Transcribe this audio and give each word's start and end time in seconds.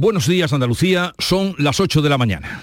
Buenos 0.00 0.28
días 0.28 0.52
Andalucía, 0.52 1.12
son 1.18 1.56
las 1.58 1.80
8 1.80 2.02
de 2.02 2.08
la 2.08 2.16
mañana. 2.16 2.62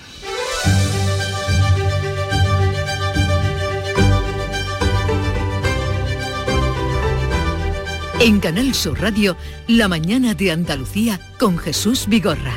En 8.22 8.40
Canal 8.40 8.74
Sur 8.74 9.02
Radio, 9.02 9.36
La 9.68 9.90
mañana 9.90 10.34
de 10.34 10.52
Andalucía 10.52 11.20
con 11.38 11.58
Jesús 11.58 12.06
Vigorra. 12.08 12.54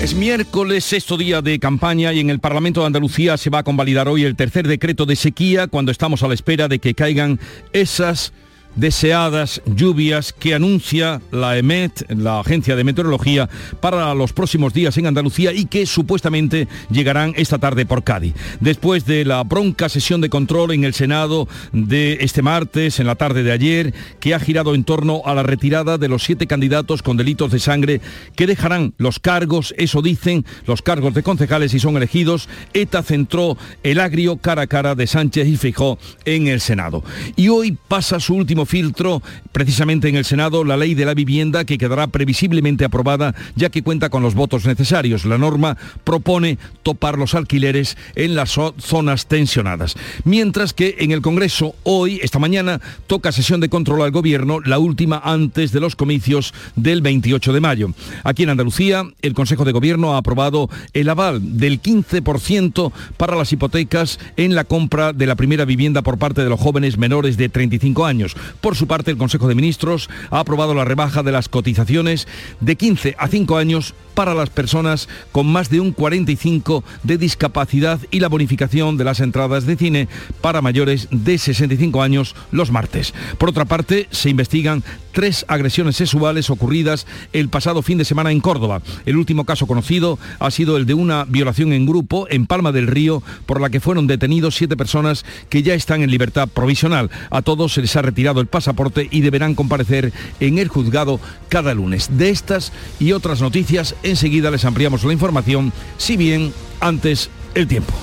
Es 0.00 0.14
miércoles, 0.14 0.84
sexto 0.84 1.16
día 1.16 1.42
de 1.42 1.58
campaña 1.58 2.12
y 2.12 2.20
en 2.20 2.30
el 2.30 2.38
Parlamento 2.38 2.82
de 2.82 2.86
Andalucía 2.86 3.36
se 3.36 3.50
va 3.50 3.58
a 3.58 3.64
convalidar 3.64 4.06
hoy 4.06 4.22
el 4.22 4.36
tercer 4.36 4.68
decreto 4.68 5.04
de 5.04 5.16
sequía 5.16 5.66
cuando 5.66 5.90
estamos 5.90 6.22
a 6.22 6.28
la 6.28 6.34
espera 6.34 6.68
de 6.68 6.78
que 6.78 6.94
caigan 6.94 7.40
esas 7.72 8.32
deseadas 8.78 9.60
lluvias 9.66 10.32
que 10.32 10.54
anuncia 10.54 11.20
la 11.32 11.58
EMET, 11.58 12.10
la 12.10 12.40
Agencia 12.40 12.76
de 12.76 12.84
Meteorología, 12.84 13.48
para 13.80 14.14
los 14.14 14.32
próximos 14.32 14.72
días 14.72 14.96
en 14.98 15.06
Andalucía 15.06 15.52
y 15.52 15.64
que 15.64 15.84
supuestamente 15.84 16.68
llegarán 16.90 17.34
esta 17.36 17.58
tarde 17.58 17.86
por 17.86 18.04
Cádiz. 18.04 18.34
Después 18.60 19.04
de 19.04 19.24
la 19.24 19.42
bronca 19.42 19.88
sesión 19.88 20.20
de 20.20 20.30
control 20.30 20.72
en 20.72 20.84
el 20.84 20.94
Senado 20.94 21.48
de 21.72 22.18
este 22.20 22.40
martes, 22.42 23.00
en 23.00 23.06
la 23.06 23.16
tarde 23.16 23.42
de 23.42 23.52
ayer, 23.52 23.94
que 24.20 24.34
ha 24.34 24.40
girado 24.40 24.74
en 24.74 24.84
torno 24.84 25.22
a 25.24 25.34
la 25.34 25.42
retirada 25.42 25.98
de 25.98 26.08
los 26.08 26.22
siete 26.22 26.46
candidatos 26.46 27.02
con 27.02 27.16
delitos 27.16 27.50
de 27.50 27.58
sangre 27.58 28.00
que 28.36 28.46
dejarán 28.46 28.94
los 28.96 29.18
cargos, 29.18 29.74
eso 29.76 30.02
dicen, 30.02 30.44
los 30.66 30.82
cargos 30.82 31.14
de 31.14 31.24
concejales 31.24 31.74
y 31.74 31.80
son 31.80 31.96
elegidos, 31.96 32.48
ETA 32.74 33.02
centró 33.02 33.56
el 33.82 33.98
agrio 33.98 34.36
cara 34.36 34.62
a 34.62 34.66
cara 34.68 34.94
de 34.94 35.08
Sánchez 35.08 35.48
y 35.48 35.56
Fijó 35.56 35.98
en 36.24 36.46
el 36.46 36.60
Senado. 36.60 37.02
Y 37.34 37.48
hoy 37.48 37.76
pasa 37.88 38.20
su 38.20 38.34
último 38.34 38.67
filtro 38.68 39.22
precisamente 39.50 40.08
en 40.08 40.16
el 40.16 40.24
Senado 40.24 40.62
la 40.62 40.76
ley 40.76 40.94
de 40.94 41.06
la 41.06 41.14
vivienda 41.14 41.64
que 41.64 41.78
quedará 41.78 42.06
previsiblemente 42.06 42.84
aprobada 42.84 43.34
ya 43.56 43.70
que 43.70 43.82
cuenta 43.82 44.10
con 44.10 44.22
los 44.22 44.34
votos 44.34 44.66
necesarios. 44.66 45.24
La 45.24 45.38
norma 45.38 45.76
propone 46.04 46.58
topar 46.82 47.18
los 47.18 47.34
alquileres 47.34 47.96
en 48.14 48.34
las 48.34 48.50
zonas 48.78 49.26
tensionadas. 49.26 49.96
Mientras 50.24 50.74
que 50.74 50.96
en 51.00 51.12
el 51.12 51.22
Congreso 51.22 51.74
hoy, 51.82 52.20
esta 52.22 52.38
mañana, 52.38 52.80
toca 53.06 53.32
sesión 53.32 53.60
de 53.60 53.68
control 53.68 54.02
al 54.02 54.10
Gobierno, 54.10 54.60
la 54.60 54.78
última 54.78 55.20
antes 55.24 55.72
de 55.72 55.80
los 55.80 55.96
comicios 55.96 56.52
del 56.76 57.00
28 57.00 57.52
de 57.52 57.60
mayo. 57.60 57.90
Aquí 58.24 58.42
en 58.42 58.50
Andalucía, 58.50 59.04
el 59.22 59.34
Consejo 59.34 59.64
de 59.64 59.72
Gobierno 59.72 60.14
ha 60.14 60.18
aprobado 60.18 60.68
el 60.92 61.08
aval 61.08 61.58
del 61.58 61.80
15% 61.80 62.92
para 63.16 63.36
las 63.36 63.52
hipotecas 63.52 64.18
en 64.36 64.54
la 64.54 64.64
compra 64.64 65.12
de 65.12 65.26
la 65.26 65.36
primera 65.36 65.64
vivienda 65.64 66.02
por 66.02 66.18
parte 66.18 66.42
de 66.42 66.50
los 66.50 66.60
jóvenes 66.60 66.98
menores 66.98 67.36
de 67.36 67.48
35 67.48 68.04
años. 68.04 68.36
Por 68.60 68.76
su 68.76 68.86
parte, 68.86 69.10
el 69.10 69.16
Consejo 69.16 69.48
de 69.48 69.54
Ministros 69.54 70.08
ha 70.30 70.40
aprobado 70.40 70.74
la 70.74 70.84
rebaja 70.84 71.22
de 71.22 71.32
las 71.32 71.48
cotizaciones 71.48 72.26
de 72.60 72.76
15 72.76 73.16
a 73.18 73.28
5 73.28 73.56
años 73.56 73.94
para 74.18 74.34
las 74.34 74.50
personas 74.50 75.08
con 75.30 75.46
más 75.46 75.70
de 75.70 75.78
un 75.78 75.92
45 75.92 76.82
de 77.04 77.18
discapacidad 77.18 78.00
y 78.10 78.18
la 78.18 78.28
bonificación 78.28 78.96
de 78.96 79.04
las 79.04 79.20
entradas 79.20 79.64
de 79.64 79.76
cine 79.76 80.08
para 80.40 80.60
mayores 80.60 81.06
de 81.12 81.38
65 81.38 82.02
años 82.02 82.34
los 82.50 82.72
martes. 82.72 83.14
Por 83.38 83.50
otra 83.50 83.64
parte, 83.64 84.08
se 84.10 84.28
investigan 84.28 84.82
tres 85.12 85.44
agresiones 85.46 85.96
sexuales 85.96 86.50
ocurridas 86.50 87.06
el 87.32 87.48
pasado 87.48 87.82
fin 87.82 87.98
de 87.98 88.04
semana 88.04 88.32
en 88.32 88.40
Córdoba. 88.40 88.82
El 89.06 89.16
último 89.16 89.44
caso 89.44 89.68
conocido 89.68 90.18
ha 90.40 90.50
sido 90.50 90.76
el 90.76 90.86
de 90.86 90.94
una 90.94 91.24
violación 91.24 91.72
en 91.72 91.86
grupo 91.86 92.26
en 92.28 92.46
Palma 92.46 92.72
del 92.72 92.88
Río 92.88 93.22
por 93.46 93.60
la 93.60 93.70
que 93.70 93.80
fueron 93.80 94.08
detenidos 94.08 94.56
siete 94.56 94.76
personas 94.76 95.24
que 95.48 95.62
ya 95.62 95.74
están 95.74 96.02
en 96.02 96.10
libertad 96.10 96.48
provisional. 96.48 97.10
A 97.30 97.42
todos 97.42 97.72
se 97.72 97.82
les 97.82 97.94
ha 97.94 98.02
retirado 98.02 98.37
el 98.40 98.46
pasaporte 98.46 99.08
y 99.10 99.20
deberán 99.20 99.54
comparecer 99.54 100.12
en 100.40 100.58
el 100.58 100.68
juzgado 100.68 101.20
cada 101.48 101.74
lunes. 101.74 102.10
De 102.18 102.30
estas 102.30 102.72
y 102.98 103.12
otras 103.12 103.40
noticias 103.40 103.94
enseguida 104.02 104.50
les 104.50 104.64
ampliamos 104.64 105.04
la 105.04 105.12
información, 105.12 105.72
si 105.96 106.16
bien 106.16 106.52
antes 106.80 107.30
el 107.54 107.66
tiempo. 107.66 107.94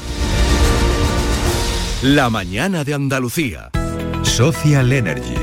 La 2.04 2.30
mañana 2.30 2.84
de 2.84 2.94
Andalucía. 2.94 3.70
Social 4.24 4.92
Energy. 4.92 5.34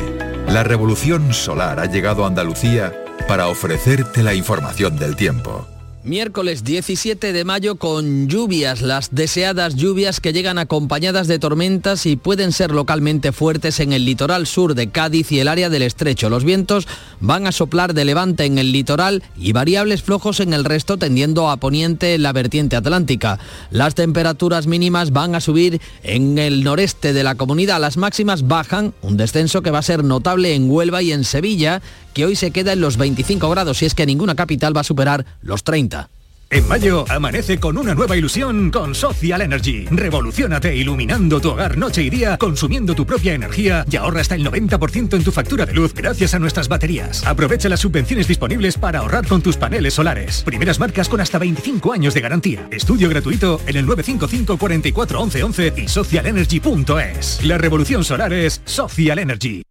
La 0.49 0.63
revolución 0.63 1.33
solar 1.33 1.81
ha 1.81 1.87
llegado 1.87 2.25
a 2.25 2.29
Andalucía 2.29 2.93
para 3.27 3.49
ofrecerte 3.49 4.23
la 4.23 4.35
información 4.35 4.99
del 4.99 5.17
tiempo. 5.17 5.72
Miércoles 6.05 6.65
17 6.65 7.33
de 7.33 7.45
mayo 7.45 7.77
con 7.77 8.27
lluvias, 8.27 8.83
las 8.83 9.15
deseadas 9.15 9.77
lluvias 9.77 10.19
que 10.19 10.33
llegan 10.33 10.59
acompañadas 10.59 11.29
de 11.29 11.39
tormentas 11.39 12.07
y 12.07 12.17
pueden 12.17 12.51
ser 12.51 12.73
localmente 12.73 13.31
fuertes 13.31 13.79
en 13.79 13.93
el 13.93 14.05
litoral 14.05 14.49
sur 14.49 14.75
de 14.75 14.91
Cádiz 14.91 15.31
y 15.31 15.39
el 15.39 15.47
área 15.47 15.71
del 15.71 15.83
estrecho. 15.83 16.29
Los 16.29 16.43
vientos 16.43 16.89
van 17.21 17.47
a 17.47 17.53
soplar 17.53 17.95
de 17.95 18.05
levante 18.05 18.47
en 18.47 18.59
el 18.59 18.73
litoral 18.73 19.23
y 19.37 19.53
variables 19.53 20.03
flojos 20.03 20.41
en 20.41 20.55
el 20.55 20.65
resto 20.65 20.97
tendiendo 20.97 21.49
a 21.49 21.59
poniente 21.59 22.15
en 22.15 22.25
la 22.25 22.33
vertiente 22.33 22.75
atlántica. 22.75 23.39
Las 23.71 23.95
temperaturas 23.95 24.67
mínimas 24.67 25.13
van 25.13 25.37
a 25.37 25.41
subir 25.41 25.81
en 26.03 26.37
el 26.37 26.65
noreste 26.65 27.13
de 27.13 27.23
la 27.23 27.37
comunidad, 27.37 27.81
las 27.81 27.97
máximas 27.97 28.49
bajan, 28.49 28.93
un 29.03 29.17
descenso 29.17 29.63
que 29.63 29.71
va 29.71 29.79
a 29.79 29.83
ser 29.83 30.03
notable 30.03 30.57
en 30.57 30.69
Huelva 30.69 31.01
y 31.01 31.13
en 31.13 31.23
Sevilla 31.23 31.81
que 32.13 32.27
hoy 32.27 32.37
se 32.37 32.51
queda 32.51 32.73
en 32.73 32.81
los 32.81 32.97
25 32.97 33.49
grados 33.51 33.83
y 33.83 33.87
es 33.87 33.95
que 33.95 34.07
ninguna 34.07 34.35
capital 34.35 34.77
va 34.77 34.83
a 34.83 34.85
superar 34.85 35.25
los 35.43 35.65
30. 35.65 36.09
En 36.53 36.69
mayo, 36.69 37.07
amanece 37.09 37.59
con 37.59 37.79
una 37.79 37.95
nueva 37.95 38.15
ilusión 38.15 38.71
con 38.71 38.95
Social 38.95 39.41
Energy. 39.41 39.87
Revolucionate 39.91 40.77
iluminando 40.77 41.41
tu 41.41 41.53
hogar 41.53 41.79
noche 41.79 42.03
y 42.03 42.11
día, 42.11 42.37
consumiendo 42.37 42.95
tu 42.95 43.07
propia 43.07 43.33
energía 43.33 43.87
y 43.91 43.97
ahorra 43.97 44.21
hasta 44.21 44.35
el 44.35 44.45
90% 44.45 45.17
en 45.17 45.25
tu 45.25 45.33
factura 45.33 45.65
de 45.65 45.73
luz 45.73 45.95
gracias 45.95 46.35
a 46.35 46.39
nuestras 46.39 46.69
baterías. 46.69 47.25
Aprovecha 47.27 47.71
las 47.71 47.81
subvenciones 47.81 48.29
disponibles 48.29 48.77
para 48.77 48.99
ahorrar 48.99 49.27
con 49.27 49.41
tus 49.41 49.57
paneles 49.57 49.95
solares. 49.95 50.43
Primeras 50.43 50.79
marcas 50.79 51.09
con 51.09 51.23
hasta 51.23 51.39
25 51.39 51.91
años 51.91 52.13
de 52.13 52.21
garantía. 52.21 52.69
Estudio 52.71 53.09
gratuito 53.09 53.59
en 53.67 53.77
el 53.79 53.87
955 53.87 54.59
44 54.59 55.21
11 55.23 55.73
y 55.79 55.89
socialenergy.es. 55.89 57.47
La 57.47 57.57
revolución 57.57 58.05
solar 58.05 58.35
es 58.35 58.61
Social 58.67 59.19
Energy. 59.21 59.63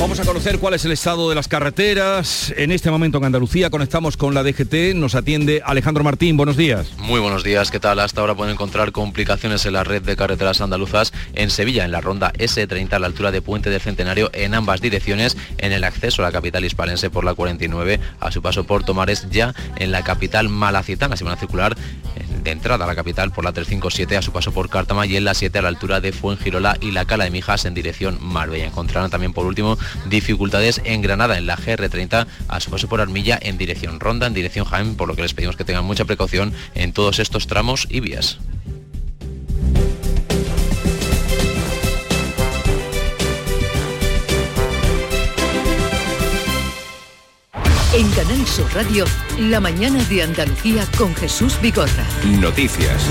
Vamos 0.00 0.18
a 0.18 0.24
conocer 0.24 0.58
cuál 0.58 0.72
es 0.72 0.86
el 0.86 0.92
estado 0.92 1.28
de 1.28 1.34
las 1.34 1.46
carreteras. 1.46 2.54
En 2.56 2.72
este 2.72 2.90
momento 2.90 3.18
en 3.18 3.24
Andalucía 3.24 3.68
conectamos 3.68 4.16
con 4.16 4.32
la 4.32 4.42
DGT. 4.42 4.94
Nos 4.94 5.14
atiende 5.14 5.60
Alejandro 5.62 6.02
Martín. 6.02 6.38
Buenos 6.38 6.56
días. 6.56 6.94
Muy 6.96 7.20
buenos 7.20 7.44
días. 7.44 7.70
¿Qué 7.70 7.80
tal? 7.80 8.00
Hasta 8.00 8.22
ahora 8.22 8.34
pueden 8.34 8.54
encontrar 8.54 8.92
complicaciones 8.92 9.66
en 9.66 9.74
la 9.74 9.84
red 9.84 10.00
de 10.00 10.16
carreteras 10.16 10.62
andaluzas 10.62 11.12
en 11.34 11.50
Sevilla, 11.50 11.84
en 11.84 11.92
la 11.92 12.00
ronda 12.00 12.32
S30 12.32 12.94
a 12.94 12.98
la 12.98 13.08
altura 13.08 13.30
de 13.30 13.42
Puente 13.42 13.68
del 13.68 13.82
Centenario 13.82 14.30
en 14.32 14.54
ambas 14.54 14.80
direcciones, 14.80 15.36
en 15.58 15.70
el 15.72 15.84
acceso 15.84 16.22
a 16.22 16.24
la 16.24 16.32
capital 16.32 16.64
hispalense 16.64 17.10
por 17.10 17.26
la 17.26 17.34
49, 17.34 18.00
a 18.20 18.32
su 18.32 18.40
paso 18.40 18.64
por 18.64 18.84
Tomares 18.84 19.26
ya 19.30 19.54
en 19.76 19.92
la 19.92 20.02
capital 20.02 20.48
malacitana. 20.48 21.18
Se 21.18 21.24
van 21.24 21.34
a 21.34 21.36
circular 21.36 21.76
de 22.42 22.50
entrada 22.50 22.84
a 22.84 22.88
la 22.88 22.94
capital 22.94 23.32
por 23.32 23.44
la 23.44 23.52
357 23.52 24.16
a 24.16 24.22
su 24.22 24.32
paso 24.32 24.52
por 24.52 24.70
Cártama 24.70 25.06
y 25.06 25.16
en 25.16 25.24
la 25.24 25.34
7 25.34 25.58
a 25.58 25.62
la 25.62 25.68
altura 25.68 26.00
de 26.00 26.12
Fuengirola 26.12 26.78
y 26.80 26.90
la 26.90 27.04
Cala 27.04 27.24
de 27.24 27.30
Mijas 27.30 27.66
en 27.66 27.74
dirección 27.74 28.18
Marbella. 28.20 28.66
Encontrarán 28.66 29.10
también 29.10 29.34
por 29.34 29.44
último 29.44 29.76
dificultades 30.08 30.80
en 30.84 31.02
Granada 31.02 31.38
en 31.38 31.46
la 31.46 31.56
GR30 31.56 32.26
a 32.48 32.60
su 32.60 32.70
paso 32.70 32.88
por 32.88 33.00
Armilla 33.00 33.38
en 33.40 33.58
dirección 33.58 34.00
Ronda, 34.00 34.26
en 34.26 34.34
dirección 34.34 34.64
Jaén, 34.64 34.96
por 34.96 35.08
lo 35.08 35.16
que 35.16 35.22
les 35.22 35.34
pedimos 35.34 35.56
que 35.56 35.64
tengan 35.64 35.84
mucha 35.84 36.04
precaución 36.04 36.52
en 36.74 36.92
todos 36.92 37.18
estos 37.18 37.46
tramos 37.46 37.86
y 37.90 38.00
vías. 38.00 38.38
En 47.92 48.08
Canal 48.12 48.46
Sur 48.46 48.72
Radio, 48.72 49.04
la 49.36 49.58
mañana 49.58 50.02
de 50.04 50.22
Andalucía 50.22 50.86
con 50.96 51.12
Jesús 51.16 51.60
Bigorra. 51.60 52.06
Noticias. 52.38 53.04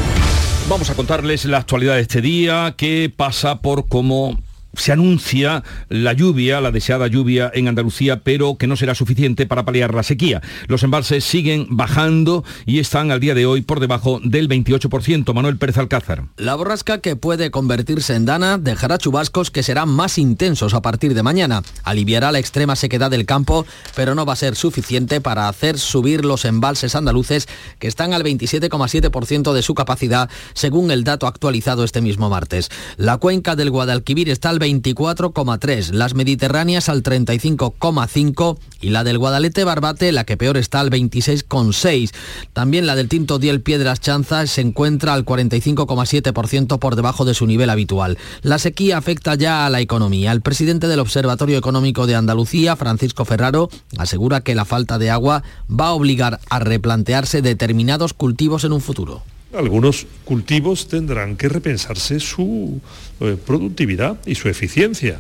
Vamos 0.70 0.90
a 0.90 0.96
contarles 0.96 1.44
la 1.44 1.58
actualidad 1.58 1.96
de 1.96 2.02
este 2.02 2.22
día 2.22 2.76
que 2.78 3.12
pasa 3.14 3.60
por 3.60 3.90
cómo 3.90 4.40
se 4.74 4.92
anuncia 4.92 5.64
la 5.90 6.14
lluvia, 6.14 6.62
la 6.62 6.72
deseada 6.72 7.08
lluvia 7.08 7.52
en 7.54 7.68
Andalucía, 7.68 8.22
pero 8.24 8.56
que 8.58 8.68
no 8.68 8.76
será 8.76 8.96
suficiente 8.96 9.46
para 9.46 9.66
paliar 9.66 9.94
la 9.94 10.04
sequía. 10.04 10.42
Los 10.68 10.84
embalses 10.84 11.24
siguen 11.24 11.68
bajando 11.70 12.44
y 12.66 12.80
están 12.80 13.12
al 13.12 13.20
día 13.20 13.34
de 13.34 13.46
hoy 13.46 13.62
por 13.62 13.80
debajo 13.80 14.20
del 14.24 14.48
28%. 14.48 15.34
Manuel 15.34 15.58
Pérez 15.58 15.78
Alcázar. 15.78 16.26
La 16.38 16.56
borrasca 16.56 17.00
que 17.00 17.16
puede 17.16 17.52
convertirse 17.52 18.16
en 18.16 18.26
dana 18.26 18.58
dejará 18.58 18.98
chubascos 18.98 19.52
que 19.52 19.64
serán 19.64 19.90
más 19.90 20.18
intensos 20.18 20.74
a 20.74 20.82
partir 20.82 21.14
de 21.14 21.24
mañana. 21.24 21.64
Aliviará 21.84 22.32
la 22.32 22.40
extrema 22.40 22.76
sequedad 22.76 23.12
del 23.12 23.26
campo, 23.26 23.66
pero 23.96 24.16
no 24.16 24.26
va 24.26 24.34
a 24.34 24.38
ser 24.38 24.56
suficiente 24.56 25.22
para 25.22 25.48
hacer 25.48 25.80
subir 25.80 26.26
los 26.26 26.46
embalses 26.46 26.96
andaluces 26.96 27.48
que 27.80 27.88
están 27.88 28.14
al 28.14 28.24
27,7% 28.24 29.54
de 29.54 29.62
su 29.62 29.74
capacidad, 29.74 30.30
según 30.54 30.92
el 30.92 31.04
dato 31.04 31.28
actualizado 31.28 31.84
este 31.84 32.02
mismo 32.02 32.30
martes. 32.30 32.70
La 32.98 33.18
cuenca 33.18 33.56
del 33.56 33.72
Guadalquivir 33.72 34.30
está 34.30 34.50
al 34.50 34.59
24,3, 34.60 35.92
las 35.92 36.14
mediterráneas 36.14 36.90
al 36.90 37.02
35,5 37.02 38.58
y 38.82 38.90
la 38.90 39.04
del 39.04 39.18
Guadalete 39.18 39.64
Barbate, 39.64 40.12
la 40.12 40.26
que 40.26 40.38
peor 40.38 40.58
está, 40.58 40.80
al 40.80 40.90
26,6. 40.90 42.12
También 42.54 42.86
la 42.86 42.96
del 42.96 43.10
Tinto 43.10 43.40
Diel 43.40 43.62
Piedras 43.62 44.02
Chanzas 44.02 44.52
se 44.52 44.62
encuentra 44.62 45.14
al 45.14 45.26
45,7% 45.26 46.80
por 46.80 46.96
debajo 46.96 47.26
de 47.26 47.34
su 47.34 47.48
nivel 47.48 47.70
habitual. 47.70 48.18
La 48.42 48.60
sequía 48.60 48.98
afecta 48.98 49.36
ya 49.36 49.66
a 49.66 49.70
la 49.70 49.82
economía. 49.82 50.32
El 50.32 50.42
presidente 50.42 50.88
del 50.88 51.00
Observatorio 51.00 51.58
Económico 51.58 52.06
de 52.06 52.16
Andalucía, 52.16 52.76
Francisco 52.76 53.26
Ferraro, 53.26 53.70
asegura 53.98 54.42
que 54.42 54.56
la 54.56 54.66
falta 54.66 54.98
de 54.98 55.10
agua 55.10 55.44
va 55.70 55.88
a 55.88 55.94
obligar 55.94 56.40
a 56.50 56.60
replantearse 56.60 57.42
determinados 57.42 58.14
cultivos 58.14 58.64
en 58.64 58.74
un 58.74 58.82
futuro 58.82 59.24
algunos 59.54 60.08
cultivos 60.26 60.88
tendrán 60.88 61.36
que 61.36 61.50
repensarse 61.50 62.20
su 62.20 62.82
eh, 63.20 63.38
productividad 63.46 64.18
y 64.26 64.36
su 64.36 64.50
eficiencia, 64.50 65.20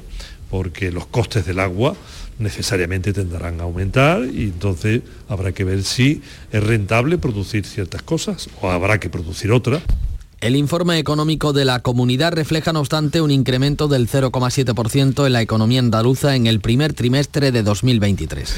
porque 0.49 0.91
los 0.91 1.05
costes 1.07 1.45
del 1.45 1.59
agua 1.59 1.95
necesariamente 2.37 3.13
tendrán 3.13 3.59
a 3.59 3.63
aumentar 3.63 4.23
y 4.23 4.43
entonces 4.43 5.01
habrá 5.27 5.51
que 5.51 5.63
ver 5.63 5.83
si 5.83 6.21
es 6.51 6.63
rentable 6.63 7.17
producir 7.17 7.65
ciertas 7.65 8.01
cosas 8.01 8.49
o 8.61 8.69
habrá 8.69 8.99
que 8.99 9.09
producir 9.09 9.51
otras. 9.51 9.83
El 10.41 10.55
informe 10.55 10.97
económico 10.99 11.51
de 11.51 11.65
la 11.65 11.81
comunidad 11.81 12.31
refleja, 12.31 12.71
no 12.71 12.79
obstante, 12.79 13.19
un 13.19 13.29
incremento 13.29 13.89
del 13.89 14.07
0,7% 14.07 15.25
en 15.25 15.33
la 15.33 15.41
economía 15.41 15.79
andaluza 15.79 16.33
en 16.37 16.47
el 16.47 16.61
primer 16.61 16.93
trimestre 16.93 17.51
de 17.51 17.61
2023. 17.61 18.55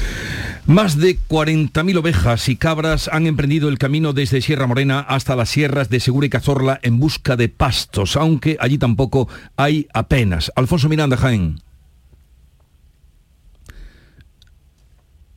Más 0.66 0.96
de 0.96 1.18
40.000 1.18 1.98
ovejas 1.98 2.48
y 2.48 2.54
cabras 2.54 3.10
han 3.12 3.26
emprendido 3.26 3.68
el 3.68 3.78
camino 3.78 4.12
desde 4.12 4.40
Sierra 4.40 4.68
Morena 4.68 5.00
hasta 5.00 5.34
las 5.34 5.50
sierras 5.50 5.88
de 5.90 5.98
Segura 5.98 6.26
y 6.28 6.30
Cazorla 6.30 6.78
en 6.82 7.00
busca 7.00 7.34
de 7.34 7.48
pastos, 7.48 8.16
aunque 8.16 8.56
allí 8.60 8.78
tampoco 8.78 9.28
hay 9.56 9.88
apenas. 9.92 10.52
Alfonso 10.54 10.88
Miranda, 10.88 11.16
Jaén. 11.16 11.60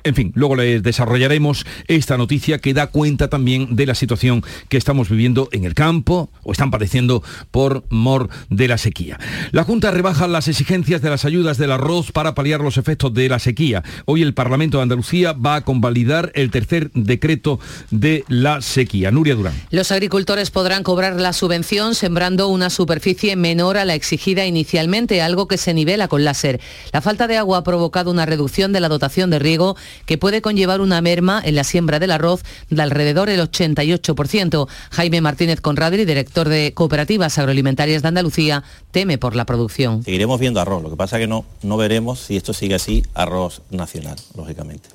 En 0.05 0.13
fin, 0.13 0.31
luego 0.35 0.55
les 0.55 0.83
desarrollaremos 0.83 1.65
esta 1.87 2.15
noticia 2.15 2.59
que 2.59 2.75
da 2.75 2.87
cuenta 2.87 3.27
también 3.27 3.75
de 3.75 3.87
la 3.87 3.95
situación 3.95 4.43
que 4.69 4.77
estamos 4.77 5.09
viviendo 5.09 5.49
en 5.51 5.65
el 5.65 5.73
campo 5.73 6.29
o 6.43 6.51
están 6.51 6.69
padeciendo 6.69 7.23
por 7.49 7.85
mor 7.89 8.29
de 8.51 8.67
la 8.67 8.77
sequía. 8.77 9.19
La 9.51 9.63
Junta 9.63 9.89
rebaja 9.89 10.27
las 10.27 10.47
exigencias 10.47 11.01
de 11.01 11.09
las 11.09 11.25
ayudas 11.25 11.57
del 11.57 11.71
arroz 11.71 12.11
para 12.11 12.35
paliar 12.35 12.61
los 12.61 12.77
efectos 12.77 13.15
de 13.15 13.29
la 13.29 13.39
sequía. 13.39 13.81
Hoy 14.05 14.21
el 14.21 14.35
Parlamento 14.35 14.77
de 14.77 14.83
Andalucía 14.83 15.33
va 15.33 15.55
a 15.55 15.61
convalidar 15.61 16.31
el 16.35 16.51
tercer 16.51 16.91
decreto 16.93 17.59
de 17.89 18.23
la 18.27 18.61
sequía. 18.61 19.09
Nuria 19.09 19.33
Durán. 19.33 19.59
Los 19.71 19.91
agricultores 19.91 20.51
podrán 20.51 20.83
cobrar 20.83 21.19
la 21.19 21.33
subvención 21.33 21.95
sembrando 21.95 22.47
una 22.49 22.69
superficie 22.69 23.35
menor 23.35 23.75
a 23.75 23.85
la 23.85 23.95
exigida 23.95 24.45
inicialmente, 24.45 25.23
algo 25.23 25.47
que 25.47 25.57
se 25.57 25.73
nivela 25.73 26.07
con 26.07 26.23
láser. 26.23 26.61
La 26.93 27.01
falta 27.01 27.25
de 27.25 27.37
agua 27.37 27.57
ha 27.57 27.63
provocado 27.63 28.11
una 28.11 28.27
reducción 28.27 28.71
de 28.71 28.81
la 28.81 28.87
dotación 28.87 29.31
de 29.31 29.39
riego 29.39 29.75
que 30.05 30.17
puede 30.17 30.41
conllevar 30.41 30.81
una 30.81 31.01
merma 31.01 31.41
en 31.43 31.55
la 31.55 31.63
siembra 31.63 31.99
del 31.99 32.11
arroz 32.11 32.43
de 32.69 32.81
alrededor 32.81 33.29
del 33.29 33.41
88%. 33.41 34.67
Jaime 34.91 35.21
Martínez 35.21 35.61
Conradri, 35.61 36.05
director 36.05 36.49
de 36.49 36.73
Cooperativas 36.73 37.37
Agroalimentarias 37.37 38.01
de 38.01 38.07
Andalucía, 38.07 38.63
teme 38.91 39.17
por 39.17 39.35
la 39.35 39.45
producción. 39.45 40.03
Seguiremos 40.03 40.39
viendo 40.39 40.59
arroz, 40.59 40.83
lo 40.83 40.89
que 40.89 40.97
pasa 40.97 41.17
es 41.17 41.21
que 41.21 41.27
no, 41.27 41.45
no 41.63 41.77
veremos 41.77 42.19
si 42.19 42.37
esto 42.37 42.53
sigue 42.53 42.75
así, 42.75 43.03
arroz 43.13 43.61
nacional, 43.71 44.17
lógicamente. 44.35 44.89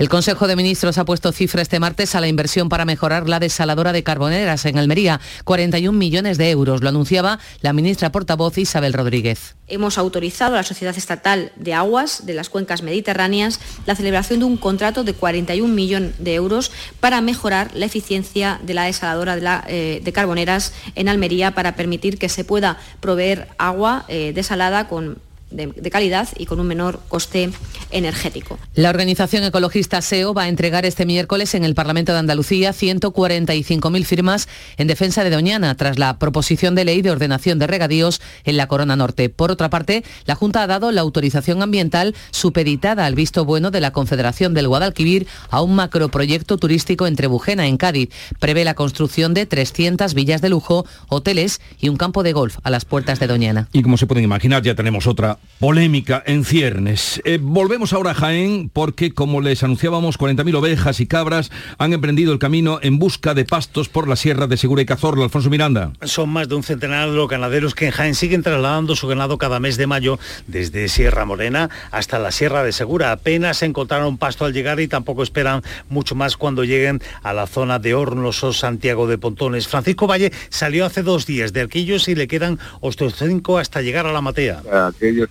El 0.00 0.08
Consejo 0.08 0.48
de 0.48 0.56
Ministros 0.56 0.96
ha 0.96 1.04
puesto 1.04 1.30
cifra 1.30 1.60
este 1.60 1.78
martes 1.78 2.14
a 2.14 2.22
la 2.22 2.26
inversión 2.26 2.70
para 2.70 2.86
mejorar 2.86 3.28
la 3.28 3.38
desaladora 3.38 3.92
de 3.92 4.02
Carboneras 4.02 4.64
en 4.64 4.78
Almería, 4.78 5.20
41 5.44 5.92
millones 5.92 6.38
de 6.38 6.50
euros. 6.50 6.80
Lo 6.80 6.88
anunciaba 6.88 7.38
la 7.60 7.74
ministra 7.74 8.10
portavoz 8.10 8.56
Isabel 8.56 8.94
Rodríguez. 8.94 9.56
Hemos 9.66 9.98
autorizado 9.98 10.54
a 10.54 10.56
la 10.56 10.62
Sociedad 10.62 10.96
Estatal 10.96 11.52
de 11.56 11.74
Aguas 11.74 12.24
de 12.24 12.32
las 12.32 12.48
Cuencas 12.48 12.82
Mediterráneas 12.82 13.60
la 13.84 13.94
celebración 13.94 14.38
de 14.38 14.46
un 14.46 14.56
contrato 14.56 15.04
de 15.04 15.12
41 15.12 15.70
millones 15.70 16.14
de 16.18 16.34
euros 16.34 16.72
para 17.00 17.20
mejorar 17.20 17.70
la 17.74 17.84
eficiencia 17.84 18.58
de 18.62 18.72
la 18.72 18.84
desaladora 18.84 19.36
de, 19.36 20.00
eh, 20.02 20.12
Carboneras 20.14 20.72
en 20.94 21.10
Almería 21.10 21.54
para 21.54 21.76
permitir 21.76 22.16
que 22.16 22.30
se 22.30 22.44
pueda 22.44 22.78
proveer 23.00 23.48
agua 23.58 24.06
eh, 24.08 24.32
desalada 24.34 24.88
con 24.88 25.18
de, 25.50 25.90
calidad 25.90 26.28
y 26.36 26.46
con 26.46 26.60
un 26.60 26.66
menor 26.66 27.00
coste 27.08 27.50
energético. 27.90 28.58
La 28.74 28.90
organización 28.90 29.44
ecologista 29.44 30.00
SEO 30.00 30.34
va 30.34 30.44
a 30.44 30.48
entregar 30.48 30.86
este 30.86 31.06
miércoles 31.06 31.54
en 31.54 31.64
el 31.64 31.74
Parlamento 31.74 32.12
de 32.12 32.18
Andalucía 32.18 32.70
145.000 32.70 34.04
firmas 34.04 34.48
en 34.76 34.86
defensa 34.86 35.24
de 35.24 35.30
Doñana 35.30 35.74
tras 35.74 35.98
la 35.98 36.18
proposición 36.18 36.74
de 36.74 36.84
ley 36.84 37.02
de 37.02 37.10
ordenación 37.10 37.58
de 37.58 37.66
regadíos 37.66 38.20
en 38.44 38.56
la 38.56 38.68
Corona 38.68 38.96
Norte. 38.96 39.28
Por 39.28 39.50
otra 39.50 39.70
parte, 39.70 40.04
la 40.26 40.36
Junta 40.36 40.62
ha 40.62 40.66
dado 40.66 40.92
la 40.92 41.00
autorización 41.00 41.62
ambiental 41.62 42.14
supeditada 42.30 43.06
al 43.06 43.14
visto 43.14 43.44
bueno 43.44 43.70
de 43.70 43.80
la 43.80 43.92
Confederación 43.92 44.54
del 44.54 44.68
Guadalquivir 44.68 45.26
a 45.50 45.62
un 45.62 45.74
macroproyecto 45.74 46.56
turístico 46.58 47.06
entre 47.06 47.26
Bujena 47.26 47.66
en 47.66 47.76
Cádiz. 47.76 48.10
Prevé 48.38 48.64
la 48.64 48.74
construcción 48.74 49.34
de 49.34 49.46
300 49.46 50.14
villas 50.14 50.40
de 50.40 50.48
lujo, 50.48 50.86
hoteles 51.08 51.60
y 51.80 51.88
un 51.88 51.96
campo 51.96 52.22
de 52.22 52.32
golf 52.32 52.58
a 52.62 52.70
las 52.70 52.84
puertas 52.84 53.18
de 53.18 53.26
Doñana. 53.26 53.68
Y 53.72 53.82
como 53.82 53.96
se 53.96 54.06
pueden 54.06 54.24
imaginar, 54.24 54.62
ya 54.62 54.74
tenemos 54.74 55.06
otra 55.06 55.39
polémica 55.60 56.22
en 56.26 56.46
ciernes. 56.46 57.20
Eh, 57.26 57.38
volvemos 57.40 57.92
ahora 57.92 58.12
a 58.12 58.14
Jaén 58.14 58.70
porque, 58.70 59.12
como 59.12 59.42
les 59.42 59.62
anunciábamos, 59.62 60.18
40.000 60.18 60.56
ovejas 60.56 61.00
y 61.00 61.06
cabras 61.06 61.50
han 61.76 61.92
emprendido 61.92 62.32
el 62.32 62.38
camino 62.38 62.78
en 62.82 62.98
busca 62.98 63.34
de 63.34 63.44
pastos 63.44 63.90
por 63.90 64.08
la 64.08 64.16
sierra 64.16 64.46
de 64.46 64.56
Segura 64.56 64.80
y 64.80 64.86
Cazorla. 64.86 65.24
Alfonso 65.24 65.50
Miranda. 65.50 65.92
Son 66.02 66.30
más 66.30 66.48
de 66.48 66.54
un 66.54 66.62
centenar 66.62 67.10
de 67.10 67.14
los 67.14 67.28
ganaderos 67.28 67.74
que 67.74 67.86
en 67.86 67.92
Jaén 67.92 68.14
siguen 68.14 68.42
trasladando 68.42 68.96
su 68.96 69.06
ganado 69.06 69.36
cada 69.36 69.60
mes 69.60 69.76
de 69.76 69.86
mayo 69.86 70.18
desde 70.46 70.88
Sierra 70.88 71.26
Morena 71.26 71.68
hasta 71.90 72.18
la 72.18 72.32
sierra 72.32 72.64
de 72.64 72.72
Segura. 72.72 73.12
Apenas 73.12 73.62
encontraron 73.62 74.16
pasto 74.16 74.46
al 74.46 74.54
llegar 74.54 74.80
y 74.80 74.88
tampoco 74.88 75.22
esperan 75.22 75.62
mucho 75.90 76.14
más 76.14 76.38
cuando 76.38 76.64
lleguen 76.64 77.02
a 77.22 77.34
la 77.34 77.46
zona 77.46 77.78
de 77.78 77.92
Hornos 77.92 78.42
o 78.44 78.54
Santiago 78.54 79.06
de 79.06 79.18
Pontones. 79.18 79.68
Francisco 79.68 80.06
Valle 80.06 80.32
salió 80.48 80.86
hace 80.86 81.02
dos 81.02 81.26
días 81.26 81.52
de 81.52 81.60
Arquillos 81.60 82.08
y 82.08 82.14
le 82.14 82.28
quedan 82.28 82.58
otros 82.80 83.16
cinco 83.18 83.58
hasta 83.58 83.82
llegar 83.82 84.06
a 84.06 84.12
la 84.12 84.22
Matea 84.22 84.62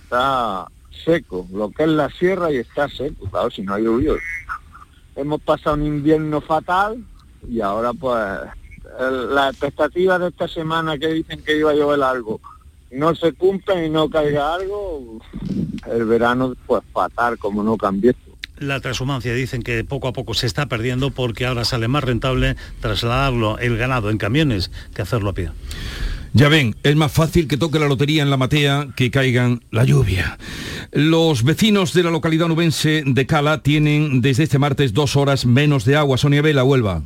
está 0.02 0.66
seco, 1.04 1.46
lo 1.52 1.70
que 1.70 1.84
es 1.84 1.88
la 1.88 2.10
sierra 2.10 2.50
y 2.52 2.56
está 2.56 2.88
seco, 2.88 3.28
claro, 3.30 3.50
si 3.50 3.62
no 3.62 3.74
ha 3.74 3.78
llovido. 3.78 4.16
Hemos 5.16 5.40
pasado 5.40 5.76
un 5.76 5.86
invierno 5.86 6.40
fatal 6.40 7.02
y 7.48 7.60
ahora 7.60 7.92
pues 7.92 8.18
las 8.98 9.50
expectativas 9.50 10.20
de 10.20 10.28
esta 10.28 10.48
semana 10.48 10.98
que 10.98 11.08
dicen 11.08 11.42
que 11.42 11.56
iba 11.56 11.70
a 11.70 11.74
llover 11.74 12.02
algo 12.02 12.40
no 12.90 13.14
se 13.14 13.32
cumplen 13.32 13.84
y 13.84 13.88
no 13.88 14.10
caiga 14.10 14.54
algo, 14.54 15.20
el 15.90 16.04
verano 16.06 16.54
pues 16.66 16.82
fatal 16.92 17.38
como 17.38 17.62
no 17.62 17.76
cambie 17.76 18.14
la 18.60 18.78
transhumancia 18.80 19.32
dicen 19.32 19.62
que 19.62 19.82
poco 19.84 20.06
a 20.06 20.12
poco 20.12 20.34
se 20.34 20.46
está 20.46 20.66
perdiendo 20.66 21.10
porque 21.10 21.46
ahora 21.46 21.64
sale 21.64 21.88
más 21.88 22.04
rentable 22.04 22.56
trasladarlo 22.80 23.58
el 23.58 23.78
ganado 23.78 24.10
en 24.10 24.18
camiones 24.18 24.70
que 24.94 25.00
hacerlo 25.00 25.30
a 25.30 25.32
pie. 25.32 25.50
Ya 26.32 26.48
ven, 26.48 26.76
es 26.84 26.94
más 26.94 27.10
fácil 27.10 27.48
que 27.48 27.56
toque 27.56 27.80
la 27.80 27.88
lotería 27.88 28.22
en 28.22 28.30
la 28.30 28.36
matea 28.36 28.88
que 28.94 29.10
caigan 29.10 29.62
la 29.70 29.84
lluvia. 29.84 30.38
Los 30.92 31.42
vecinos 31.42 31.92
de 31.92 32.04
la 32.04 32.10
localidad 32.10 32.46
nubense 32.46 33.02
de 33.04 33.26
Cala 33.26 33.62
tienen 33.62 34.20
desde 34.20 34.44
este 34.44 34.58
martes 34.58 34.92
dos 34.92 35.16
horas 35.16 35.44
menos 35.44 35.84
de 35.84 35.96
agua. 35.96 36.18
Sonia 36.18 36.42
Vela, 36.42 36.62
Huelva. 36.62 37.02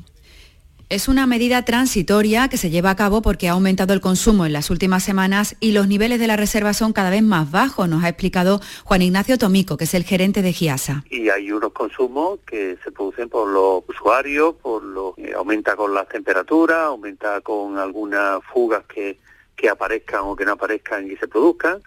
Es 0.90 1.08
una 1.08 1.26
medida 1.26 1.64
transitoria 1.64 2.48
que 2.48 2.58
se 2.58 2.68
lleva 2.68 2.90
a 2.90 2.96
cabo 2.96 3.22
porque 3.22 3.48
ha 3.48 3.52
aumentado 3.52 3.94
el 3.94 4.02
consumo 4.02 4.44
en 4.44 4.52
las 4.52 4.68
últimas 4.68 5.02
semanas 5.02 5.56
y 5.58 5.72
los 5.72 5.88
niveles 5.88 6.20
de 6.20 6.26
la 6.26 6.36
reserva 6.36 6.74
son 6.74 6.92
cada 6.92 7.08
vez 7.08 7.22
más 7.22 7.50
bajos, 7.50 7.88
nos 7.88 8.04
ha 8.04 8.10
explicado 8.10 8.60
Juan 8.84 9.00
Ignacio 9.00 9.38
Tomico, 9.38 9.78
que 9.78 9.84
es 9.84 9.94
el 9.94 10.04
gerente 10.04 10.42
de 10.42 10.52
GIASA. 10.52 11.02
Y 11.08 11.30
hay 11.30 11.50
unos 11.50 11.72
consumos 11.72 12.40
que 12.46 12.76
se 12.84 12.92
producen 12.92 13.30
por 13.30 13.48
los 13.48 13.82
usuarios, 13.88 14.56
por 14.56 14.82
lo 14.82 15.14
eh, 15.16 15.32
aumenta 15.34 15.74
con 15.74 15.94
las 15.94 16.06
temperaturas, 16.06 16.78
aumenta 16.80 17.40
con 17.40 17.78
algunas 17.78 18.44
fugas 18.52 18.84
que, 18.84 19.18
que 19.56 19.70
aparezcan 19.70 20.20
o 20.24 20.36
que 20.36 20.44
no 20.44 20.52
aparezcan 20.52 21.10
y 21.10 21.16
se 21.16 21.26
produzcan. 21.26 21.82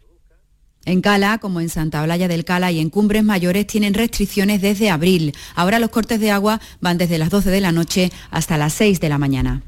En 0.87 1.01
Cala, 1.01 1.37
como 1.39 1.59
en 1.59 1.67
Santa 1.67 2.01
Olalla 2.01 2.29
del 2.29 2.45
Cala 2.45 2.71
y 2.71 2.79
en 2.79 2.89
Cumbres 2.89 3.21
Mayores, 3.21 3.67
tienen 3.67 3.93
restricciones 3.93 4.61
desde 4.61 4.89
abril. 4.89 5.33
Ahora 5.53 5.79
los 5.79 5.89
cortes 5.89 6.21
de 6.21 6.31
agua 6.31 6.61
van 6.79 6.97
desde 6.97 7.17
las 7.17 7.29
12 7.29 7.49
de 7.49 7.59
la 7.59 7.73
noche 7.73 8.09
hasta 8.31 8.57
las 8.57 8.71
6 8.71 9.01
de 9.01 9.09
la 9.09 9.17
mañana. 9.17 9.63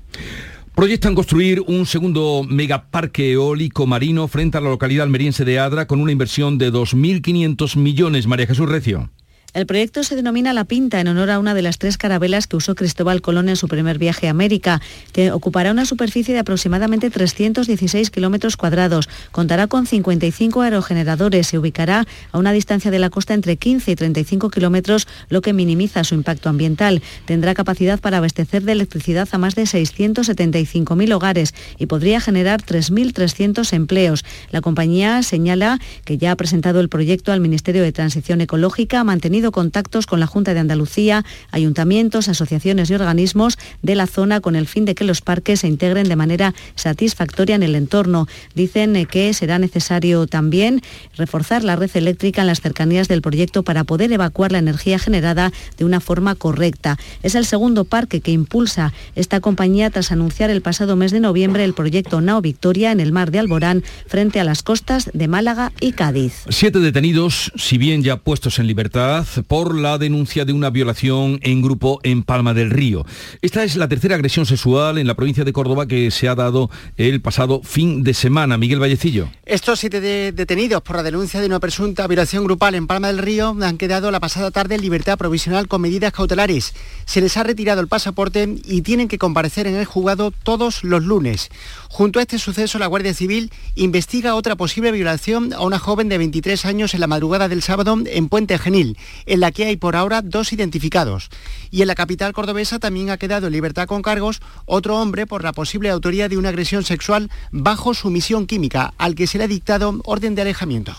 Proyectan 0.76 1.16
construir 1.16 1.60
un 1.68 1.86
segundo 1.86 2.46
megaparque 2.48 3.34
eólico 3.34 3.86
marino 3.86 4.30
frente 4.30 4.58
a 4.58 4.62
la 4.62 4.70
localidad 4.70 5.04
almeriense 5.04 5.44
de 5.44 5.60
Adra 5.60 5.88
con 5.88 6.00
una 6.00 6.14
inversión 6.14 6.58
de 6.58 6.72
2.500 6.72 7.76
millones. 7.76 8.26
María 8.26 8.48
Jesús 8.48 8.70
Recio. 8.70 9.10
El 9.54 9.66
proyecto 9.66 10.04
se 10.04 10.16
denomina 10.16 10.54
La 10.54 10.64
Pinta 10.64 11.00
en 11.00 11.08
honor 11.08 11.32
a 11.32 11.40
una 11.40 11.56
de 11.56 11.64
las 11.64 11.80
tres 11.80 11.98
carabelas 11.98 12.46
que 12.46 12.56
usó 12.56 12.76
Cristóbal 12.76 13.22
Colón 13.22 13.50
en 13.50 13.56
su 13.56 13.68
primer 13.68 13.98
viaje 13.98 14.28
a 14.28 14.32
América, 14.32 14.80
que 15.12 15.32
ocupará 15.32 15.72
una 15.72 15.86
superficie 15.86 16.36
de 16.36 16.42
aproximadamente 16.42 17.10
316 17.10 18.12
kilómetros 18.12 18.58
cuadrados. 18.58 19.10
Contará 19.32 19.66
con 19.66 19.88
55 19.88 20.62
aerogeneradores. 20.62 21.48
Se 21.48 21.58
ubicará 21.58 22.06
a 22.32 22.38
una 22.38 22.52
distancia 22.52 22.92
de 22.92 23.00
la 23.00 23.10
costa 23.10 23.34
entre 23.34 23.58
15 23.58 23.92
y 23.92 23.96
35 23.96 24.52
kilómetros, 24.52 25.08
lo 25.30 25.42
que 25.42 25.54
minimiza 25.54 26.04
su 26.04 26.14
impacto 26.14 26.50
ambiental. 26.50 27.02
Tendrá 27.26 27.56
capacidad 27.56 28.00
para 28.00 28.18
abastecer 28.18 28.62
de 28.62 28.74
electricidad 28.74 29.28
a 29.32 29.40
más 29.40 29.56
de 29.56 29.64
675.000 29.64 31.12
hogares 31.12 31.56
y 31.80 31.88
podría 31.88 32.22
generar 32.22 32.62
3.300 32.62 33.74
empleos. 33.74 34.24
La 34.52 34.62
compañía 34.62 35.24
señala 35.24 35.80
que 36.06 36.20
ya 36.20 36.32
ha 36.32 36.36
presentado 36.36 36.80
el 36.82 36.90
proyecto 36.90 37.32
al 37.32 37.40
Ministerio 37.40 37.82
de 37.82 37.92
Transición 37.92 38.42
Ecológica, 38.42 39.00
ha 39.00 39.04
mantenido 39.04 39.39
contactos 39.52 40.06
con 40.06 40.20
la 40.20 40.28
Junta 40.28 40.54
de 40.54 40.60
Andalucía, 40.60 41.26
ayuntamientos, 41.52 42.28
asociaciones 42.28 42.90
y 42.90 42.94
organismos 42.94 43.58
de 43.82 43.96
la 43.96 44.08
zona 44.08 44.42
con 44.42 44.56
el 44.56 44.68
fin 44.68 44.86
de 44.86 44.96
que 44.96 45.04
los 45.04 45.22
parques 45.22 45.62
se 45.62 45.68
integren 45.68 46.08
de 46.08 46.16
manera 46.16 46.54
satisfactoria 46.76 47.56
en 47.56 47.64
el 47.64 47.76
entorno. 47.76 48.28
Dicen 48.56 48.96
eh, 48.96 49.06
que 49.06 49.34
será 49.34 49.60
necesario 49.60 50.28
también 50.28 50.82
reforzar 51.18 51.64
la 51.64 51.76
red 51.76 51.90
eléctrica 51.96 52.42
en 52.42 52.48
las 52.48 52.62
cercanías 52.62 53.08
del 53.08 53.22
proyecto 53.22 53.64
para 53.64 53.84
poder 53.84 54.12
evacuar 54.12 54.52
la 54.52 54.60
energía 54.60 55.00
generada 55.00 55.52
de 55.78 55.86
una 55.86 56.00
forma 56.00 56.36
correcta. 56.36 56.98
Es 57.24 57.36
el 57.36 57.46
segundo 57.46 57.86
parque 57.86 58.22
que 58.22 58.32
impulsa 58.32 58.94
esta 59.16 59.40
compañía 59.40 59.90
tras 59.90 60.12
anunciar 60.12 60.50
el 60.50 60.62
pasado 60.62 60.96
mes 60.96 61.12
de 61.12 61.20
noviembre 61.20 61.64
el 61.64 61.74
proyecto 61.74 62.22
Nao 62.22 62.42
Victoria 62.42 62.92
en 62.92 63.00
el 63.00 63.12
mar 63.12 63.32
de 63.32 63.40
Alborán 63.40 63.84
frente 64.08 64.40
a 64.40 64.44
las 64.44 64.64
costas 64.64 65.10
de 65.14 65.28
Málaga 65.28 65.72
y 65.80 65.94
Cádiz. 65.94 66.44
Siete 66.50 66.80
detenidos, 66.80 67.52
si 67.56 67.78
bien 67.78 68.04
ya 68.04 68.18
puestos 68.18 68.60
en 68.60 68.68
libertad, 68.68 69.26
por 69.48 69.76
la 69.76 69.98
denuncia 69.98 70.46
de 70.46 70.54
una 70.54 70.70
violación 70.70 71.40
en 71.44 71.62
grupo 71.62 72.00
en 72.04 72.24
Palma 72.24 72.54
del 72.54 72.70
Río. 72.70 73.06
Esta 73.42 73.64
es 73.64 73.76
la 73.76 73.88
tercera 73.88 74.16
agresión 74.16 74.46
sexual 74.46 74.98
en 74.98 75.08
la 75.08 75.16
provincia 75.16 75.44
de 75.44 75.54
Córdoba 75.54 75.88
que 75.88 76.12
se 76.12 76.28
ha 76.28 76.36
dado 76.36 76.70
el 76.98 77.22
pasado 77.22 77.62
fin 77.64 78.04
de 78.04 78.14
semana. 78.14 78.58
Miguel 78.58 78.82
Vallecillo. 78.82 79.30
Estos 79.46 79.80
siete 79.80 80.02
detenidos 80.32 80.82
por 80.82 80.96
la 80.96 81.04
denuncia 81.04 81.40
de 81.40 81.46
una 81.46 81.60
presunta 81.60 82.08
violación 82.08 82.44
grupal 82.44 82.76
en 82.76 82.88
Palma 82.88 83.08
del 83.08 83.20
Río 83.20 83.56
han 83.62 83.78
quedado 83.78 84.12
la 84.12 84.20
pasada 84.20 84.52
tarde 84.52 84.76
en 84.76 84.82
libertad 84.82 85.18
provisional 85.18 85.68
con 85.68 85.82
medidas 85.82 86.14
cautelares. 86.14 86.74
Se 87.06 87.22
les 87.22 87.38
ha 87.38 87.44
retirado 87.44 87.82
el 87.82 87.88
pasaporte 87.88 88.56
y 88.66 88.82
tienen 88.82 89.08
que 89.08 89.18
comparecer 89.18 89.68
en 89.68 89.76
el 89.76 89.86
juzgado 89.86 90.32
todos 90.32 90.84
los 90.84 91.04
lunes. 91.04 91.50
Junto 91.90 92.20
a 92.20 92.22
este 92.22 92.40
suceso, 92.40 92.80
la 92.80 92.88
Guardia 92.88 93.14
Civil 93.14 93.52
investiga 93.76 94.36
otra 94.36 94.56
posible 94.56 94.92
violación 94.92 95.54
a 95.54 95.62
una 95.62 95.80
joven 95.80 96.10
de 96.10 96.18
23 96.18 96.66
años 96.66 96.94
en 96.94 97.02
la 97.02 97.08
madrugada 97.08 97.48
del 97.48 97.62
sábado 97.62 97.98
en 98.06 98.30
Puente 98.30 98.58
Genil 98.58 98.98
en 99.26 99.40
la 99.40 99.52
que 99.52 99.66
hay 99.66 99.78
por 99.78 99.96
ahora 99.96 100.22
dos 100.22 100.54
identificados. 100.54 101.30
Y 101.72 101.82
en 101.82 101.88
la 101.88 101.96
capital 101.96 102.34
cordobesa 102.34 102.80
también 102.80 103.10
ha 103.10 103.18
quedado 103.18 103.48
en 103.48 103.54
libertad 103.54 103.88
con 103.88 104.02
cargos 104.02 104.42
otro 104.66 104.98
hombre 104.98 105.28
por 105.28 105.44
la 105.44 105.54
posible 105.54 105.90
autoría 105.90 106.30
de 106.30 106.38
una 106.38 106.50
agresión 106.50 106.84
sexual 106.84 107.30
bajo 107.52 107.94
sumisión 107.94 108.48
química, 108.48 108.94
al 108.98 109.16
que 109.16 109.28
se 109.28 109.38
le 109.38 109.46
ha 109.46 109.48
dictado 109.48 110.00
orden 110.06 110.36
de 110.36 110.42
alejamiento. 110.44 110.96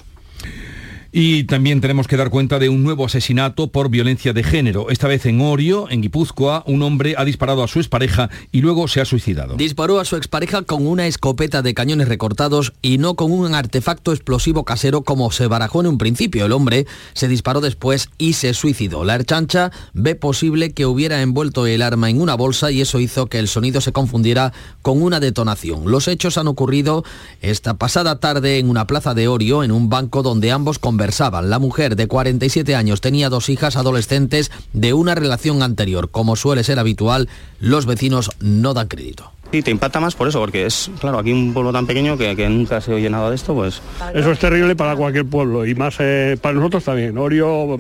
Y 1.13 1.45
también 1.45 1.81
tenemos 1.81 2.07
que 2.07 2.17
dar 2.17 2.31
cuenta 2.31 2.61
de 2.61 2.69
un 2.69 2.85
nuevo 2.85 3.05
asesinato 3.05 3.67
por 3.67 3.91
violencia 3.91 4.33
de 4.33 4.45
género. 4.45 4.91
Esta 4.91 5.09
vez 5.09 5.27
en 5.27 5.41
Orio, 5.41 5.91
en 5.91 6.03
Guipúzcoa, 6.03 6.63
un 6.67 6.83
hombre 6.83 7.15
ha 7.19 7.25
disparado 7.25 7.65
a 7.65 7.69
su 7.69 7.81
expareja 7.81 8.31
y 8.53 8.61
luego 8.61 8.87
se 8.87 9.01
ha 9.01 9.05
suicidado. 9.05 9.57
Disparó 9.57 9.99
a 9.99 10.05
su 10.05 10.15
expareja 10.15 10.63
con 10.63 10.87
una 10.87 11.09
escopeta 11.09 11.63
de 11.63 11.75
cañones 11.75 12.07
recortados 12.07 12.73
y 12.81 12.99
no 12.99 13.17
con 13.17 13.33
un 13.33 13.55
artefacto 13.57 14.13
explosivo 14.13 14.65
casero 14.65 15.03
como 15.03 15.33
se 15.33 15.49
barajó 15.49 15.81
en 15.81 15.89
un 15.89 15.99
principio. 15.99 16.47
El 16.47 16.53
hombre 16.53 16.87
se 17.13 17.27
disparó 17.27 17.61
después 17.61 18.09
y 18.17 18.35
se 18.35 18.55
suicidó. 18.55 19.03
La 19.05 19.17
herchancha 19.17 19.73
ve 19.93 20.15
posible 20.15 20.73
que 20.73 20.87
hubiera 20.87 21.23
envuelto 21.23 21.67
el 21.67 21.83
arma 21.83 22.09
en 22.09 22.21
una 22.21 22.37
bolsa 22.37 22.71
y 22.71 22.83
eso 22.83 23.01
hizo 23.01 23.27
que 23.27 23.41
el 23.41 23.49
sonido 23.49 23.81
se 23.81 23.91
confundiera 23.91 24.53
con 24.83 25.03
una 25.03 25.19
detonación. 25.19 25.91
Los 25.91 26.07
hechos 26.07 26.39
han 26.39 26.47
ocurrido 26.47 27.05
esta 27.43 27.75
pasada 27.75 28.21
tarde 28.21 28.59
en 28.59 28.71
una 28.71 28.87
plaza 28.87 29.15
de 29.15 29.27
Orio, 29.27 29.65
en 29.65 29.73
un 29.73 29.89
banco 29.89 30.23
donde 30.23 30.53
ambos 30.53 30.79
conversaban. 31.01 31.49
La 31.49 31.59
mujer 31.59 31.97
de 31.97 32.09
47 32.09 32.75
años 32.75 33.01
tenía 33.01 33.31
dos 33.31 33.49
hijas 33.49 33.77
adolescentes 33.77 34.51
de 34.75 34.93
una 34.93 35.15
relación 35.15 35.63
anterior. 35.63 36.11
Como 36.11 36.37
suele 36.37 36.63
ser 36.63 36.79
habitual, 36.79 37.31
los 37.59 37.87
vecinos 37.87 38.31
no 38.39 38.75
dan 38.75 38.87
crédito. 38.89 39.33
Sí, 39.51 39.63
te 39.63 39.71
impacta 39.71 39.99
más 39.99 40.15
por 40.15 40.29
eso, 40.29 40.41
porque 40.41 40.67
es, 40.67 40.91
claro, 41.01 41.19
aquí 41.19 41.33
un 41.33 41.55
pueblo 41.55 41.73
tan 41.73 41.87
pequeño 41.87 42.19
que, 42.19 42.37
que 42.37 42.47
nunca 42.51 42.83
se 42.83 42.93
oye 42.93 43.09
nada 43.09 43.31
de 43.31 43.37
esto, 43.37 43.55
pues... 43.55 43.81
Eso 44.13 44.31
es 44.31 44.39
terrible 44.39 44.77
para 44.77 44.95
cualquier 44.95 45.25
pueblo 45.25 45.65
y 45.65 45.75
más 45.75 45.97
eh, 46.01 46.37
para 46.39 46.55
nosotros 46.57 46.85
también. 46.85 47.17
Orio... 47.17 47.79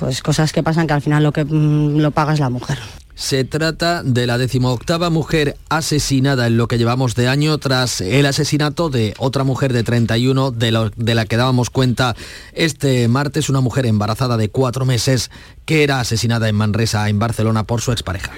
Pues 0.00 0.20
cosas 0.20 0.52
que 0.52 0.64
pasan 0.64 0.88
que 0.88 0.94
al 0.94 1.02
final 1.02 1.22
lo 1.22 1.30
que 1.30 1.44
mm, 1.44 1.98
lo 1.98 2.10
paga 2.10 2.32
es 2.32 2.40
la 2.40 2.50
mujer. 2.50 2.78
Se 3.18 3.42
trata 3.42 4.04
de 4.04 4.28
la 4.28 4.38
decimoctava 4.38 5.10
mujer 5.10 5.56
asesinada 5.68 6.46
en 6.46 6.56
lo 6.56 6.68
que 6.68 6.78
llevamos 6.78 7.16
de 7.16 7.26
año 7.26 7.58
tras 7.58 8.00
el 8.00 8.24
asesinato 8.26 8.90
de 8.90 9.14
otra 9.18 9.42
mujer 9.42 9.72
de 9.72 9.82
31 9.82 10.52
de, 10.52 10.92
de 10.94 11.14
la 11.16 11.26
que 11.26 11.36
dábamos 11.36 11.68
cuenta 11.68 12.14
este 12.52 13.08
martes, 13.08 13.50
una 13.50 13.60
mujer 13.60 13.86
embarazada 13.86 14.36
de 14.36 14.50
cuatro 14.50 14.86
meses 14.86 15.32
que 15.64 15.82
era 15.82 15.98
asesinada 15.98 16.48
en 16.48 16.54
Manresa, 16.54 17.08
en 17.08 17.18
Barcelona, 17.18 17.64
por 17.64 17.80
su 17.80 17.90
expareja. 17.90 18.30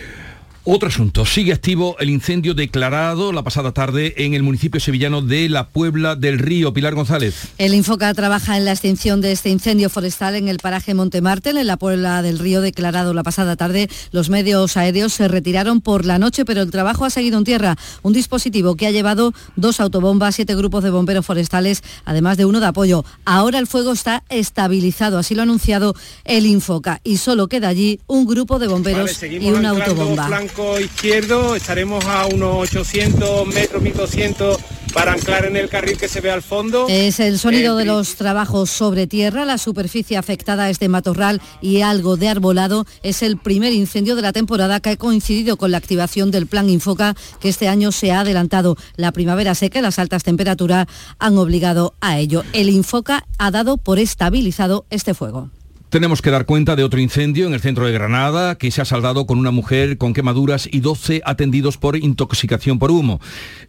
Otro 0.64 0.90
asunto, 0.90 1.24
sigue 1.24 1.54
activo 1.54 1.96
el 2.00 2.10
incendio 2.10 2.52
declarado 2.52 3.32
la 3.32 3.42
pasada 3.42 3.72
tarde 3.72 4.12
en 4.18 4.34
el 4.34 4.42
municipio 4.42 4.78
sevillano 4.78 5.22
de 5.22 5.48
La 5.48 5.68
Puebla 5.68 6.16
del 6.16 6.38
Río. 6.38 6.74
Pilar 6.74 6.94
González. 6.94 7.48
El 7.56 7.72
Infoca 7.72 8.12
trabaja 8.12 8.58
en 8.58 8.66
la 8.66 8.72
extinción 8.72 9.22
de 9.22 9.32
este 9.32 9.48
incendio 9.48 9.88
forestal 9.88 10.34
en 10.34 10.48
el 10.48 10.58
paraje 10.58 10.92
Montemartel, 10.92 11.56
en 11.56 11.66
la 11.66 11.78
Puebla 11.78 12.20
del 12.20 12.38
Río, 12.38 12.60
declarado 12.60 13.14
la 13.14 13.22
pasada 13.22 13.56
tarde. 13.56 13.88
Los 14.12 14.28
medios 14.28 14.76
aéreos 14.76 15.14
se 15.14 15.28
retiraron 15.28 15.80
por 15.80 16.04
la 16.04 16.18
noche, 16.18 16.44
pero 16.44 16.60
el 16.60 16.70
trabajo 16.70 17.06
ha 17.06 17.10
seguido 17.10 17.38
en 17.38 17.44
tierra. 17.44 17.78
Un 18.02 18.12
dispositivo 18.12 18.76
que 18.76 18.86
ha 18.86 18.90
llevado 18.90 19.32
dos 19.56 19.80
autobombas, 19.80 20.34
siete 20.34 20.54
grupos 20.54 20.84
de 20.84 20.90
bomberos 20.90 21.24
forestales, 21.24 21.82
además 22.04 22.36
de 22.36 22.44
uno 22.44 22.60
de 22.60 22.66
apoyo. 22.66 23.02
Ahora 23.24 23.58
el 23.58 23.66
fuego 23.66 23.92
está 23.92 24.24
estabilizado, 24.28 25.16
así 25.16 25.34
lo 25.34 25.40
ha 25.40 25.44
anunciado 25.44 25.94
el 26.24 26.44
Infoca, 26.44 27.00
y 27.02 27.16
solo 27.16 27.48
queda 27.48 27.68
allí 27.68 27.98
un 28.06 28.26
grupo 28.26 28.58
de 28.58 28.66
bomberos 28.66 29.18
Vale, 29.22 29.38
y 29.38 29.50
una 29.50 29.70
autobomba. 29.70 30.28
Flanco 30.50 30.80
izquierdo, 30.80 31.54
estaremos 31.54 32.04
a 32.06 32.26
unos 32.26 32.56
800 32.56 33.46
metros, 33.46 33.80
1200 33.82 34.58
para 34.92 35.12
anclar 35.12 35.44
en 35.44 35.56
el 35.56 35.68
carril 35.68 35.96
que 35.96 36.08
se 36.08 36.20
ve 36.20 36.30
al 36.32 36.42
fondo. 36.42 36.86
Es 36.88 37.20
el 37.20 37.38
sonido 37.38 37.78
Eh, 37.78 37.84
de 37.84 37.84
los 37.84 38.16
trabajos 38.16 38.68
sobre 38.70 39.06
tierra. 39.06 39.44
La 39.44 39.58
superficie 39.58 40.16
afectada 40.16 40.68
es 40.68 40.80
de 40.80 40.88
matorral 40.88 41.40
y 41.60 41.82
algo 41.82 42.16
de 42.16 42.28
arbolado. 42.28 42.84
Es 43.04 43.22
el 43.22 43.36
primer 43.36 43.72
incendio 43.72 44.16
de 44.16 44.22
la 44.22 44.32
temporada 44.32 44.80
que 44.80 44.90
ha 44.90 44.96
coincidido 44.96 45.56
con 45.56 45.70
la 45.70 45.78
activación 45.78 46.32
del 46.32 46.46
plan 46.48 46.68
Infoca 46.68 47.14
que 47.38 47.48
este 47.48 47.68
año 47.68 47.92
se 47.92 48.10
ha 48.10 48.20
adelantado. 48.20 48.76
La 48.96 49.12
primavera 49.12 49.54
seca 49.54 49.78
y 49.78 49.82
las 49.82 50.00
altas 50.00 50.24
temperaturas 50.24 50.86
han 51.20 51.38
obligado 51.38 51.94
a 52.00 52.18
ello. 52.18 52.42
El 52.52 52.70
Infoca 52.70 53.26
ha 53.38 53.50
dado 53.52 53.76
por 53.76 54.00
estabilizado 54.00 54.84
este 54.90 55.14
fuego. 55.14 55.50
Tenemos 55.90 56.22
que 56.22 56.30
dar 56.30 56.46
cuenta 56.46 56.76
de 56.76 56.84
otro 56.84 57.00
incendio 57.00 57.48
en 57.48 57.52
el 57.52 57.58
centro 57.58 57.84
de 57.84 57.90
Granada 57.90 58.54
que 58.54 58.70
se 58.70 58.80
ha 58.80 58.84
saldado 58.84 59.26
con 59.26 59.40
una 59.40 59.50
mujer 59.50 59.98
con 59.98 60.12
quemaduras 60.14 60.68
y 60.70 60.78
12 60.78 61.20
atendidos 61.24 61.78
por 61.78 61.96
intoxicación 61.96 62.78
por 62.78 62.92
humo. 62.92 63.18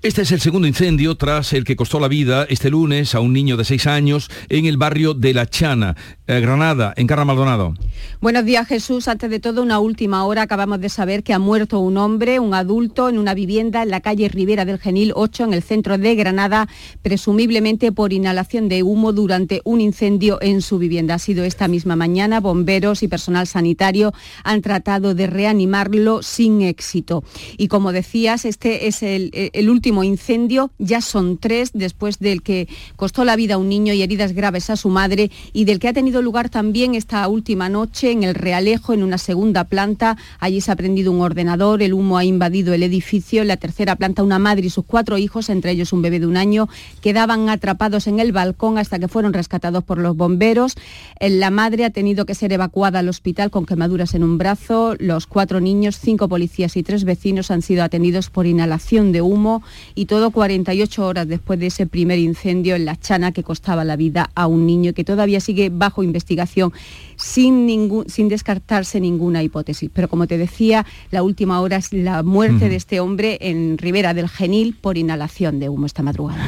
Este 0.04 0.22
es 0.22 0.32
el 0.32 0.40
segundo 0.40 0.68
incendio 0.68 1.16
tras 1.16 1.52
el 1.52 1.64
que 1.64 1.76
costó 1.76 2.00
la 2.00 2.08
vida 2.08 2.46
este 2.48 2.70
lunes 2.70 3.16
a 3.16 3.22
un 3.22 3.34
niño 3.34 3.58
de 3.58 3.66
6 3.66 3.88
años 3.88 4.30
en 4.50 4.68
el 4.68 4.78
barrio 4.78 5.16
de 5.16 5.34
La 5.34 5.48
Chana, 5.48 5.96
eh, 6.28 6.40
Granada, 6.42 6.94
en 6.96 7.08
Carra 7.08 7.26
Maldonado. 7.26 7.74
Buenos 8.20 8.46
días 8.46 8.68
Jesús. 8.68 9.08
Antes 9.08 9.32
de 9.32 9.40
todo, 9.40 9.64
una 9.64 9.80
última 9.80 10.24
hora 10.24 10.44
acabamos 10.44 10.80
de 10.80 10.90
saber 10.90 11.24
que 11.24 11.34
ha 11.34 11.40
muerto 11.40 11.80
un 11.80 11.98
hombre, 11.98 12.38
un 12.38 12.54
adulto, 12.54 13.10
en 13.10 13.18
una 13.18 13.34
vivienda 13.34 13.82
en 13.82 13.90
la 13.90 14.02
calle 14.02 14.30
Rivera 14.30 14.64
del 14.64 14.78
Genil 14.78 15.12
8, 15.16 15.46
en 15.46 15.54
el 15.56 15.64
centro 15.64 15.98
de 15.98 16.14
Granada, 16.14 16.70
presumiblemente 17.02 17.92
por 17.92 18.14
inhalación 18.14 18.70
de 18.70 18.84
humo 18.84 19.12
durante 19.12 19.62
un 19.64 19.82
incendio 19.82 20.38
en 20.40 20.62
su 20.62 20.78
vivienda. 20.78 21.16
Ha 21.16 21.20
sido 21.20 21.44
esta 21.46 21.68
misma 21.68 21.96
mañana. 21.96 22.11
Bomberos 22.42 23.04
y 23.04 23.08
personal 23.08 23.48
sanitario 23.48 24.14
han 24.44 24.62
tratado 24.62 25.16
de 25.16 25.28
reanimarlo 25.28 26.22
sin 26.24 26.62
éxito. 26.62 27.24
Y 27.58 27.68
como 27.68 27.92
decías, 27.92 28.46
este 28.46 28.88
es 28.88 29.02
el, 29.02 29.70
último 29.70 30.04
incendio. 30.04 30.72
Ya 30.78 31.02
son 31.02 31.38
tres 31.38 31.72
después 31.74 32.20
del 32.20 32.42
que 32.42 32.68
costó 32.96 33.24
la 33.24 33.36
vida 33.36 33.56
a 33.56 33.58
un 33.58 33.70
niño 33.70 33.94
y 33.94 34.02
heridas 34.02 34.34
graves 34.34 34.70
a 34.70 34.76
su 34.76 34.90
madre 34.90 35.32
y 35.54 35.66
del 35.66 35.80
que 35.80 35.88
ha 35.88 35.94
tenido 35.94 36.22
lugar 36.22 36.50
también 36.50 36.96
esta 36.96 37.28
última 37.28 37.70
noche 37.70 38.12
en 38.12 38.24
el 38.24 38.36
Realejo, 38.36 38.94
en 38.94 39.04
una 39.04 39.18
segunda 39.18 39.64
planta. 39.64 40.18
Allí 40.40 40.62
se 40.62 40.72
ha 40.72 40.76
prendido 40.76 41.12
un 41.12 41.22
ordenador, 41.22 41.82
el 41.82 41.94
humo 41.94 42.18
ha 42.18 42.26
invadido 42.26 42.74
el 42.74 42.84
edificio. 42.84 43.42
En 43.42 43.48
la 43.48 43.58
tercera 43.58 43.96
planta, 43.96 44.24
una 44.24 44.40
madre 44.40 44.68
y 44.68 44.70
sus 44.70 44.86
cuatro 44.86 45.18
hijos, 45.18 45.50
entre 45.50 45.72
ellos 45.72 45.94
un 45.94 46.02
bebé 46.02 46.20
de 46.20 46.28
un 46.28 46.38
año, 46.38 46.68
quedaban 47.02 47.50
atrapados 47.50 48.08
en 48.08 48.20
el 48.20 48.32
balcón 48.32 48.78
hasta 48.78 49.00
que 49.00 49.08
fueron 49.08 49.34
rescatados 49.34 49.84
por 49.84 49.98
los 49.98 50.16
bomberos. 50.16 50.76
La 51.20 51.52
madre 51.52 51.86
ha 51.86 51.90
tenido 52.02 52.26
que 52.26 52.34
ser 52.34 52.52
evacuada 52.52 52.98
al 52.98 53.10
hospital 53.10 53.52
con 53.52 53.68
quemaduras 53.68 54.16
en 54.16 54.24
un 54.24 54.40
brazo. 54.40 54.96
Los 54.98 55.28
cuatro 55.28 55.60
niños, 55.62 56.00
cinco 56.00 56.28
policías 56.28 56.76
y 56.76 56.82
tres 56.82 57.04
vecinos 57.04 57.52
han 57.52 57.62
sido 57.62 57.84
atendidos 57.84 58.32
por 58.32 58.48
inhalación 58.48 59.12
de 59.12 59.22
humo 59.22 59.62
y 59.94 60.08
todo 60.08 60.32
48 60.32 61.06
horas 61.06 61.28
después 61.28 61.60
de 61.60 61.68
ese 61.68 61.86
primer 61.86 62.18
incendio 62.18 62.76
en 62.76 62.86
La 62.86 63.00
Chana 63.00 63.34
que 63.34 63.44
costaba 63.44 63.84
la 63.86 63.98
vida 63.98 64.32
a 64.34 64.48
un 64.48 64.66
niño 64.66 64.94
que 64.94 65.04
todavía 65.04 65.40
sigue 65.42 65.70
bajo 65.72 66.02
investigación 66.02 66.74
sin, 67.18 67.68
ningún, 67.68 68.10
sin 68.10 68.30
descartarse 68.30 69.00
ninguna 69.00 69.44
hipótesis. 69.44 69.92
Pero 69.94 70.08
como 70.08 70.26
te 70.26 70.40
decía, 70.40 70.88
la 71.12 71.22
última 71.22 71.62
hora 71.62 71.76
es 71.78 71.94
la 71.94 72.24
muerte 72.24 72.68
de 72.68 72.78
este 72.78 73.00
hombre 73.00 73.38
en 73.42 73.78
Ribera 73.78 74.16
del 74.16 74.28
Genil 74.28 74.74
por 74.74 74.98
inhalación 74.98 75.60
de 75.60 75.70
humo 75.70 75.86
esta 75.86 76.02
madrugada. 76.02 76.44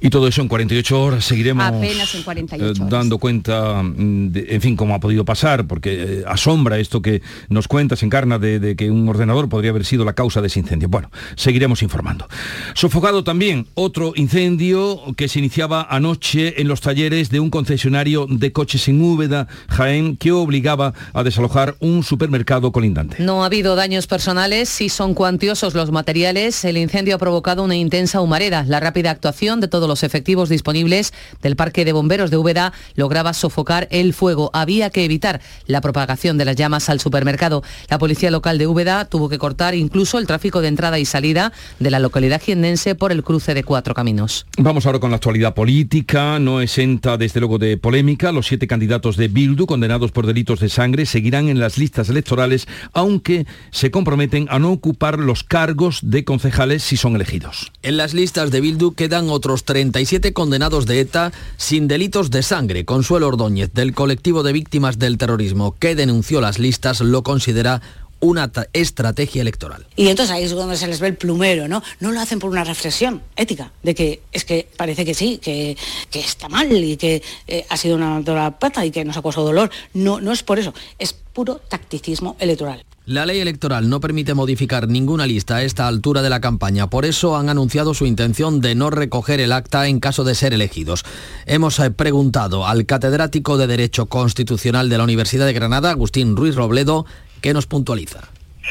Y 0.00 0.10
todo 0.10 0.28
eso 0.28 0.40
en 0.40 0.46
48 0.46 1.02
horas 1.02 1.24
seguiremos 1.24 1.64
Apenas 1.64 2.14
en 2.14 2.22
48 2.22 2.64
eh, 2.64 2.68
horas. 2.78 2.90
dando 2.90 3.18
cuenta, 3.18 3.82
mm, 3.82 4.28
de- 4.30 4.46
en 4.50 4.60
fin, 4.60 4.76
cómo 4.84 4.94
ha 4.94 5.00
podido 5.00 5.24
pasar, 5.24 5.66
porque 5.66 5.94
eh, 5.94 6.24
asombra 6.26 6.78
esto 6.78 7.00
que 7.00 7.22
nos 7.48 7.68
cuentas, 7.68 8.02
encarna, 8.02 8.38
de, 8.38 8.76
que 8.76 8.90
un 8.90 9.08
ordenador 9.08 9.48
podría 9.48 9.70
haber 9.70 9.86
sido 9.86 10.04
la 10.04 10.12
causa 10.12 10.42
de 10.42 10.48
ese 10.48 10.60
incendio. 10.60 10.90
Bueno, 10.90 11.10
seguiremos 11.36 11.82
informando. 11.82 12.28
Sofocado 12.74 13.24
también 13.24 13.66
otro 13.72 14.12
incendio 14.14 15.00
que 15.16 15.28
se 15.28 15.38
iniciaba 15.38 15.86
anoche 15.88 16.60
en 16.60 16.68
los 16.68 16.82
talleres 16.82 17.30
de 17.30 17.40
un 17.40 17.48
concesionario 17.48 18.26
de 18.28 18.52
coches 18.52 18.86
en 18.88 19.00
Úbeda, 19.00 19.48
Jaén, 19.68 20.18
que 20.18 20.32
obligaba 20.32 20.92
a 21.14 21.22
desalojar 21.22 21.76
un 21.80 22.02
supermercado 22.02 22.70
colindante. 22.70 23.16
No 23.20 23.42
ha 23.42 23.46
habido 23.46 23.76
daños 23.76 24.06
personales, 24.06 24.68
sí 24.68 24.90
son 24.90 25.14
cuantiosos 25.14 25.72
los 25.72 25.92
materiales. 25.92 26.62
El 26.66 26.76
incendio 26.76 27.14
ha 27.14 27.18
provocado 27.18 27.64
una 27.64 27.76
intensa 27.76 28.20
humareda. 28.20 28.66
La 28.68 28.80
rápida 28.80 29.10
actuación 29.10 29.62
de 29.62 29.68
todos 29.68 29.88
los 29.88 30.02
efectivos 30.02 30.50
disponibles 30.50 31.14
del 31.40 31.56
Parque 31.56 31.86
de 31.86 31.94
Bomberos 31.94 32.30
de 32.30 32.36
Úbeda 32.36 32.74
lograba 32.96 33.32
sofocar 33.32 33.88
el 33.90 34.12
fuego. 34.12 34.50
Había 34.52 34.73
que 34.90 35.04
evitar 35.04 35.40
la 35.66 35.80
propagación 35.80 36.38
de 36.38 36.44
las 36.44 36.56
llamas 36.56 36.88
al 36.88 37.00
supermercado. 37.00 37.62
La 37.88 37.98
policía 37.98 38.30
local 38.30 38.58
de 38.58 38.66
Úbeda 38.66 39.04
tuvo 39.04 39.28
que 39.28 39.38
cortar 39.38 39.74
incluso 39.74 40.18
el 40.18 40.26
tráfico 40.26 40.60
de 40.60 40.68
entrada 40.68 40.98
y 40.98 41.04
salida 41.04 41.52
de 41.78 41.90
la 41.90 41.98
localidad 41.98 42.40
jiennense 42.42 42.94
por 42.94 43.12
el 43.12 43.22
cruce 43.22 43.54
de 43.54 43.64
cuatro 43.64 43.94
caminos. 43.94 44.46
Vamos 44.58 44.86
ahora 44.86 44.98
con 44.98 45.10
la 45.10 45.16
actualidad 45.16 45.54
política, 45.54 46.38
no 46.38 46.60
exenta 46.60 47.16
desde 47.16 47.40
luego 47.40 47.58
de 47.58 47.76
polémica. 47.76 48.32
Los 48.32 48.46
siete 48.46 48.66
candidatos 48.66 49.16
de 49.16 49.28
Bildu 49.28 49.66
condenados 49.66 50.10
por 50.10 50.26
delitos 50.26 50.60
de 50.60 50.68
sangre 50.68 51.06
seguirán 51.06 51.48
en 51.48 51.60
las 51.60 51.78
listas 51.78 52.08
electorales, 52.08 52.66
aunque 52.92 53.46
se 53.70 53.90
comprometen 53.90 54.46
a 54.50 54.58
no 54.58 54.72
ocupar 54.72 55.18
los 55.18 55.44
cargos 55.44 56.00
de 56.02 56.24
concejales 56.24 56.82
si 56.82 56.96
son 56.96 57.14
elegidos. 57.14 57.72
En 57.82 57.96
las 57.96 58.14
listas 58.14 58.50
de 58.50 58.60
Bildu 58.60 58.94
quedan 58.94 59.28
otros 59.28 59.64
37 59.64 60.32
condenados 60.32 60.86
de 60.86 61.00
ETA 61.00 61.32
sin 61.56 61.88
delitos 61.88 62.30
de 62.30 62.42
sangre. 62.42 62.84
Consuelo 62.84 63.28
Ordóñez, 63.28 63.72
del 63.72 63.94
colectivo 63.94 64.42
de 64.42 64.52
víctimas 64.52 64.63
del 64.98 65.18
terrorismo 65.18 65.76
que 65.78 65.94
denunció 65.94 66.40
las 66.40 66.58
listas, 66.58 67.00
lo 67.00 67.22
considera 67.22 67.80
una 68.20 68.50
estrategia 68.72 69.42
electoral. 69.42 69.86
Y 69.96 70.08
entonces 70.08 70.34
ahí 70.34 70.44
es 70.44 70.52
donde 70.52 70.76
se 70.76 70.86
les 70.86 70.98
ve 70.98 71.08
el 71.08 71.16
plumero, 71.16 71.68
¿no? 71.68 71.82
No 72.00 72.10
lo 72.10 72.20
hacen 72.20 72.38
por 72.38 72.50
una 72.50 72.64
reflexión 72.64 73.22
ética, 73.36 73.72
de 73.82 73.94
que 73.94 74.22
es 74.32 74.44
que 74.44 74.66
parece 74.76 75.04
que 75.04 75.14
sí, 75.14 75.38
que, 75.38 75.76
que 76.10 76.20
está 76.20 76.48
mal 76.48 76.72
y 76.72 76.96
que 76.96 77.22
eh, 77.46 77.66
ha 77.68 77.76
sido 77.76 77.96
una 77.96 78.20
dura 78.20 78.58
pata 78.58 78.84
y 78.86 78.90
que 78.90 79.04
nos 79.04 79.16
ha 79.16 79.22
causado 79.22 79.46
dolor. 79.46 79.70
No, 79.92 80.20
no 80.20 80.32
es 80.32 80.42
por 80.42 80.58
eso, 80.58 80.72
es 80.98 81.12
puro 81.12 81.60
tacticismo 81.68 82.36
electoral. 82.38 82.84
La 83.06 83.26
ley 83.26 83.38
electoral 83.40 83.90
no 83.90 84.00
permite 84.00 84.32
modificar 84.32 84.88
ninguna 84.88 85.26
lista 85.26 85.56
a 85.56 85.62
esta 85.62 85.86
altura 85.88 86.22
de 86.22 86.30
la 86.30 86.40
campaña, 86.40 86.88
por 86.88 87.04
eso 87.04 87.36
han 87.36 87.50
anunciado 87.50 87.92
su 87.92 88.06
intención 88.06 88.62
de 88.62 88.74
no 88.74 88.88
recoger 88.88 89.40
el 89.40 89.52
acta 89.52 89.88
en 89.88 90.00
caso 90.00 90.24
de 90.24 90.34
ser 90.34 90.54
elegidos. 90.54 91.04
Hemos 91.44 91.78
eh, 91.80 91.90
preguntado 91.90 92.66
al 92.66 92.86
catedrático 92.86 93.58
de 93.58 93.66
Derecho 93.66 94.06
Constitucional 94.06 94.88
de 94.88 94.96
la 94.96 95.04
Universidad 95.04 95.44
de 95.44 95.52
Granada, 95.52 95.90
Agustín 95.90 96.34
Ruiz 96.34 96.54
Robledo, 96.54 97.04
que 97.42 97.52
nos 97.52 97.66
puntualiza. 97.66 98.20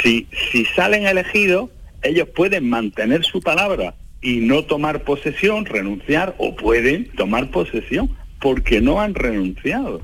si, 0.01 0.27
si 0.51 0.65
salen 0.65 1.05
elegidos, 1.05 1.69
ellos 2.01 2.27
pueden 2.35 2.67
mantener 2.67 3.23
su 3.23 3.39
palabra 3.39 3.93
y 4.19 4.37
no 4.37 4.63
tomar 4.63 5.03
posesión, 5.03 5.65
renunciar, 5.65 6.33
o 6.39 6.55
pueden 6.55 7.07
tomar 7.11 7.51
posesión, 7.51 8.09
porque 8.41 8.81
no 8.81 8.99
han 8.99 9.13
renunciado. 9.13 10.01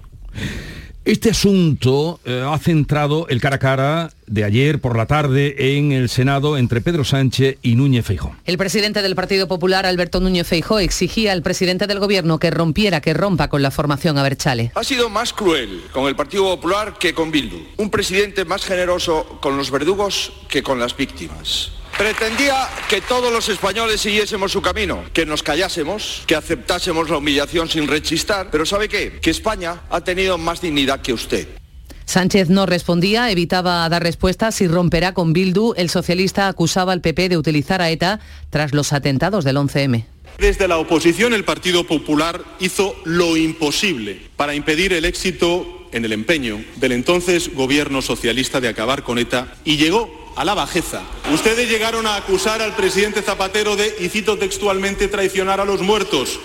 Este 1.10 1.32
asunto 1.32 2.20
eh, 2.24 2.46
ha 2.46 2.56
centrado 2.60 3.28
el 3.30 3.42
cara 3.42 3.56
a 3.56 3.58
cara 3.58 4.12
de 4.28 4.44
ayer 4.44 4.80
por 4.80 4.96
la 4.96 5.08
tarde 5.08 5.76
en 5.76 5.92
el 5.92 6.08
Senado 6.08 6.56
entre 6.56 6.82
Pedro 6.82 7.04
Sánchez 7.04 7.58
y 7.64 7.74
Núñez 7.74 8.06
Feijóo. 8.06 8.36
El 8.46 8.60
presidente 8.60 9.02
del 9.02 9.16
Partido 9.16 9.48
Popular, 9.48 9.88
Alberto 9.88 10.20
Núñez 10.20 10.46
Feijó, 10.46 10.78
exigía 10.78 11.32
al 11.32 11.42
presidente 11.42 11.88
del 11.88 11.98
Gobierno 11.98 12.38
que 12.38 12.52
rompiera, 12.52 13.02
que 13.02 13.16
rompa 13.16 13.48
con 13.48 13.64
la 13.64 13.72
formación 13.72 14.20
Aberchale. 14.20 14.72
Ha 14.76 14.84
sido 14.84 15.10
más 15.10 15.34
cruel 15.34 15.82
con 15.94 16.06
el 16.06 16.16
Partido 16.16 16.44
Popular 16.44 16.94
que 17.00 17.16
con 17.16 17.32
Bildu. 17.32 17.58
Un 17.78 17.90
presidente 17.90 18.46
más 18.46 18.64
generoso 18.64 19.40
con 19.42 19.58
los 19.58 19.72
verdugos 19.72 20.32
que 20.48 20.62
con 20.62 20.80
las 20.80 20.96
víctimas. 20.96 21.72
Pretendía 22.00 22.56
que 22.88 23.02
todos 23.02 23.30
los 23.30 23.50
españoles 23.50 24.00
siguiésemos 24.00 24.54
su 24.54 24.62
camino, 24.62 25.04
que 25.12 25.26
nos 25.26 25.44
callásemos, 25.44 26.24
que 26.26 26.34
aceptásemos 26.34 27.10
la 27.10 27.18
humillación 27.18 27.68
sin 27.68 27.90
rechistar, 27.90 28.48
pero 28.50 28.66
¿sabe 28.66 28.88
qué? 28.88 29.20
Que 29.22 29.30
España 29.30 29.82
ha 29.90 30.00
tenido 30.00 30.38
más 30.38 30.62
dignidad 30.62 31.02
que 31.02 31.12
usted. 31.12 31.50
Sánchez 32.06 32.48
no 32.48 32.66
respondía, 32.66 33.30
evitaba 33.32 33.90
dar 33.90 34.02
respuestas 34.02 34.62
y 34.62 34.70
romperá 34.70 35.14
con 35.14 35.34
Bildu. 35.34 35.74
El 35.76 35.90
socialista 35.90 36.48
acusaba 36.48 36.94
al 36.94 37.02
PP 37.02 37.28
de 37.28 37.38
utilizar 37.38 37.82
a 37.82 37.90
ETA 37.90 38.22
tras 38.50 38.74
los 38.74 38.94
atentados 38.94 39.44
del 39.44 39.58
11M. 39.58 40.06
Desde 40.38 40.70
la 40.70 40.78
oposición 40.78 41.34
el 41.34 41.44
Partido 41.44 41.84
Popular 41.84 42.42
hizo 42.62 42.96
lo 43.04 43.36
imposible 43.36 44.22
para 44.38 44.56
impedir 44.56 44.94
el 44.94 45.04
éxito 45.04 45.68
en 45.92 46.06
el 46.06 46.14
empeño 46.14 46.64
del 46.78 46.94
entonces 46.94 47.54
gobierno 47.54 48.02
socialista 48.02 48.62
de 48.62 48.70
acabar 48.70 49.04
con 49.04 49.20
ETA 49.20 49.54
y 49.66 49.76
llegó 49.76 50.19
a 50.40 50.46
la 50.46 50.54
bajeza. 50.54 51.02
Ustedes 51.34 51.70
llegaron 51.70 52.08
a 52.08 52.16
acusar 52.16 52.62
al 52.62 52.74
presidente 52.74 53.22
Zapatero 53.22 53.76
de, 53.76 53.94
y 54.00 54.08
cito 54.08 54.38
textualmente, 54.38 55.10
traicionar 55.10 55.60
a 55.60 55.66
los 55.66 55.82
muertos. 55.82 56.40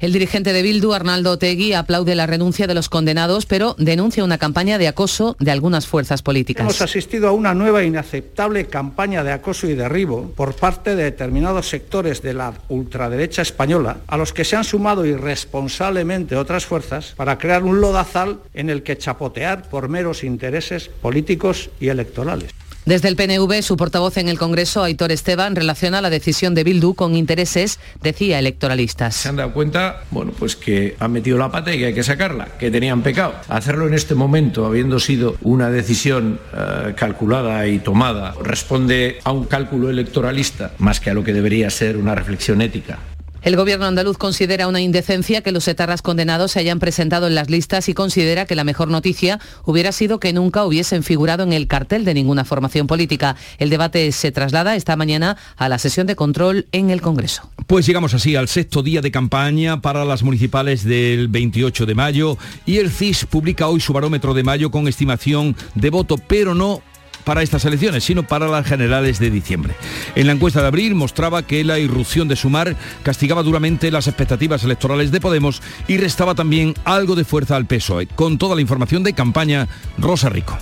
El 0.00 0.12
dirigente 0.12 0.52
de 0.52 0.62
Bildu, 0.62 0.94
Arnaldo 0.94 1.30
Otegui, 1.32 1.74
aplaude 1.74 2.16
la 2.16 2.26
renuncia 2.26 2.66
de 2.66 2.74
los 2.74 2.88
condenados, 2.88 3.46
pero 3.46 3.76
denuncia 3.78 4.24
una 4.24 4.38
campaña 4.38 4.78
de 4.78 4.88
acoso 4.88 5.36
de 5.38 5.52
algunas 5.52 5.86
fuerzas 5.86 6.22
políticas. 6.22 6.64
Hemos 6.64 6.82
asistido 6.82 7.28
a 7.28 7.32
una 7.32 7.54
nueva 7.54 7.82
e 7.82 7.86
inaceptable 7.86 8.66
campaña 8.66 9.22
de 9.22 9.30
acoso 9.30 9.68
y 9.68 9.74
derribo 9.74 10.32
por 10.34 10.56
parte 10.56 10.96
de 10.96 11.04
determinados 11.04 11.68
sectores 11.68 12.22
de 12.22 12.34
la 12.34 12.54
ultraderecha 12.68 13.42
española, 13.42 13.98
a 14.08 14.16
los 14.16 14.32
que 14.32 14.44
se 14.44 14.56
han 14.56 14.64
sumado 14.64 15.06
irresponsablemente 15.06 16.34
otras 16.34 16.66
fuerzas 16.66 17.12
para 17.14 17.38
crear 17.38 17.62
un 17.62 17.80
lodazal 17.80 18.40
en 18.54 18.70
el 18.70 18.82
que 18.82 18.98
chapotear 18.98 19.68
por 19.68 19.88
meros 19.88 20.24
intereses 20.24 20.90
políticos 21.00 21.70
y 21.78 21.90
electorales. 21.90 22.50
Desde 22.86 23.08
el 23.08 23.16
PNV, 23.16 23.62
su 23.62 23.76
portavoz 23.76 24.16
en 24.16 24.28
el 24.28 24.38
Congreso, 24.38 24.82
Aitor 24.82 25.12
Esteban, 25.12 25.54
relaciona 25.54 26.00
la 26.00 26.08
decisión 26.08 26.54
de 26.54 26.64
Bildu 26.64 26.94
con 26.94 27.14
intereses, 27.14 27.78
decía, 28.02 28.38
electoralistas. 28.38 29.14
Se 29.14 29.28
han 29.28 29.36
dado 29.36 29.52
cuenta, 29.52 30.04
bueno, 30.10 30.32
pues 30.36 30.56
que 30.56 30.96
han 30.98 31.12
metido 31.12 31.36
la 31.36 31.50
pata 31.50 31.74
y 31.74 31.78
que 31.78 31.86
hay 31.86 31.94
que 31.94 32.02
sacarla, 32.02 32.48
que 32.58 32.70
tenían 32.70 33.02
pecado. 33.02 33.34
Hacerlo 33.48 33.86
en 33.86 33.94
este 33.94 34.14
momento, 34.14 34.64
habiendo 34.64 34.98
sido 34.98 35.36
una 35.42 35.70
decisión 35.70 36.40
eh, 36.54 36.94
calculada 36.96 37.66
y 37.66 37.80
tomada, 37.80 38.34
responde 38.42 39.18
a 39.24 39.32
un 39.32 39.44
cálculo 39.44 39.90
electoralista 39.90 40.72
más 40.78 41.00
que 41.00 41.10
a 41.10 41.14
lo 41.14 41.22
que 41.22 41.34
debería 41.34 41.68
ser 41.68 41.98
una 41.98 42.14
reflexión 42.14 42.62
ética. 42.62 42.98
El 43.42 43.56
gobierno 43.56 43.86
andaluz 43.86 44.18
considera 44.18 44.68
una 44.68 44.82
indecencia 44.82 45.40
que 45.40 45.50
los 45.50 45.66
etarras 45.66 46.02
condenados 46.02 46.52
se 46.52 46.58
hayan 46.58 46.78
presentado 46.78 47.26
en 47.26 47.34
las 47.34 47.48
listas 47.48 47.88
y 47.88 47.94
considera 47.94 48.44
que 48.44 48.54
la 48.54 48.64
mejor 48.64 48.88
noticia 48.88 49.40
hubiera 49.64 49.92
sido 49.92 50.20
que 50.20 50.34
nunca 50.34 50.66
hubiesen 50.66 51.02
figurado 51.02 51.42
en 51.42 51.54
el 51.54 51.66
cartel 51.66 52.04
de 52.04 52.12
ninguna 52.12 52.44
formación 52.44 52.86
política. 52.86 53.36
El 53.56 53.70
debate 53.70 54.12
se 54.12 54.30
traslada 54.30 54.76
esta 54.76 54.94
mañana 54.94 55.38
a 55.56 55.70
la 55.70 55.78
sesión 55.78 56.06
de 56.06 56.16
control 56.16 56.66
en 56.72 56.90
el 56.90 57.00
Congreso. 57.00 57.48
Pues 57.66 57.86
llegamos 57.86 58.12
así 58.12 58.36
al 58.36 58.48
sexto 58.48 58.82
día 58.82 59.00
de 59.00 59.10
campaña 59.10 59.80
para 59.80 60.04
las 60.04 60.22
municipales 60.22 60.84
del 60.84 61.28
28 61.28 61.86
de 61.86 61.94
mayo 61.94 62.36
y 62.66 62.76
el 62.76 62.90
CIS 62.90 63.24
publica 63.24 63.68
hoy 63.68 63.80
su 63.80 63.94
barómetro 63.94 64.34
de 64.34 64.42
mayo 64.42 64.70
con 64.70 64.86
estimación 64.86 65.56
de 65.74 65.88
voto, 65.88 66.16
pero 66.18 66.54
no 66.54 66.82
para 67.24 67.42
estas 67.42 67.64
elecciones, 67.64 68.04
sino 68.04 68.22
para 68.22 68.48
las 68.48 68.66
generales 68.66 69.18
de 69.18 69.30
diciembre. 69.30 69.74
En 70.14 70.26
la 70.26 70.32
encuesta 70.32 70.60
de 70.60 70.68
abril 70.68 70.94
mostraba 70.94 71.42
que 71.42 71.64
la 71.64 71.78
irrupción 71.78 72.28
de 72.28 72.36
Sumar 72.36 72.76
castigaba 73.02 73.42
duramente 73.42 73.90
las 73.90 74.06
expectativas 74.06 74.64
electorales 74.64 75.10
de 75.10 75.20
Podemos 75.20 75.62
y 75.88 75.96
restaba 75.96 76.34
también 76.34 76.74
algo 76.84 77.14
de 77.14 77.24
fuerza 77.24 77.56
al 77.56 77.66
PSOE. 77.66 78.06
Con 78.06 78.38
toda 78.38 78.54
la 78.54 78.60
información 78.60 79.02
de 79.02 79.12
campaña, 79.12 79.68
Rosa 79.98 80.28
Rico. 80.28 80.58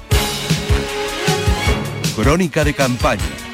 Crónica 2.17 2.65
de 2.65 2.75
campaña. 2.75 3.48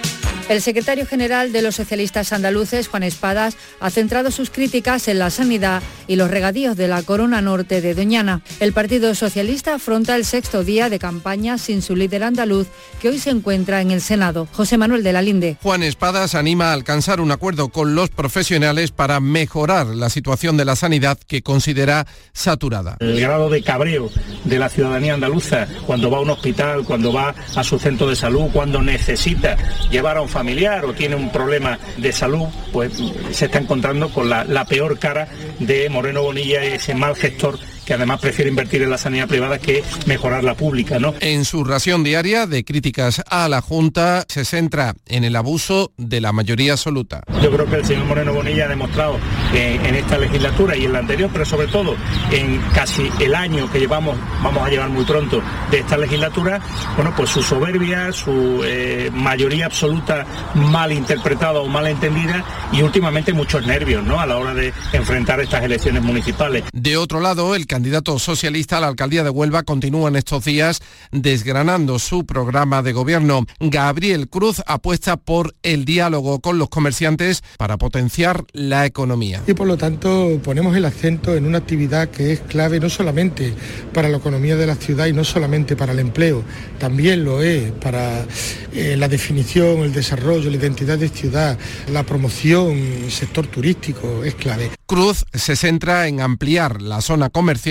El 0.46 0.60
secretario 0.60 1.06
general 1.06 1.52
de 1.52 1.62
los 1.62 1.74
socialistas 1.74 2.34
andaluces, 2.34 2.88
Juan 2.88 3.02
Espadas, 3.02 3.56
ha 3.80 3.88
centrado 3.88 4.30
sus 4.30 4.50
críticas 4.50 5.08
en 5.08 5.18
la 5.18 5.30
sanidad 5.30 5.82
y 6.06 6.16
los 6.16 6.30
regadíos 6.30 6.76
de 6.76 6.86
la 6.86 7.02
Corona 7.02 7.40
Norte 7.40 7.80
de 7.80 7.94
Doñana. 7.94 8.42
El 8.60 8.74
Partido 8.74 9.14
Socialista 9.14 9.76
afronta 9.76 10.14
el 10.16 10.26
sexto 10.26 10.62
día 10.62 10.90
de 10.90 10.98
campaña 10.98 11.56
sin 11.56 11.80
su 11.80 11.96
líder 11.96 12.24
andaluz, 12.24 12.68
que 13.00 13.08
hoy 13.08 13.18
se 13.18 13.30
encuentra 13.30 13.80
en 13.80 13.90
el 13.90 14.02
Senado. 14.02 14.46
José 14.52 14.76
Manuel 14.76 15.02
de 15.02 15.14
la 15.14 15.22
Linde. 15.22 15.56
Juan 15.62 15.82
Espadas 15.82 16.34
anima 16.34 16.70
a 16.70 16.72
alcanzar 16.74 17.22
un 17.22 17.32
acuerdo 17.32 17.70
con 17.70 17.94
los 17.94 18.10
profesionales 18.10 18.90
para 18.90 19.20
mejorar 19.20 19.86
la 19.86 20.10
situación 20.10 20.58
de 20.58 20.66
la 20.66 20.76
sanidad 20.76 21.18
que 21.26 21.40
considera 21.40 22.06
saturada. 22.34 22.98
El 23.00 23.18
grado 23.18 23.48
de 23.48 23.62
cabreo 23.62 24.10
de 24.44 24.58
la 24.58 24.68
ciudadanía 24.68 25.14
andaluza 25.14 25.66
cuando 25.86 26.10
va 26.10 26.18
a 26.18 26.20
un 26.20 26.30
hospital, 26.30 26.84
cuando 26.84 27.14
va 27.14 27.34
a 27.56 27.64
su 27.64 27.78
centro 27.78 28.10
de 28.10 28.16
salud, 28.16 28.50
cuando 28.52 28.82
necesita 28.82 29.56
llevar 29.90 30.18
a 30.18 30.20
un 30.20 30.33
familiar 30.34 30.84
o 30.84 30.92
tiene 30.92 31.14
un 31.14 31.30
problema 31.30 31.78
de 31.96 32.12
salud, 32.12 32.48
pues 32.72 32.92
se 33.30 33.44
está 33.44 33.60
encontrando 33.60 34.08
con 34.08 34.28
la, 34.28 34.64
peor 34.64 34.98
cara 34.98 35.28
de 35.60 35.88
Moreno 35.88 36.22
Bonilla, 36.22 36.64
ese 36.64 36.92
mal 36.92 37.14
gestor 37.14 37.56
que 37.84 37.94
además 37.94 38.20
prefiere 38.20 38.50
invertir 38.50 38.82
en 38.82 38.90
la 38.90 38.98
sanidad 38.98 39.28
privada 39.28 39.58
que 39.58 39.82
mejorar 40.06 40.44
la 40.44 40.54
pública, 40.54 40.98
¿no? 40.98 41.14
En 41.20 41.44
su 41.44 41.64
ración 41.64 42.04
diaria 42.04 42.46
de 42.46 42.64
críticas 42.64 43.22
a 43.28 43.48
la 43.48 43.60
Junta 43.60 44.24
se 44.28 44.44
centra 44.44 44.94
en 45.06 45.24
el 45.24 45.36
abuso 45.36 45.92
de 45.96 46.20
la 46.20 46.32
mayoría 46.32 46.72
absoluta. 46.72 47.22
Yo 47.42 47.50
creo 47.50 47.66
que 47.66 47.76
el 47.76 47.84
señor 47.84 48.06
Moreno 48.06 48.32
Bonilla 48.32 48.66
ha 48.66 48.68
demostrado 48.68 49.18
eh, 49.54 49.78
en 49.84 49.94
esta 49.94 50.18
legislatura 50.18 50.76
y 50.76 50.84
en 50.84 50.92
la 50.92 51.00
anterior, 51.00 51.30
pero 51.32 51.44
sobre 51.44 51.66
todo 51.68 51.96
en 52.30 52.60
casi 52.74 53.10
el 53.20 53.34
año 53.34 53.70
que 53.70 53.78
llevamos, 53.78 54.16
vamos 54.42 54.66
a 54.66 54.70
llevar 54.70 54.88
muy 54.88 55.04
pronto 55.04 55.42
de 55.70 55.78
esta 55.78 55.96
legislatura, 55.96 56.60
bueno, 56.96 57.12
pues 57.16 57.30
su 57.30 57.42
soberbia, 57.42 58.12
su 58.12 58.62
eh, 58.64 59.10
mayoría 59.12 59.66
absoluta 59.66 60.26
mal 60.54 60.92
interpretada 60.92 61.60
o 61.60 61.66
mal 61.66 61.86
entendida 61.86 62.44
y 62.72 62.82
últimamente 62.82 63.32
muchos 63.32 63.66
nervios, 63.66 64.04
¿no? 64.04 64.20
A 64.20 64.26
la 64.26 64.36
hora 64.36 64.54
de 64.54 64.72
enfrentar 64.92 65.40
estas 65.40 65.62
elecciones 65.62 66.02
municipales. 66.02 66.64
De 66.72 66.96
otro 66.96 67.20
lado, 67.20 67.54
el 67.54 67.66
candidato 67.74 68.20
socialista 68.20 68.78
a 68.78 68.80
la 68.80 68.86
alcaldía 68.86 69.24
de 69.24 69.30
Huelva 69.30 69.64
continúa 69.64 70.08
en 70.08 70.14
estos 70.14 70.44
días 70.44 70.80
desgranando 71.10 71.98
su 71.98 72.24
programa 72.24 72.82
de 72.82 72.92
gobierno. 72.92 73.46
Gabriel 73.58 74.28
Cruz 74.28 74.62
apuesta 74.64 75.16
por 75.16 75.56
el 75.64 75.84
diálogo 75.84 76.38
con 76.38 76.56
los 76.56 76.68
comerciantes 76.68 77.42
para 77.58 77.76
potenciar 77.76 78.44
la 78.52 78.86
economía. 78.86 79.42
Y 79.48 79.54
por 79.54 79.66
lo 79.66 79.76
tanto 79.76 80.38
ponemos 80.44 80.76
el 80.76 80.84
acento 80.84 81.34
en 81.34 81.46
una 81.46 81.58
actividad 81.58 82.10
que 82.10 82.34
es 82.34 82.40
clave 82.42 82.78
no 82.78 82.88
solamente 82.88 83.52
para 83.92 84.08
la 84.08 84.18
economía 84.18 84.54
de 84.54 84.68
la 84.68 84.76
ciudad 84.76 85.06
y 85.06 85.12
no 85.12 85.24
solamente 85.24 85.74
para 85.74 85.94
el 85.94 85.98
empleo, 85.98 86.44
también 86.78 87.24
lo 87.24 87.42
es 87.42 87.72
para 87.72 88.24
eh, 88.72 88.94
la 88.96 89.08
definición, 89.08 89.80
el 89.80 89.92
desarrollo, 89.92 90.48
la 90.48 90.58
identidad 90.58 90.96
de 90.96 91.08
ciudad, 91.08 91.58
la 91.90 92.04
promoción, 92.04 92.70
el 92.70 93.10
sector 93.10 93.48
turístico, 93.48 94.22
es 94.22 94.36
clave. 94.36 94.70
Cruz 94.86 95.24
se 95.32 95.56
centra 95.56 96.06
en 96.06 96.20
ampliar 96.20 96.82
la 96.82 97.00
zona 97.00 97.30
comercial 97.30 97.63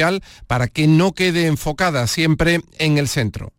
para 0.47 0.67
que 0.67 0.87
no 0.87 1.13
quede 1.13 1.47
enfocada 1.47 2.07
siempre 2.07 2.61
en 2.79 2.97
el 2.97 3.07
centro. 3.07 3.53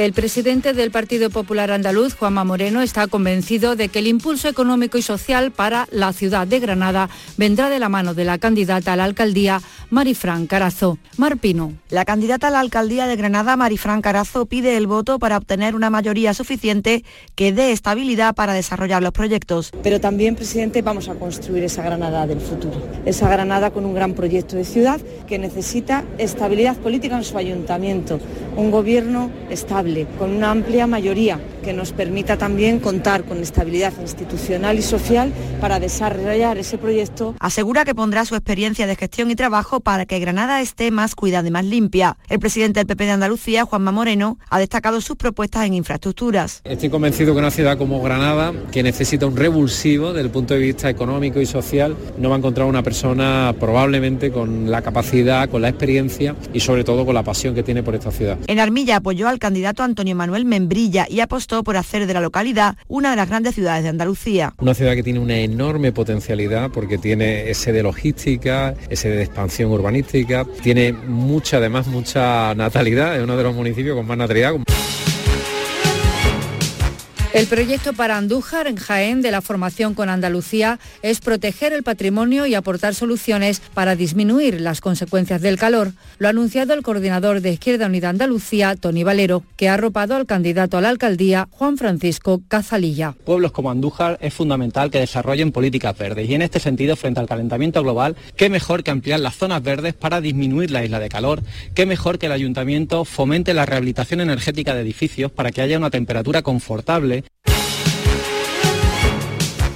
El 0.00 0.14
presidente 0.14 0.72
del 0.72 0.90
Partido 0.90 1.28
Popular 1.28 1.70
Andaluz, 1.70 2.14
Juanma 2.14 2.42
Moreno, 2.42 2.80
está 2.80 3.06
convencido 3.06 3.76
de 3.76 3.90
que 3.90 3.98
el 3.98 4.06
impulso 4.06 4.48
económico 4.48 4.96
y 4.96 5.02
social 5.02 5.50
para 5.50 5.86
la 5.90 6.14
ciudad 6.14 6.46
de 6.46 6.58
Granada 6.58 7.10
vendrá 7.36 7.68
de 7.68 7.78
la 7.78 7.90
mano 7.90 8.14
de 8.14 8.24
la 8.24 8.38
candidata 8.38 8.94
a 8.94 8.96
la 8.96 9.04
alcaldía, 9.04 9.60
Marifran 9.90 10.46
Carazo. 10.46 10.96
Marpino. 11.18 11.74
La 11.90 12.06
candidata 12.06 12.48
a 12.48 12.50
la 12.50 12.60
alcaldía 12.60 13.06
de 13.06 13.16
Granada, 13.16 13.58
Marifran 13.58 14.00
Carazo, 14.00 14.46
pide 14.46 14.78
el 14.78 14.86
voto 14.86 15.18
para 15.18 15.36
obtener 15.36 15.74
una 15.74 15.90
mayoría 15.90 16.32
suficiente 16.32 17.04
que 17.34 17.52
dé 17.52 17.72
estabilidad 17.72 18.34
para 18.34 18.54
desarrollar 18.54 19.02
los 19.02 19.12
proyectos. 19.12 19.70
Pero 19.82 20.00
también, 20.00 20.34
presidente, 20.34 20.80
vamos 20.80 21.10
a 21.10 21.14
construir 21.16 21.64
esa 21.64 21.82
Granada 21.82 22.26
del 22.26 22.40
futuro. 22.40 22.88
Esa 23.04 23.28
Granada 23.28 23.70
con 23.70 23.84
un 23.84 23.94
gran 23.94 24.14
proyecto 24.14 24.56
de 24.56 24.64
ciudad 24.64 24.98
que 25.28 25.38
necesita 25.38 26.04
estabilidad 26.16 26.78
política 26.78 27.18
en 27.18 27.24
su 27.24 27.36
ayuntamiento, 27.36 28.18
un 28.56 28.70
gobierno 28.70 29.30
estable 29.50 29.89
con 30.18 30.30
una 30.30 30.50
amplia 30.50 30.86
mayoría 30.86 31.40
que 31.64 31.72
nos 31.72 31.92
permita 31.92 32.38
también 32.38 32.78
contar 32.78 33.24
con 33.24 33.38
estabilidad 33.38 33.92
institucional 34.00 34.78
y 34.78 34.82
social 34.82 35.32
para 35.60 35.80
desarrollar 35.80 36.58
ese 36.58 36.78
proyecto. 36.78 37.34
Asegura 37.38 37.84
que 37.84 37.94
pondrá 37.94 38.24
su 38.24 38.34
experiencia 38.34 38.86
de 38.86 38.96
gestión 38.96 39.30
y 39.30 39.34
trabajo 39.34 39.80
para 39.80 40.06
que 40.06 40.18
Granada 40.18 40.60
esté 40.60 40.90
más 40.90 41.14
cuidada 41.14 41.46
y 41.48 41.50
más 41.50 41.64
limpia. 41.64 42.16
El 42.28 42.38
presidente 42.38 42.80
del 42.80 42.86
PP 42.86 43.04
de 43.04 43.10
Andalucía, 43.10 43.64
Juanma 43.64 43.92
Moreno, 43.92 44.38
ha 44.48 44.58
destacado 44.58 45.00
sus 45.00 45.16
propuestas 45.16 45.66
en 45.66 45.74
infraestructuras. 45.74 46.62
Estoy 46.64 46.88
convencido 46.88 47.34
que 47.34 47.40
una 47.40 47.50
ciudad 47.50 47.76
como 47.76 48.00
Granada, 48.00 48.52
que 48.70 48.82
necesita 48.82 49.26
un 49.26 49.36
revulsivo 49.36 50.12
desde 50.12 50.26
el 50.26 50.30
punto 50.30 50.54
de 50.54 50.60
vista 50.60 50.88
económico 50.88 51.40
y 51.40 51.46
social, 51.46 51.96
no 52.18 52.30
va 52.30 52.36
a 52.36 52.38
encontrar 52.38 52.66
una 52.66 52.82
persona 52.82 53.54
probablemente 53.58 54.30
con 54.30 54.70
la 54.70 54.82
capacidad, 54.82 55.48
con 55.50 55.62
la 55.62 55.68
experiencia 55.68 56.34
y 56.52 56.60
sobre 56.60 56.84
todo 56.84 57.04
con 57.04 57.14
la 57.14 57.22
pasión 57.22 57.54
que 57.54 57.62
tiene 57.62 57.82
por 57.82 57.94
esta 57.94 58.10
ciudad. 58.10 58.38
En 58.46 58.60
Armilla 58.60 58.96
apoyó 58.96 59.28
al 59.28 59.38
candidato 59.38 59.69
Antonio 59.78 60.14
Manuel 60.14 60.44
Membrilla 60.44 61.06
y 61.08 61.20
apostó 61.20 61.62
por 61.62 61.76
hacer 61.76 62.06
de 62.06 62.14
la 62.14 62.20
localidad 62.20 62.76
una 62.88 63.10
de 63.10 63.16
las 63.16 63.28
grandes 63.28 63.54
ciudades 63.54 63.82
de 63.82 63.88
Andalucía. 63.88 64.54
Una 64.58 64.74
ciudad 64.74 64.94
que 64.94 65.02
tiene 65.02 65.18
una 65.18 65.38
enorme 65.38 65.92
potencialidad 65.92 66.70
porque 66.70 66.98
tiene 66.98 67.50
ese 67.50 67.72
de 67.72 67.82
logística, 67.82 68.74
ese 68.88 69.08
de 69.08 69.22
expansión 69.22 69.70
urbanística, 69.70 70.44
tiene 70.62 70.92
mucha, 70.92 71.58
además, 71.58 71.86
mucha 71.86 72.54
natalidad, 72.54 73.16
es 73.16 73.22
uno 73.22 73.36
de 73.36 73.42
los 73.42 73.54
municipios 73.54 73.96
con 73.96 74.06
más 74.06 74.18
natalidad. 74.18 74.54
El 77.32 77.46
proyecto 77.46 77.92
para 77.92 78.16
Andújar 78.16 78.66
en 78.66 78.74
Jaén 78.74 79.22
de 79.22 79.30
la 79.30 79.40
formación 79.40 79.94
con 79.94 80.08
Andalucía 80.08 80.80
es 81.00 81.20
proteger 81.20 81.72
el 81.72 81.84
patrimonio 81.84 82.44
y 82.44 82.56
aportar 82.56 82.92
soluciones 82.96 83.62
para 83.72 83.94
disminuir 83.94 84.60
las 84.60 84.80
consecuencias 84.80 85.40
del 85.40 85.56
calor. 85.56 85.92
Lo 86.18 86.26
ha 86.26 86.30
anunciado 86.30 86.74
el 86.74 86.82
coordinador 86.82 87.40
de 87.40 87.52
Izquierda 87.52 87.86
Unida 87.86 88.08
Andalucía, 88.08 88.74
Tony 88.74 89.04
Valero, 89.04 89.44
que 89.56 89.68
ha 89.68 89.74
arropado 89.74 90.16
al 90.16 90.26
candidato 90.26 90.76
a 90.76 90.80
la 90.80 90.88
alcaldía, 90.88 91.46
Juan 91.52 91.78
Francisco 91.78 92.42
Cazalilla. 92.48 93.14
Pueblos 93.24 93.52
como 93.52 93.70
Andújar 93.70 94.18
es 94.20 94.34
fundamental 94.34 94.90
que 94.90 94.98
desarrollen 94.98 95.52
políticas 95.52 95.96
verdes 95.96 96.28
y 96.28 96.34
en 96.34 96.42
este 96.42 96.58
sentido, 96.58 96.96
frente 96.96 97.20
al 97.20 97.28
calentamiento 97.28 97.80
global, 97.80 98.16
qué 98.34 98.50
mejor 98.50 98.82
que 98.82 98.90
ampliar 98.90 99.20
las 99.20 99.36
zonas 99.36 99.62
verdes 99.62 99.94
para 99.94 100.20
disminuir 100.20 100.72
la 100.72 100.84
isla 100.84 100.98
de 100.98 101.08
calor, 101.08 101.44
qué 101.76 101.86
mejor 101.86 102.18
que 102.18 102.26
el 102.26 102.32
ayuntamiento 102.32 103.04
fomente 103.04 103.54
la 103.54 103.66
rehabilitación 103.66 104.20
energética 104.20 104.74
de 104.74 104.80
edificios 104.80 105.30
para 105.30 105.52
que 105.52 105.62
haya 105.62 105.78
una 105.78 105.90
temperatura 105.90 106.42
confortable 106.42 107.19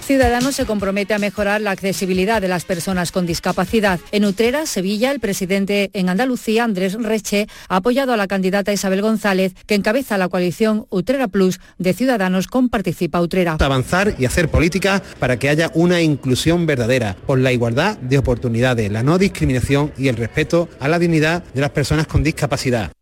Ciudadanos 0.06 0.54
se 0.54 0.66
compromete 0.66 1.14
a 1.14 1.18
mejorar 1.18 1.62
la 1.62 1.70
accesibilidad 1.70 2.42
de 2.42 2.48
las 2.48 2.66
personas 2.66 3.10
con 3.10 3.24
discapacidad. 3.24 3.98
En 4.12 4.26
Utrera, 4.26 4.66
Sevilla, 4.66 5.10
el 5.10 5.18
presidente 5.18 5.88
en 5.94 6.10
Andalucía, 6.10 6.62
Andrés 6.64 6.92
Reche, 6.92 7.46
ha 7.68 7.76
apoyado 7.76 8.12
a 8.12 8.18
la 8.18 8.26
candidata 8.26 8.70
Isabel 8.70 9.00
González, 9.00 9.54
que 9.66 9.74
encabeza 9.74 10.18
la 10.18 10.28
coalición 10.28 10.86
Utrera 10.90 11.28
Plus 11.28 11.58
de 11.78 11.94
Ciudadanos 11.94 12.48
con 12.48 12.68
Participa 12.68 13.22
Utrera. 13.22 13.56
Avanzar 13.58 14.14
y 14.18 14.26
hacer 14.26 14.50
políticas 14.50 15.00
para 15.18 15.38
que 15.38 15.48
haya 15.48 15.70
una 15.72 16.02
inclusión 16.02 16.66
verdadera, 16.66 17.16
por 17.26 17.38
la 17.38 17.52
igualdad 17.52 17.96
de 17.96 18.18
oportunidades, 18.18 18.92
la 18.92 19.02
no 19.02 19.16
discriminación 19.16 19.90
y 19.96 20.08
el 20.08 20.16
respeto 20.16 20.68
a 20.80 20.88
la 20.88 20.98
dignidad 20.98 21.44
de 21.54 21.62
las 21.62 21.70
personas 21.70 22.06
con 22.06 22.22
discapacidad. 22.22 22.92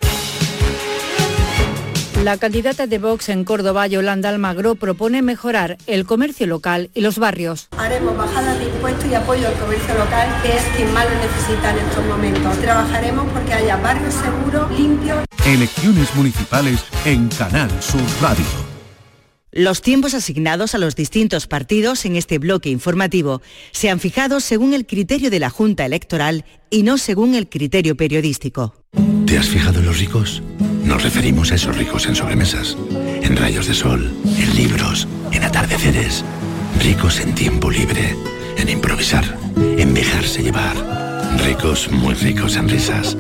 La 2.23 2.37
candidata 2.37 2.87
de 2.87 3.01
Vox 3.01 3.31
en 3.31 3.43
Córdoba, 3.43 3.89
Yolanda 3.89 4.29
Almagro, 4.29 4.77
propone 4.77 5.23
mejorar 5.23 5.77
el 5.89 6.07
comercio 6.07 6.47
local 6.47 6.89
y 6.95 7.01
los 7.01 7.19
barrios. 7.19 7.67
Haremos 7.77 8.17
bajadas 8.17 8.61
de 8.61 8.67
impuestos 8.67 9.07
y 9.11 9.15
apoyo 9.15 9.49
al 9.49 9.55
comercio 9.55 9.93
local, 9.95 10.29
que 10.41 10.57
es 10.57 10.63
quien 10.77 10.93
más 10.93 11.05
lo 11.05 11.17
necesita 11.17 11.73
en 11.73 11.79
estos 11.79 12.07
momentos. 12.07 12.59
Trabajaremos 12.59 13.29
porque 13.33 13.53
haya 13.53 13.75
barrios 13.79 14.15
seguros, 14.15 14.71
limpios. 14.79 15.19
Elecciones 15.45 16.15
municipales 16.15 16.85
en 17.05 17.29
Canal 17.31 17.71
Sur 17.83 18.01
Radio. 18.21 18.45
Los 19.51 19.83
tiempos 19.83 20.15
asignados 20.15 20.77
a 20.77 20.79
los 20.79 20.95
distintos 20.95 21.49
partidos 21.49 22.05
en 22.05 22.15
este 22.15 22.39
bloque 22.39 22.71
informativo 22.71 23.43
se 23.73 23.91
han 23.91 23.99
fijado 23.99 24.39
según 24.39 24.75
el 24.75 24.87
criterio 24.87 25.29
de 25.29 25.41
la 25.41 25.51
Junta 25.51 25.85
Electoral 25.85 26.45
y 26.71 26.85
no 26.85 26.99
según 26.99 27.35
el 27.35 27.49
criterio 27.49 27.97
periodístico. 27.97 28.77
¿Te 29.33 29.38
has 29.38 29.49
fijado 29.49 29.79
en 29.79 29.87
los 29.87 29.99
ricos? 29.99 30.42
Nos 30.85 31.03
referimos 31.03 31.53
a 31.53 31.55
esos 31.55 31.75
ricos 31.75 32.05
en 32.05 32.14
sobremesas, 32.14 32.77
en 33.23 33.35
rayos 33.35 33.66
de 33.66 33.73
sol, 33.73 34.14
en 34.27 34.55
libros, 34.55 35.09
en 35.31 35.42
atardeceres. 35.42 36.23
Ricos 36.79 37.18
en 37.18 37.35
tiempo 37.35 37.71
libre, 37.71 38.14
en 38.59 38.68
improvisar, 38.68 39.25
en 39.57 39.95
dejarse 39.95 40.42
llevar. 40.42 40.77
Ricos, 41.47 41.90
muy 41.90 42.12
ricos 42.12 42.57
en 42.57 42.68
risas, 42.68 43.16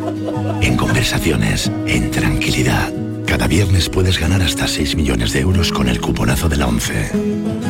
en 0.60 0.76
conversaciones, 0.76 1.72
en 1.86 2.10
tranquilidad. 2.10 2.92
Cada 3.26 3.46
viernes 3.46 3.88
puedes 3.88 4.18
ganar 4.18 4.42
hasta 4.42 4.68
6 4.68 4.96
millones 4.96 5.32
de 5.32 5.40
euros 5.40 5.72
con 5.72 5.88
el 5.88 5.98
cuponazo 5.98 6.46
de 6.50 6.58
la 6.58 6.66
11. 6.66 7.10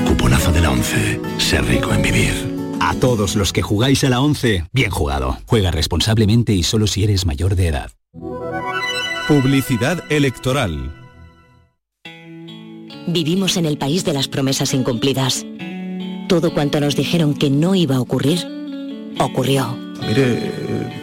Cuponazo 0.09 0.51
de 0.51 0.61
la 0.63 0.73
11. 0.73 1.21
Ser 1.39 1.65
rico 1.65 1.95
en 1.95 2.03
vivir. 2.03 2.52
A 2.85 2.95
todos 2.95 3.37
los 3.37 3.53
que 3.53 3.63
jugáis 3.63 4.03
a 4.03 4.11
la 4.11 4.21
11, 4.21 4.65
bien 4.73 4.91
jugado. 4.91 5.39
Juega 5.47 5.71
responsablemente 5.71 6.53
y 6.53 6.65
solo 6.65 6.89
si 6.89 7.05
eres 7.05 7.27
mayor 7.27 7.55
de 7.55 7.69
edad. 7.69 7.93
Publicidad 9.29 10.03
electoral. 10.11 10.93
Vivimos 13.07 13.57
en 13.57 13.67
el 13.67 13.79
país 13.79 14.05
de 14.05 14.13
las 14.13 14.27
promesas 14.27 14.75
incumplidas. 14.75 15.47
Todo 16.29 16.53
cuanto 16.53 16.81
nos 16.81 16.97
dijeron 16.97 17.35
que 17.35 17.51
no 17.51 17.77
iba 17.77 17.95
a 17.95 18.01
ocurrir, 18.01 18.45
ocurrió. 19.21 19.79
Mire, 20.05 20.53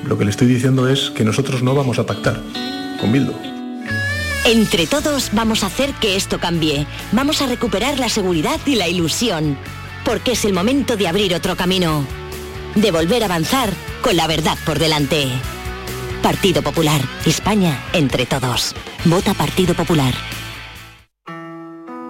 lo 0.05 0.17
que 0.17 0.25
le 0.25 0.31
estoy 0.31 0.47
diciendo 0.47 0.89
es 0.89 1.11
que 1.11 1.23
nosotros 1.23 1.63
no 1.63 1.75
vamos 1.75 1.97
a 1.97 2.05
pactar 2.05 2.41
con 2.99 3.13
Bildu. 3.13 3.31
Entre 4.45 4.85
todos 4.85 5.29
vamos 5.31 5.63
a 5.63 5.67
hacer 5.67 5.93
que 5.93 6.17
esto 6.17 6.39
cambie. 6.39 6.85
Vamos 7.13 7.41
a 7.41 7.47
recuperar 7.47 7.99
la 7.99 8.09
seguridad 8.09 8.59
y 8.65 8.75
la 8.75 8.89
ilusión. 8.89 9.57
Porque 10.05 10.31
es 10.33 10.45
el 10.45 10.53
momento 10.53 10.97
de 10.97 11.07
abrir 11.07 11.35
otro 11.35 11.55
camino. 11.55 12.05
De 12.75 12.91
volver 12.91 13.23
a 13.23 13.25
avanzar 13.25 13.71
con 14.01 14.15
la 14.15 14.27
verdad 14.27 14.57
por 14.65 14.79
delante. 14.79 15.27
Partido 16.21 16.61
Popular. 16.61 17.01
España 17.25 17.83
entre 17.93 18.25
todos. 18.25 18.75
Vota 19.05 19.33
Partido 19.33 19.73
Popular. 19.73 20.13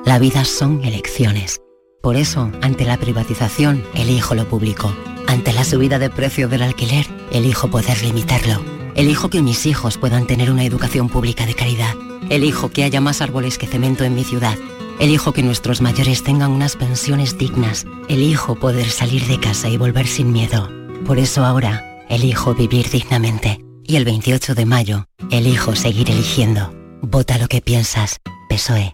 La 0.05 0.17
vida 0.17 0.45
son 0.45 0.83
elecciones. 0.83 1.61
Por 2.01 2.15
eso, 2.15 2.51
ante 2.61 2.85
la 2.85 2.97
privatización, 2.97 3.83
elijo 3.93 4.33
lo 4.33 4.47
público. 4.47 4.95
Ante 5.27 5.53
la 5.53 5.63
subida 5.63 5.99
de 5.99 6.09
precio 6.09 6.47
del 6.47 6.63
alquiler, 6.63 7.05
elijo 7.31 7.69
poder 7.69 8.01
limitarlo. 8.01 8.63
Elijo 8.95 9.29
que 9.29 9.41
mis 9.41 9.65
hijos 9.65 9.97
puedan 9.97 10.25
tener 10.25 10.49
una 10.49 10.63
educación 10.63 11.09
pública 11.09 11.45
de 11.45 11.53
calidad. 11.53 11.95
Elijo 12.29 12.69
que 12.69 12.83
haya 12.83 13.01
más 13.01 13.21
árboles 13.21 13.57
que 13.57 13.67
cemento 13.67 14.03
en 14.03 14.15
mi 14.15 14.23
ciudad. 14.23 14.57
Elijo 14.99 15.31
que 15.31 15.43
nuestros 15.43 15.79
mayores 15.79 16.23
tengan 16.23 16.51
unas 16.51 16.75
pensiones 16.75 17.37
dignas. 17.37 17.85
Elijo 18.09 18.55
poder 18.55 18.89
salir 18.89 19.25
de 19.27 19.39
casa 19.39 19.69
y 19.69 19.77
volver 19.77 20.07
sin 20.07 20.33
miedo. 20.33 20.69
Por 21.05 21.19
eso 21.19 21.45
ahora, 21.45 22.05
elijo 22.09 22.53
vivir 22.53 22.89
dignamente. 22.89 23.63
Y 23.85 23.95
el 23.95 24.03
28 24.03 24.55
de 24.55 24.65
mayo, 24.65 25.05
elijo 25.31 25.75
seguir 25.75 26.11
eligiendo. 26.11 26.73
Vota 27.01 27.37
lo 27.37 27.47
que 27.47 27.61
piensas. 27.61 28.17
PSOE. 28.49 28.93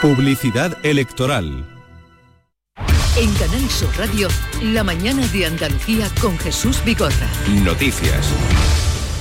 Publicidad 0.00 0.78
electoral. 0.82 1.66
En 3.18 3.32
Canal 3.34 3.70
Sur 3.70 3.90
Radio, 3.98 4.28
la 4.62 4.82
mañana 4.82 5.26
de 5.28 5.46
Andalucía 5.46 6.08
con 6.20 6.38
Jesús 6.38 6.82
Vigorra. 6.84 7.28
Noticias. 7.62 8.32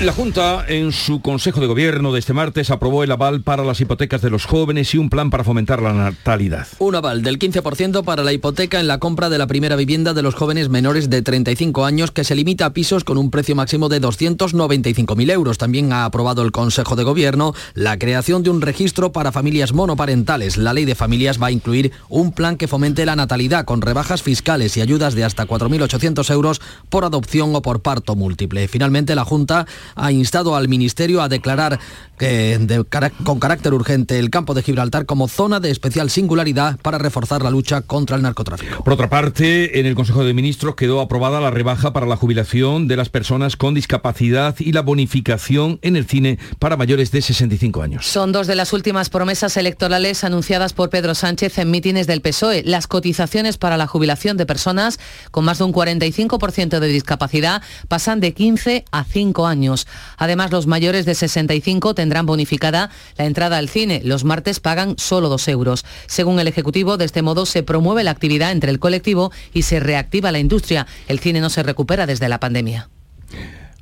La 0.01 0.11
Junta, 0.11 0.65
en 0.67 0.91
su 0.91 1.21
Consejo 1.21 1.61
de 1.61 1.67
Gobierno 1.67 2.11
de 2.11 2.19
este 2.19 2.33
martes, 2.33 2.69
aprobó 2.69 3.05
el 3.05 3.11
aval 3.13 3.43
para 3.43 3.63
las 3.63 3.79
hipotecas 3.79 4.21
de 4.21 4.29
los 4.29 4.45
jóvenes 4.45 4.93
y 4.93 4.97
un 4.97 5.09
plan 5.09 5.29
para 5.29 5.45
fomentar 5.45 5.81
la 5.81 5.93
natalidad. 5.93 6.67
Un 6.79 6.95
aval 6.95 7.23
del 7.23 7.39
15% 7.39 8.03
para 8.03 8.21
la 8.21 8.33
hipoteca 8.33 8.81
en 8.81 8.89
la 8.89 8.99
compra 8.99 9.29
de 9.29 9.37
la 9.37 9.47
primera 9.47 9.77
vivienda 9.77 10.13
de 10.13 10.21
los 10.21 10.35
jóvenes 10.35 10.67
menores 10.67 11.09
de 11.09 11.21
35 11.21 11.85
años, 11.85 12.11
que 12.11 12.25
se 12.25 12.35
limita 12.35 12.65
a 12.65 12.73
pisos 12.73 13.05
con 13.05 13.17
un 13.17 13.31
precio 13.31 13.55
máximo 13.55 13.87
de 13.87 14.01
295.000 14.01 15.31
euros. 15.31 15.57
También 15.57 15.93
ha 15.93 16.03
aprobado 16.03 16.41
el 16.41 16.51
Consejo 16.51 16.97
de 16.97 17.05
Gobierno 17.05 17.53
la 17.73 17.97
creación 17.97 18.43
de 18.43 18.49
un 18.49 18.59
registro 18.59 19.13
para 19.13 19.31
familias 19.31 19.71
monoparentales. 19.71 20.57
La 20.57 20.73
ley 20.73 20.83
de 20.83 20.95
familias 20.95 21.41
va 21.41 21.47
a 21.47 21.51
incluir 21.51 21.93
un 22.09 22.33
plan 22.33 22.57
que 22.57 22.67
fomente 22.67 23.05
la 23.05 23.15
natalidad 23.15 23.63
con 23.63 23.79
rebajas 23.79 24.21
fiscales 24.21 24.75
y 24.75 24.81
ayudas 24.81 25.15
de 25.15 25.23
hasta 25.23 25.47
4.800 25.47 26.29
euros 26.31 26.61
por 26.89 27.05
adopción 27.05 27.55
o 27.55 27.61
por 27.61 27.81
parto 27.81 28.17
múltiple. 28.17 28.67
Finalmente, 28.67 29.15
la 29.15 29.23
Junta 29.23 29.65
ha 29.95 30.11
instado 30.11 30.55
al 30.55 30.67
Ministerio 30.67 31.21
a 31.21 31.29
declarar 31.29 31.79
que 32.17 32.85
con 33.23 33.39
carácter 33.39 33.73
urgente 33.73 34.19
el 34.19 34.29
campo 34.29 34.53
de 34.53 34.63
Gibraltar 34.63 35.05
como 35.05 35.27
zona 35.27 35.59
de 35.59 35.71
especial 35.71 36.09
singularidad 36.09 36.77
para 36.79 36.97
reforzar 36.97 37.41
la 37.41 37.49
lucha 37.49 37.81
contra 37.81 38.15
el 38.15 38.21
narcotráfico. 38.21 38.83
Por 38.83 38.93
otra 38.93 39.09
parte, 39.09 39.79
en 39.79 39.85
el 39.85 39.95
Consejo 39.95 40.23
de 40.23 40.33
Ministros 40.33 40.75
quedó 40.75 41.01
aprobada 41.01 41.41
la 41.41 41.51
rebaja 41.51 41.93
para 41.93 42.05
la 42.05 42.15
jubilación 42.15 42.87
de 42.87 42.95
las 42.95 43.09
personas 43.09 43.57
con 43.57 43.73
discapacidad 43.73 44.55
y 44.59 44.71
la 44.71 44.81
bonificación 44.81 45.79
en 45.81 45.95
el 45.95 46.05
cine 46.05 46.39
para 46.59 46.77
mayores 46.77 47.11
de 47.11 47.21
65 47.21 47.81
años. 47.81 48.05
Son 48.05 48.31
dos 48.31 48.47
de 48.47 48.55
las 48.55 48.71
últimas 48.73 49.09
promesas 49.09 49.57
electorales 49.57 50.23
anunciadas 50.23 50.73
por 50.73 50.89
Pedro 50.89 51.15
Sánchez 51.15 51.57
en 51.57 51.71
mítines 51.71 52.07
del 52.07 52.21
PSOE. 52.21 52.63
Las 52.63 52.87
cotizaciones 52.87 53.57
para 53.57 53.77
la 53.77 53.87
jubilación 53.87 54.37
de 54.37 54.45
personas 54.45 54.99
con 55.31 55.43
más 55.43 55.57
de 55.57 55.65
un 55.65 55.73
45% 55.73 56.79
de 56.79 56.87
discapacidad 56.87 57.61
pasan 57.87 58.19
de 58.19 58.33
15 58.33 58.85
a 58.91 59.03
5 59.03 59.47
años. 59.47 59.74
Además, 60.17 60.51
los 60.51 60.67
mayores 60.67 61.05
de 61.05 61.15
65 61.15 61.93
tendrán 61.93 62.25
bonificada 62.25 62.89
la 63.17 63.25
entrada 63.25 63.57
al 63.57 63.69
cine. 63.69 64.01
Los 64.03 64.23
martes 64.23 64.59
pagan 64.59 64.95
solo 64.97 65.29
dos 65.29 65.47
euros. 65.47 65.85
Según 66.07 66.39
el 66.39 66.47
Ejecutivo, 66.47 66.97
de 66.97 67.05
este 67.05 67.21
modo 67.21 67.45
se 67.45 67.63
promueve 67.63 68.03
la 68.03 68.11
actividad 68.11 68.51
entre 68.51 68.71
el 68.71 68.79
colectivo 68.79 69.31
y 69.53 69.63
se 69.63 69.79
reactiva 69.79 70.31
la 70.31 70.39
industria. 70.39 70.87
El 71.07 71.19
cine 71.19 71.41
no 71.41 71.49
se 71.49 71.63
recupera 71.63 72.05
desde 72.05 72.29
la 72.29 72.39
pandemia. 72.39 72.89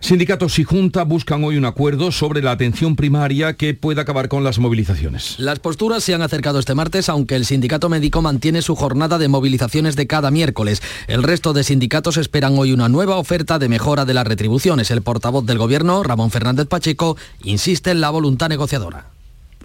Sindicatos 0.04 0.60
y 0.60 0.66
Junta 0.66 1.04
buscan 1.04 1.46
hoy 1.46 1.56
un 1.56 1.64
acuerdo 1.64 2.12
sobre 2.12 2.42
la 2.42 2.52
atención 2.52 2.98
primaria 2.98 3.54
que 3.54 3.74
pueda 3.74 4.02
acabar 4.02 4.28
con 4.28 4.44
las 4.44 4.60
movilizaciones. 4.60 5.40
Las 5.40 5.60
posturas 5.60 6.04
se 6.04 6.14
han 6.14 6.22
acercado 6.22 6.60
este 6.60 6.76
martes, 6.76 7.08
aunque 7.08 7.38
el 7.38 7.46
sindicato 7.46 7.88
médico 7.88 8.22
mantiene 8.22 8.62
su 8.62 8.76
jornada 8.76 9.18
de 9.18 9.30
movilizaciones 9.30 9.96
de 9.96 10.06
cada 10.06 10.30
miércoles. 10.30 10.82
El 11.08 11.24
resto 11.24 11.54
de 11.54 11.64
sindicatos 11.64 12.18
esperan 12.18 12.58
hoy 12.58 12.74
una 12.74 12.90
nueva 12.90 13.16
oferta 13.16 13.60
de 13.60 13.70
mejora 13.70 14.04
de 14.04 14.14
las 14.14 14.28
retribuciones. 14.28 14.92
El 14.92 15.04
portavoz 15.04 15.46
del 15.46 15.58
Gobierno, 15.58 16.04
Ramón 16.04 16.32
Fernández 16.32 16.68
Pacheco, 16.68 17.16
insiste 17.42 17.92
en 17.92 18.02
la 18.02 18.10
voluntad 18.10 18.50
negociadora 18.50 19.14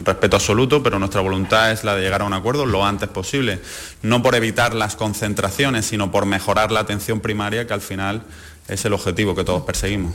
respeto 0.04 0.36
absoluto, 0.36 0.82
pero 0.82 0.98
nuestra 0.98 1.20
voluntad 1.20 1.72
es 1.72 1.84
la 1.84 1.96
de 1.96 2.02
llegar 2.02 2.22
a 2.22 2.24
un 2.24 2.32
acuerdo 2.32 2.66
lo 2.66 2.84
antes 2.84 3.08
posible, 3.08 3.60
no 4.02 4.22
por 4.22 4.34
evitar 4.34 4.74
las 4.74 4.96
concentraciones, 4.96 5.86
sino 5.86 6.10
por 6.10 6.26
mejorar 6.26 6.70
la 6.70 6.80
atención 6.80 7.20
primaria, 7.20 7.66
que 7.66 7.74
al 7.74 7.80
final 7.80 8.22
es 8.68 8.84
el 8.84 8.92
objetivo 8.92 9.34
que 9.34 9.44
todos 9.44 9.62
perseguimos. 9.62 10.12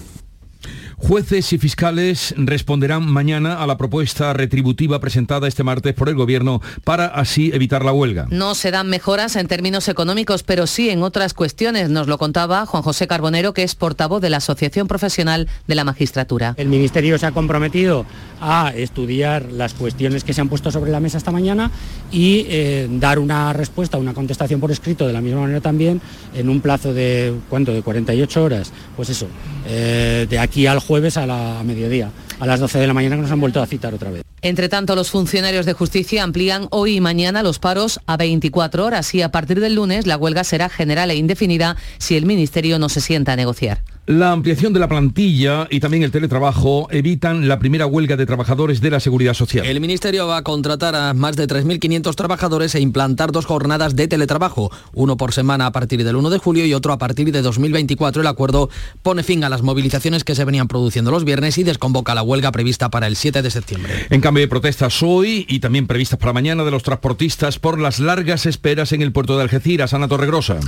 Jueces 1.05 1.51
y 1.51 1.57
fiscales 1.57 2.33
responderán 2.37 3.05
mañana 3.05 3.61
a 3.61 3.67
la 3.67 3.77
propuesta 3.77 4.31
retributiva 4.31 5.01
presentada 5.01 5.49
este 5.49 5.61
martes 5.61 5.93
por 5.93 6.07
el 6.07 6.15
Gobierno 6.15 6.61
para 6.85 7.07
así 7.07 7.51
evitar 7.53 7.83
la 7.83 7.91
huelga. 7.91 8.25
No 8.29 8.55
se 8.55 8.71
dan 8.71 8.89
mejoras 8.89 9.35
en 9.35 9.49
términos 9.49 9.89
económicos, 9.89 10.43
pero 10.43 10.65
sí 10.65 10.89
en 10.89 11.03
otras 11.03 11.33
cuestiones. 11.33 11.89
Nos 11.89 12.07
lo 12.07 12.17
contaba 12.17 12.65
Juan 12.65 12.83
José 12.83 13.05
Carbonero, 13.05 13.53
que 13.53 13.63
es 13.63 13.75
portavoz 13.75 14.21
de 14.21 14.29
la 14.29 14.37
Asociación 14.37 14.87
Profesional 14.87 15.49
de 15.67 15.75
la 15.75 15.83
Magistratura. 15.83 16.53
El 16.55 16.69
Ministerio 16.69 17.17
se 17.17 17.25
ha 17.25 17.31
comprometido 17.31 18.05
a 18.39 18.71
estudiar 18.73 19.51
las 19.51 19.73
cuestiones 19.73 20.23
que 20.23 20.31
se 20.31 20.39
han 20.39 20.47
puesto 20.47 20.71
sobre 20.71 20.89
la 20.89 21.01
mesa 21.01 21.17
esta 21.17 21.31
mañana 21.31 21.69
y 22.13 22.45
eh, 22.47 22.87
dar 22.89 23.19
una 23.19 23.51
respuesta, 23.51 23.97
una 23.97 24.13
contestación 24.13 24.61
por 24.61 24.71
escrito 24.71 25.05
de 25.05 25.11
la 25.11 25.19
misma 25.19 25.41
manera 25.41 25.59
también 25.59 25.99
en 26.33 26.47
un 26.47 26.61
plazo 26.61 26.93
de, 26.93 27.33
¿cuánto? 27.49 27.73
De 27.73 27.81
48 27.81 28.41
horas. 28.41 28.71
Pues 28.95 29.09
eso, 29.09 29.27
eh, 29.67 30.27
de 30.29 30.39
aquí 30.39 30.65
al 30.65 30.79
jueves 30.79 30.92
a 30.93 31.25
la 31.25 31.63
mediodía, 31.63 32.11
a 32.39 32.45
las 32.45 32.59
12 32.59 32.77
de 32.77 32.87
la 32.87 32.93
mañana 32.93 33.15
nos 33.15 33.31
han 33.31 33.39
vuelto 33.39 33.61
a 33.61 33.65
citar 33.65 33.93
otra 33.93 34.11
vez. 34.11 34.23
Entre 34.43 34.69
tanto, 34.69 34.95
los 34.95 35.09
funcionarios 35.09 35.65
de 35.65 35.73
justicia 35.73 36.21
amplían 36.21 36.67
hoy 36.69 36.97
y 36.97 37.01
mañana 37.01 37.41
los 37.41 37.59
paros 37.59 37.99
a 38.05 38.15
24 38.15 38.85
horas 38.85 39.15
y 39.15 39.21
a 39.21 39.31
partir 39.31 39.59
del 39.59 39.75
lunes 39.75 40.05
la 40.05 40.17
huelga 40.17 40.43
será 40.43 40.69
general 40.69 41.09
e 41.09 41.15
indefinida 41.15 41.77
si 41.97 42.15
el 42.15 42.25
Ministerio 42.25 42.77
no 42.77 42.89
se 42.89 43.01
sienta 43.01 43.33
a 43.33 43.35
negociar. 43.35 43.81
La 44.05 44.33
ampliación 44.33 44.73
de 44.73 44.81
la 44.81 44.89
plantilla 44.89 45.65
y 45.69 45.79
también 45.79 46.03
el 46.03 46.11
teletrabajo 46.11 46.89
evitan 46.91 47.47
la 47.47 47.57
primera 47.57 47.85
huelga 47.85 48.17
de 48.17 48.25
trabajadores 48.25 48.81
de 48.81 48.89
la 48.89 48.99
Seguridad 48.99 49.33
Social. 49.33 49.65
El 49.65 49.79
Ministerio 49.79 50.27
va 50.27 50.35
a 50.35 50.43
contratar 50.43 50.93
a 50.93 51.13
más 51.13 51.37
de 51.37 51.47
3.500 51.47 52.13
trabajadores 52.13 52.75
e 52.75 52.81
implantar 52.81 53.31
dos 53.31 53.45
jornadas 53.45 53.95
de 53.95 54.09
teletrabajo, 54.09 54.69
uno 54.93 55.15
por 55.15 55.31
semana 55.31 55.67
a 55.67 55.71
partir 55.71 56.03
del 56.03 56.17
1 56.17 56.29
de 56.31 56.37
julio 56.37 56.65
y 56.65 56.73
otro 56.73 56.91
a 56.91 56.97
partir 56.97 57.31
de 57.31 57.41
2024. 57.41 58.21
El 58.21 58.27
acuerdo 58.27 58.69
pone 59.03 59.23
fin 59.23 59.45
a 59.45 59.49
las 59.49 59.61
movilizaciones 59.61 60.25
que 60.25 60.35
se 60.35 60.43
venían 60.43 60.67
produciendo 60.67 61.09
los 61.09 61.23
viernes 61.23 61.57
y 61.57 61.63
desconvoca 61.63 62.13
la 62.13 62.23
huelga 62.23 62.51
prevista 62.51 62.89
para 62.89 63.07
el 63.07 63.15
7 63.15 63.41
de 63.41 63.51
septiembre. 63.51 64.07
En 64.09 64.19
cambio 64.19 64.41
de 64.41 64.49
protestas 64.49 65.01
hoy 65.01 65.45
y 65.47 65.61
también 65.61 65.87
previstas 65.87 66.19
para 66.19 66.33
mañana 66.33 66.65
de 66.65 66.71
los 66.71 66.83
transportistas 66.83 67.57
por 67.57 67.79
las 67.79 68.01
largas 68.01 68.47
esperas 68.47 68.91
en 68.91 69.01
el 69.01 69.13
puerto 69.13 69.37
de 69.37 69.43
Algeciras, 69.43 69.93
Ana 69.93 70.09
Torregrosa. 70.09 70.59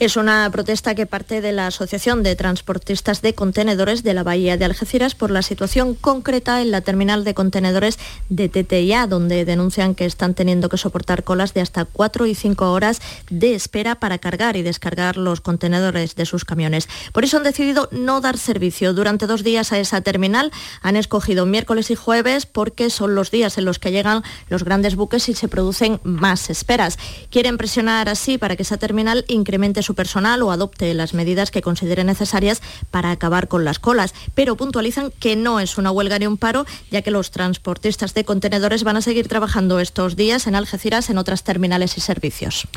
Es 0.00 0.16
una 0.16 0.48
protesta 0.52 0.94
que 0.94 1.06
parte 1.06 1.40
de 1.40 1.50
la 1.50 1.66
Asociación 1.66 2.22
de 2.22 2.36
Transportistas 2.36 3.20
de 3.20 3.34
Contenedores 3.34 4.04
de 4.04 4.14
la 4.14 4.22
Bahía 4.22 4.56
de 4.56 4.64
Algeciras 4.64 5.16
por 5.16 5.32
la 5.32 5.42
situación 5.42 5.96
concreta 5.96 6.62
en 6.62 6.70
la 6.70 6.82
terminal 6.82 7.24
de 7.24 7.34
contenedores 7.34 7.98
de 8.28 8.48
TTIA, 8.48 9.08
donde 9.08 9.44
denuncian 9.44 9.96
que 9.96 10.04
están 10.04 10.34
teniendo 10.34 10.68
que 10.68 10.76
soportar 10.76 11.24
colas 11.24 11.52
de 11.52 11.62
hasta 11.62 11.84
4 11.84 12.26
y 12.26 12.36
5 12.36 12.70
horas 12.70 13.02
de 13.28 13.56
espera 13.56 13.96
para 13.96 14.18
cargar 14.18 14.56
y 14.56 14.62
descargar 14.62 15.16
los 15.16 15.40
contenedores 15.40 16.14
de 16.14 16.26
sus 16.26 16.44
camiones. 16.44 16.88
Por 17.12 17.24
eso 17.24 17.38
han 17.38 17.42
decidido 17.42 17.88
no 17.90 18.20
dar 18.20 18.38
servicio 18.38 18.94
durante 18.94 19.26
dos 19.26 19.42
días 19.42 19.72
a 19.72 19.80
esa 19.80 20.00
terminal. 20.02 20.52
Han 20.80 20.94
escogido 20.94 21.44
miércoles 21.44 21.90
y 21.90 21.96
jueves 21.96 22.46
porque 22.46 22.90
son 22.90 23.16
los 23.16 23.32
días 23.32 23.58
en 23.58 23.64
los 23.64 23.80
que 23.80 23.90
llegan 23.90 24.22
los 24.48 24.62
grandes 24.62 24.94
buques 24.94 25.28
y 25.28 25.34
se 25.34 25.48
producen 25.48 25.98
más 26.04 26.50
esperas. 26.50 27.00
Quieren 27.30 27.58
presionar 27.58 28.08
así 28.08 28.38
para 28.38 28.54
que 28.54 28.62
esa 28.62 28.76
terminal 28.76 29.24
incremente 29.26 29.87
su 29.88 29.94
personal 29.94 30.42
o 30.42 30.52
adopte 30.52 30.92
las 30.92 31.14
medidas 31.14 31.50
que 31.50 31.62
considere 31.62 32.04
necesarias 32.04 32.60
para 32.90 33.10
acabar 33.10 33.48
con 33.48 33.64
las 33.64 33.78
colas, 33.78 34.12
pero 34.34 34.54
puntualizan 34.54 35.10
que 35.18 35.34
no 35.34 35.60
es 35.60 35.78
una 35.78 35.90
huelga 35.90 36.18
ni 36.18 36.26
un 36.26 36.36
paro, 36.36 36.66
ya 36.90 37.00
que 37.00 37.10
los 37.10 37.30
transportistas 37.30 38.12
de 38.12 38.26
contenedores 38.26 38.84
van 38.84 38.98
a 38.98 39.00
seguir 39.00 39.28
trabajando 39.28 39.80
estos 39.80 40.14
días 40.14 40.46
en 40.46 40.56
Algeciras 40.56 41.08
en 41.08 41.16
otras 41.16 41.42
terminales 41.42 41.96
y 41.96 42.02
servicios. 42.02 42.68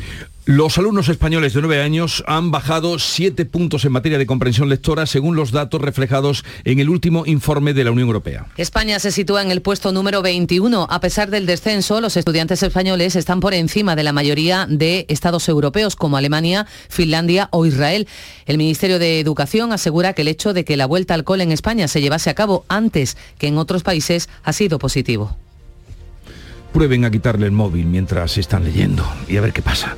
Los 0.44 0.76
alumnos 0.76 1.08
españoles 1.08 1.54
de 1.54 1.60
9 1.60 1.80
años 1.82 2.24
han 2.26 2.50
bajado 2.50 2.98
7 2.98 3.44
puntos 3.44 3.84
en 3.84 3.92
materia 3.92 4.18
de 4.18 4.26
comprensión 4.26 4.68
lectora 4.68 5.06
según 5.06 5.36
los 5.36 5.52
datos 5.52 5.80
reflejados 5.80 6.44
en 6.64 6.80
el 6.80 6.88
último 6.88 7.24
informe 7.26 7.74
de 7.74 7.84
la 7.84 7.92
Unión 7.92 8.08
Europea. 8.08 8.46
España 8.56 8.98
se 8.98 9.12
sitúa 9.12 9.42
en 9.42 9.52
el 9.52 9.62
puesto 9.62 9.92
número 9.92 10.20
21. 10.20 10.88
A 10.90 11.00
pesar 11.00 11.30
del 11.30 11.46
descenso, 11.46 12.00
los 12.00 12.16
estudiantes 12.16 12.60
españoles 12.64 13.14
están 13.14 13.38
por 13.38 13.54
encima 13.54 13.94
de 13.94 14.02
la 14.02 14.12
mayoría 14.12 14.66
de 14.68 15.06
estados 15.08 15.48
europeos 15.48 15.94
como 15.94 16.16
Alemania, 16.16 16.66
Finlandia 16.88 17.48
o 17.52 17.64
Israel. 17.64 18.08
El 18.44 18.58
Ministerio 18.58 18.98
de 18.98 19.20
Educación 19.20 19.72
asegura 19.72 20.12
que 20.12 20.22
el 20.22 20.28
hecho 20.28 20.52
de 20.52 20.64
que 20.64 20.76
la 20.76 20.86
vuelta 20.86 21.14
al 21.14 21.22
cole 21.22 21.44
en 21.44 21.52
España 21.52 21.86
se 21.86 22.00
llevase 22.00 22.30
a 22.30 22.34
cabo 22.34 22.64
antes 22.66 23.16
que 23.38 23.46
en 23.46 23.58
otros 23.58 23.84
países 23.84 24.28
ha 24.42 24.52
sido 24.52 24.80
positivo 24.80 25.36
prueben 26.72 27.04
a 27.04 27.10
quitarle 27.10 27.46
el 27.46 27.52
móvil 27.52 27.86
mientras 27.86 28.38
están 28.38 28.64
leyendo 28.64 29.06
y 29.28 29.36
a 29.36 29.40
ver 29.40 29.52
qué 29.52 29.62
pasa. 29.62 29.96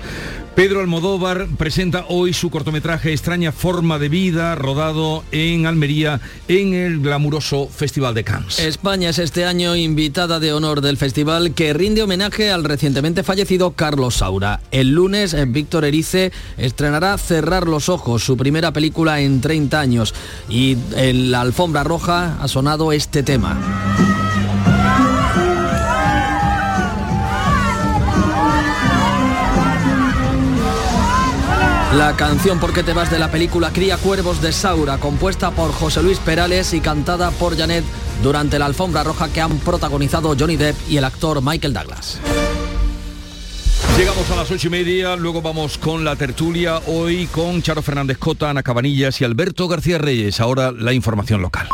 Pedro 0.54 0.80
Almodóvar 0.80 1.48
presenta 1.58 2.04
hoy 2.08 2.32
su 2.32 2.48
cortometraje 2.48 3.10
Extraña 3.10 3.50
Forma 3.50 3.98
de 3.98 4.08
Vida, 4.08 4.54
rodado 4.54 5.24
en 5.32 5.66
Almería 5.66 6.20
en 6.46 6.74
el 6.74 7.00
glamuroso 7.00 7.68
Festival 7.68 8.14
de 8.14 8.22
Cannes. 8.22 8.60
España 8.60 9.08
es 9.08 9.18
este 9.18 9.46
año 9.46 9.74
invitada 9.74 10.38
de 10.38 10.52
honor 10.52 10.80
del 10.80 10.96
festival 10.96 11.54
que 11.54 11.72
rinde 11.72 12.04
homenaje 12.04 12.52
al 12.52 12.62
recientemente 12.62 13.24
fallecido 13.24 13.72
Carlos 13.72 14.16
Saura. 14.16 14.60
El 14.70 14.90
lunes, 14.90 15.34
Víctor 15.48 15.86
Erice 15.86 16.30
estrenará 16.56 17.18
Cerrar 17.18 17.66
los 17.66 17.88
Ojos, 17.88 18.22
su 18.22 18.36
primera 18.36 18.72
película 18.72 19.20
en 19.20 19.40
30 19.40 19.80
años. 19.80 20.14
Y 20.48 20.76
en 20.94 21.32
la 21.32 21.40
alfombra 21.40 21.82
roja 21.82 22.38
ha 22.40 22.46
sonado 22.46 22.92
este 22.92 23.24
tema. 23.24 23.58
La 31.96 32.16
canción 32.16 32.58
¿Por 32.58 32.72
qué 32.72 32.82
te 32.82 32.92
vas 32.92 33.08
de 33.12 33.20
la 33.20 33.30
película 33.30 33.72
Cría 33.72 33.96
Cuervos 33.96 34.42
de 34.42 34.50
Saura, 34.50 34.98
compuesta 34.98 35.52
por 35.52 35.70
José 35.70 36.02
Luis 36.02 36.18
Perales 36.18 36.74
y 36.74 36.80
cantada 36.80 37.30
por 37.30 37.56
Janet 37.56 37.84
durante 38.20 38.58
la 38.58 38.66
alfombra 38.66 39.04
roja 39.04 39.32
que 39.32 39.40
han 39.40 39.58
protagonizado 39.58 40.34
Johnny 40.36 40.56
Depp 40.56 40.76
y 40.88 40.96
el 40.96 41.04
actor 41.04 41.40
Michael 41.40 41.72
Douglas. 41.72 42.18
Llegamos 43.96 44.28
a 44.28 44.36
las 44.36 44.50
ocho 44.50 44.66
y 44.66 44.70
media, 44.70 45.14
luego 45.14 45.40
vamos 45.40 45.78
con 45.78 46.04
la 46.04 46.16
tertulia, 46.16 46.80
hoy 46.88 47.28
con 47.28 47.62
Charo 47.62 47.80
Fernández 47.80 48.18
Cota, 48.18 48.50
Ana 48.50 48.64
Cabanillas 48.64 49.20
y 49.20 49.24
Alberto 49.24 49.68
García 49.68 49.98
Reyes. 49.98 50.40
Ahora 50.40 50.72
la 50.72 50.92
información 50.92 51.42
local. 51.42 51.68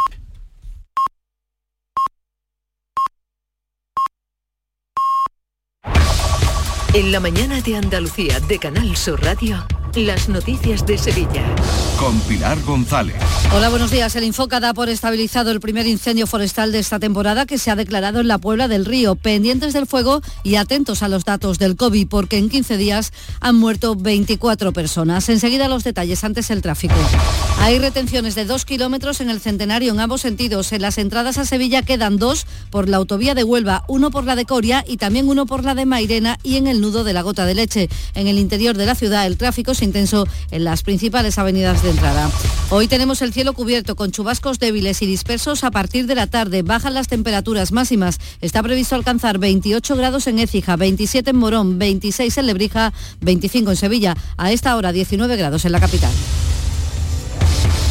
En 6.92 7.10
la 7.10 7.20
mañana 7.20 7.62
de 7.62 7.76
Andalucía 7.76 8.38
de 8.40 8.58
Canal 8.58 8.96
Sur 8.96 9.22
Radio. 9.22 9.66
Las 9.96 10.28
noticias 10.28 10.86
de 10.86 10.96
Sevilla. 10.96 11.44
Con 11.98 12.18
Pilar 12.20 12.62
González. 12.62 13.16
Hola, 13.52 13.68
buenos 13.70 13.90
días. 13.90 14.14
El 14.14 14.22
Infoca 14.22 14.60
da 14.60 14.72
por 14.72 14.88
estabilizado 14.88 15.50
el 15.50 15.58
primer 15.58 15.88
incendio 15.88 16.28
forestal 16.28 16.70
de 16.70 16.78
esta 16.78 17.00
temporada 17.00 17.44
que 17.44 17.58
se 17.58 17.72
ha 17.72 17.76
declarado 17.76 18.20
en 18.20 18.28
la 18.28 18.38
Puebla 18.38 18.68
del 18.68 18.84
Río. 18.84 19.16
Pendientes 19.16 19.72
del 19.72 19.88
fuego 19.88 20.22
y 20.44 20.54
atentos 20.54 21.02
a 21.02 21.08
los 21.08 21.24
datos 21.24 21.58
del 21.58 21.74
COVID, 21.74 22.06
porque 22.06 22.38
en 22.38 22.48
15 22.48 22.76
días 22.76 23.12
han 23.40 23.56
muerto 23.56 23.96
24 23.96 24.72
personas. 24.72 25.28
Enseguida 25.28 25.66
los 25.66 25.82
detalles, 25.82 26.22
antes 26.22 26.50
el 26.50 26.62
tráfico. 26.62 26.94
Hay 27.58 27.80
retenciones 27.80 28.36
de 28.36 28.44
dos 28.44 28.64
kilómetros 28.64 29.20
en 29.20 29.28
el 29.28 29.40
centenario 29.40 29.92
en 29.92 29.98
ambos 29.98 30.20
sentidos. 30.20 30.72
En 30.72 30.82
las 30.82 30.98
entradas 30.98 31.36
a 31.36 31.44
Sevilla 31.44 31.82
quedan 31.82 32.16
dos 32.16 32.46
por 32.70 32.88
la 32.88 32.98
autovía 32.98 33.34
de 33.34 33.42
Huelva, 33.42 33.84
uno 33.88 34.12
por 34.12 34.24
la 34.24 34.36
de 34.36 34.46
Coria 34.46 34.84
y 34.86 34.98
también 34.98 35.28
uno 35.28 35.46
por 35.46 35.64
la 35.64 35.74
de 35.74 35.84
Mairena 35.84 36.38
y 36.44 36.58
en 36.58 36.68
el 36.68 36.80
nudo 36.80 37.02
de 37.02 37.12
la 37.12 37.22
Gota 37.22 37.44
de 37.44 37.54
Leche. 37.54 37.88
En 38.14 38.28
el 38.28 38.38
interior 38.38 38.76
de 38.76 38.86
la 38.86 38.94
ciudad 38.94 39.26
el 39.26 39.36
tráfico 39.36 39.74
intenso 39.82 40.26
en 40.50 40.64
las 40.64 40.82
principales 40.82 41.38
avenidas 41.38 41.82
de 41.82 41.90
entrada. 41.90 42.30
Hoy 42.70 42.88
tenemos 42.88 43.22
el 43.22 43.32
cielo 43.32 43.52
cubierto 43.52 43.96
con 43.96 44.10
chubascos 44.10 44.58
débiles 44.58 45.02
y 45.02 45.06
dispersos 45.06 45.64
a 45.64 45.70
partir 45.70 46.06
de 46.06 46.14
la 46.14 46.26
tarde. 46.26 46.62
Bajan 46.62 46.94
las 46.94 47.08
temperaturas 47.08 47.72
máximas. 47.72 48.18
Está 48.40 48.62
previsto 48.62 48.94
alcanzar 48.94 49.38
28 49.38 49.96
grados 49.96 50.26
en 50.26 50.38
Écija, 50.38 50.76
27 50.76 51.30
en 51.30 51.36
Morón, 51.36 51.78
26 51.78 52.38
en 52.38 52.46
Lebrija, 52.46 52.92
25 53.20 53.70
en 53.70 53.76
Sevilla. 53.76 54.16
A 54.36 54.52
esta 54.52 54.76
hora 54.76 54.92
19 54.92 55.36
grados 55.36 55.64
en 55.64 55.72
la 55.72 55.80
capital. 55.80 56.12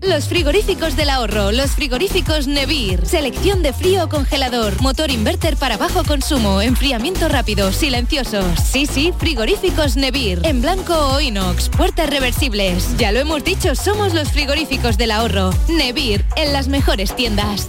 Los 0.00 0.28
frigoríficos 0.28 0.94
del 0.94 1.10
ahorro, 1.10 1.50
los 1.50 1.72
frigoríficos 1.72 2.46
Nevir. 2.46 3.04
Selección 3.04 3.62
de 3.62 3.72
frío 3.72 4.04
o 4.04 4.08
congelador, 4.08 4.80
motor 4.80 5.10
inverter 5.10 5.56
para 5.56 5.76
bajo 5.76 6.04
consumo, 6.04 6.62
enfriamiento 6.62 7.28
rápido, 7.28 7.72
silenciosos. 7.72 8.44
Sí, 8.64 8.86
sí, 8.86 9.12
frigoríficos 9.18 9.96
Nevir. 9.96 10.40
En 10.44 10.62
blanco 10.62 10.94
o 10.94 11.20
inox, 11.20 11.68
puertas 11.68 12.08
reversibles. 12.08 12.96
Ya 12.96 13.10
lo 13.10 13.18
hemos 13.18 13.42
dicho, 13.42 13.74
somos 13.74 14.14
los 14.14 14.30
frigoríficos 14.30 14.98
del 14.98 15.10
ahorro. 15.10 15.50
Nevir, 15.68 16.24
en 16.36 16.52
las 16.52 16.68
mejores 16.68 17.16
tiendas. 17.16 17.68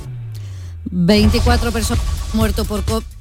24 0.92 1.72
personas 1.72 2.04
muerto 2.34 2.63
por 2.63 2.84
COVID 2.84 3.18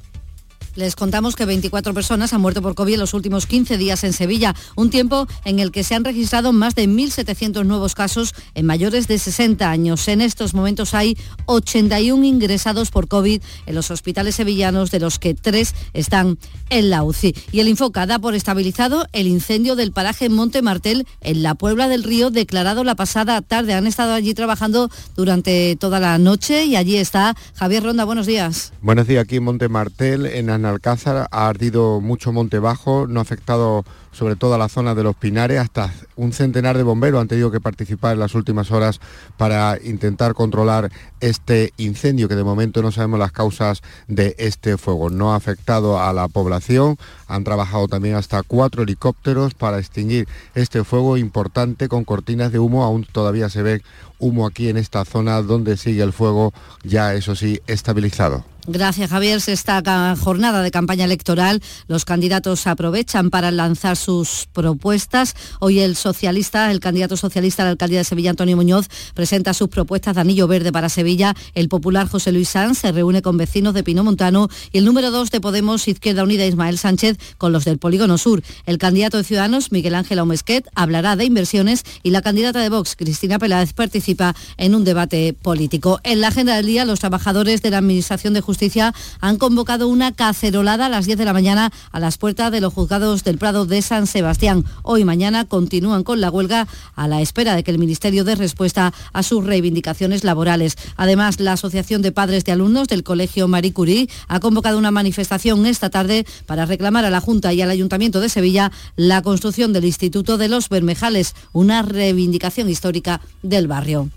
les 0.79 0.95
contamos 0.95 1.35
que 1.35 1.45
24 1.45 1.93
personas 1.93 2.31
han 2.33 2.41
muerto 2.41 2.61
por 2.61 2.73
COVID 2.73 2.93
en 2.93 2.99
los 3.01 3.13
últimos 3.13 3.45
15 3.45 3.77
días 3.77 4.03
en 4.05 4.13
Sevilla, 4.13 4.55
un 4.75 4.89
tiempo 4.89 5.27
en 5.43 5.59
el 5.59 5.71
que 5.71 5.83
se 5.83 5.93
han 5.93 6.05
registrado 6.05 6.53
más 6.53 6.73
de 6.73 6.87
1.700 6.87 7.65
nuevos 7.65 7.95
casos 7.95 8.33
en 8.55 8.65
mayores 8.65 9.07
de 9.07 9.19
60 9.19 9.69
años. 9.69 10.07
En 10.07 10.21
estos 10.21 10.53
momentos 10.53 10.93
hay 10.93 11.17
81 11.47 12.23
ingresados 12.25 12.91
por 12.91 13.09
COVID 13.09 13.41
en 13.65 13.75
los 13.75 13.91
hospitales 13.91 14.35
sevillanos, 14.35 14.89
de 14.89 15.01
los 15.01 15.19
que 15.19 15.33
tres 15.33 15.75
están 15.93 16.39
en 16.69 16.89
la 16.89 17.03
UCI. 17.03 17.35
Y 17.51 17.59
el 17.59 17.67
Infoca 17.67 18.05
da 18.05 18.17
por 18.17 18.33
estabilizado 18.33 19.05
el 19.11 19.27
incendio 19.27 19.75
del 19.75 19.91
paraje 19.91 20.29
Monte 20.29 20.61
Martel 20.61 21.05
en 21.19 21.43
la 21.43 21.55
Puebla 21.55 21.89
del 21.89 22.03
Río, 22.03 22.29
declarado 22.31 22.85
la 22.85 22.95
pasada 22.95 23.41
tarde. 23.41 23.73
Han 23.73 23.85
estado 23.85 24.13
allí 24.13 24.33
trabajando 24.33 24.89
durante 25.17 25.75
toda 25.75 25.99
la 25.99 26.17
noche 26.17 26.63
y 26.63 26.77
allí 26.77 26.95
está 26.95 27.35
Javier 27.55 27.83
Ronda. 27.83 28.05
Buenos 28.05 28.27
días. 28.27 28.71
Buenos 28.81 29.07
días, 29.07 29.23
aquí 29.23 29.35
en 29.35 29.43
Monte 29.43 29.67
Martel, 29.67 30.25
en 30.25 30.49
Ana 30.49 30.68
Alcázar 30.69 31.27
ha 31.31 31.47
ardido 31.47 32.01
mucho 32.01 32.31
monte 32.31 32.59
bajo, 32.59 33.07
no 33.07 33.19
ha 33.19 33.23
afectado 33.23 33.83
sobre 34.11 34.35
todo 34.35 34.55
a 34.55 34.57
la 34.57 34.69
zona 34.69 34.95
de 34.95 35.03
los 35.03 35.15
Pinares, 35.15 35.59
hasta 35.59 35.93
un 36.15 36.33
centenar 36.33 36.77
de 36.77 36.83
bomberos 36.83 37.21
han 37.21 37.27
tenido 37.27 37.51
que 37.51 37.61
participar 37.61 38.13
en 38.13 38.19
las 38.19 38.35
últimas 38.35 38.71
horas 38.71 38.99
para 39.37 39.77
intentar 39.83 40.33
controlar 40.33 40.91
este 41.19 41.73
incendio, 41.77 42.27
que 42.27 42.35
de 42.35 42.43
momento 42.43 42.81
no 42.81 42.91
sabemos 42.91 43.19
las 43.19 43.31
causas 43.31 43.81
de 44.07 44.35
este 44.39 44.77
fuego. 44.77 45.09
No 45.09 45.33
ha 45.33 45.35
afectado 45.35 45.99
a 45.99 46.11
la 46.13 46.27
población, 46.27 46.97
han 47.27 47.43
trabajado 47.43 47.87
también 47.87 48.15
hasta 48.15 48.43
cuatro 48.43 48.83
helicópteros 48.83 49.53
para 49.53 49.79
extinguir 49.79 50.27
este 50.55 50.83
fuego 50.83 51.17
importante 51.17 51.87
con 51.87 52.03
cortinas 52.03 52.51
de 52.51 52.59
humo, 52.59 52.83
aún 52.83 53.05
todavía 53.05 53.49
se 53.49 53.61
ve 53.61 53.81
humo 54.17 54.45
aquí 54.45 54.69
en 54.69 54.77
esta 54.77 55.05
zona 55.05 55.41
donde 55.41 55.77
sigue 55.77 56.03
el 56.03 56.13
fuego 56.13 56.53
ya 56.83 57.13
eso 57.13 57.35
sí 57.35 57.61
estabilizado. 57.67 58.43
Gracias, 58.71 59.09
Javier. 59.09 59.41
Esta 59.47 60.15
jornada 60.15 60.61
de 60.61 60.69
campaña 60.69 61.05
electoral, 61.05 61.59
los 61.87 62.05
candidatos 62.05 62.67
aprovechan 62.67 63.31
para 63.31 63.49
lanzar 63.49 63.97
sus 63.97 64.47
propuestas. 64.53 65.35
Hoy 65.59 65.79
el 65.79 65.95
socialista, 65.95 66.69
el 66.69 66.79
candidato 66.79 67.17
socialista 67.17 67.63
a 67.63 67.65
la 67.65 67.71
alcaldía 67.71 67.97
de 67.97 68.03
Sevilla, 68.03 68.29
Antonio 68.29 68.55
Muñoz, 68.55 68.87
presenta 69.15 69.55
sus 69.55 69.69
propuestas 69.69 70.13
de 70.13 70.21
anillo 70.21 70.47
verde 70.47 70.71
para 70.71 70.87
Sevilla. 70.89 71.35
El 71.55 71.67
popular 71.67 72.07
José 72.07 72.31
Luis 72.31 72.49
Sanz 72.49 72.77
se 72.77 72.91
reúne 72.91 73.23
con 73.23 73.37
vecinos 73.37 73.73
de 73.73 73.83
Pino 73.83 74.03
Montano 74.03 74.49
y 74.71 74.77
el 74.77 74.85
número 74.85 75.09
dos 75.09 75.31
de 75.31 75.41
Podemos 75.41 75.87
Izquierda 75.87 76.21
Unida, 76.21 76.45
Ismael 76.45 76.77
Sánchez, 76.77 77.17
con 77.39 77.51
los 77.51 77.65
del 77.65 77.79
Polígono 77.79 78.19
Sur. 78.19 78.43
El 78.67 78.77
candidato 78.77 79.17
de 79.17 79.23
Ciudadanos, 79.23 79.71
Miguel 79.71 79.95
Ángel 79.95 80.19
Omesquet, 80.19 80.69
hablará 80.75 81.15
de 81.15 81.25
inversiones 81.25 81.85
y 82.03 82.11
la 82.11 82.21
candidata 82.21 82.59
de 82.59 82.69
Vox, 82.69 82.95
Cristina 82.95 83.39
Peláez, 83.39 83.73
participa 83.73 84.35
en 84.57 84.75
un 84.75 84.83
debate 84.83 85.33
político. 85.33 85.99
En 86.03 86.21
la 86.21 86.27
agenda 86.27 86.55
del 86.55 86.67
día, 86.67 86.85
los 86.85 86.99
trabajadores 86.99 87.63
de 87.63 87.71
la 87.71 87.79
Administración 87.79 88.35
de 88.35 88.41
Justicia 88.41 88.58
Justicia 88.59 88.93
han 89.21 89.37
convocado 89.37 89.87
una 89.87 90.11
cacerolada 90.11 90.87
a 90.87 90.89
las 90.89 91.05
10 91.05 91.17
de 91.17 91.23
la 91.23 91.31
mañana 91.31 91.71
a 91.93 91.99
las 92.01 92.17
puertas 92.17 92.51
de 92.51 92.59
los 92.59 92.73
juzgados 92.73 93.23
del 93.23 93.37
Prado 93.37 93.65
de 93.65 93.81
San 93.81 94.05
Sebastián. 94.05 94.65
Hoy 94.83 94.99
y 94.99 95.05
mañana 95.05 95.45
continúan 95.45 96.03
con 96.03 96.19
la 96.19 96.29
huelga 96.29 96.67
a 96.93 97.07
la 97.07 97.21
espera 97.21 97.55
de 97.55 97.63
que 97.63 97.71
el 97.71 97.79
Ministerio 97.79 98.25
dé 98.25 98.35
respuesta 98.35 98.93
a 99.13 99.23
sus 99.23 99.45
reivindicaciones 99.45 100.25
laborales. 100.25 100.75
Además, 100.97 101.39
la 101.39 101.53
Asociación 101.53 102.01
de 102.01 102.11
Padres 102.11 102.43
de 102.43 102.51
Alumnos 102.51 102.89
del 102.89 103.05
Colegio 103.05 103.47
Marie 103.47 103.71
Curie 103.71 104.09
ha 104.27 104.41
convocado 104.41 104.77
una 104.77 104.91
manifestación 104.91 105.65
esta 105.65 105.89
tarde 105.89 106.25
para 106.45 106.65
reclamar 106.65 107.05
a 107.05 107.09
la 107.09 107.21
Junta 107.21 107.53
y 107.53 107.61
al 107.61 107.69
Ayuntamiento 107.69 108.19
de 108.19 108.27
Sevilla 108.27 108.73
la 108.97 109.21
construcción 109.21 109.71
del 109.71 109.85
Instituto 109.85 110.37
de 110.37 110.49
los 110.49 110.67
Bermejales, 110.67 111.33
una 111.53 111.81
reivindicación 111.81 112.69
histórica 112.69 113.21
del 113.41 113.67
barrio. 113.67 114.09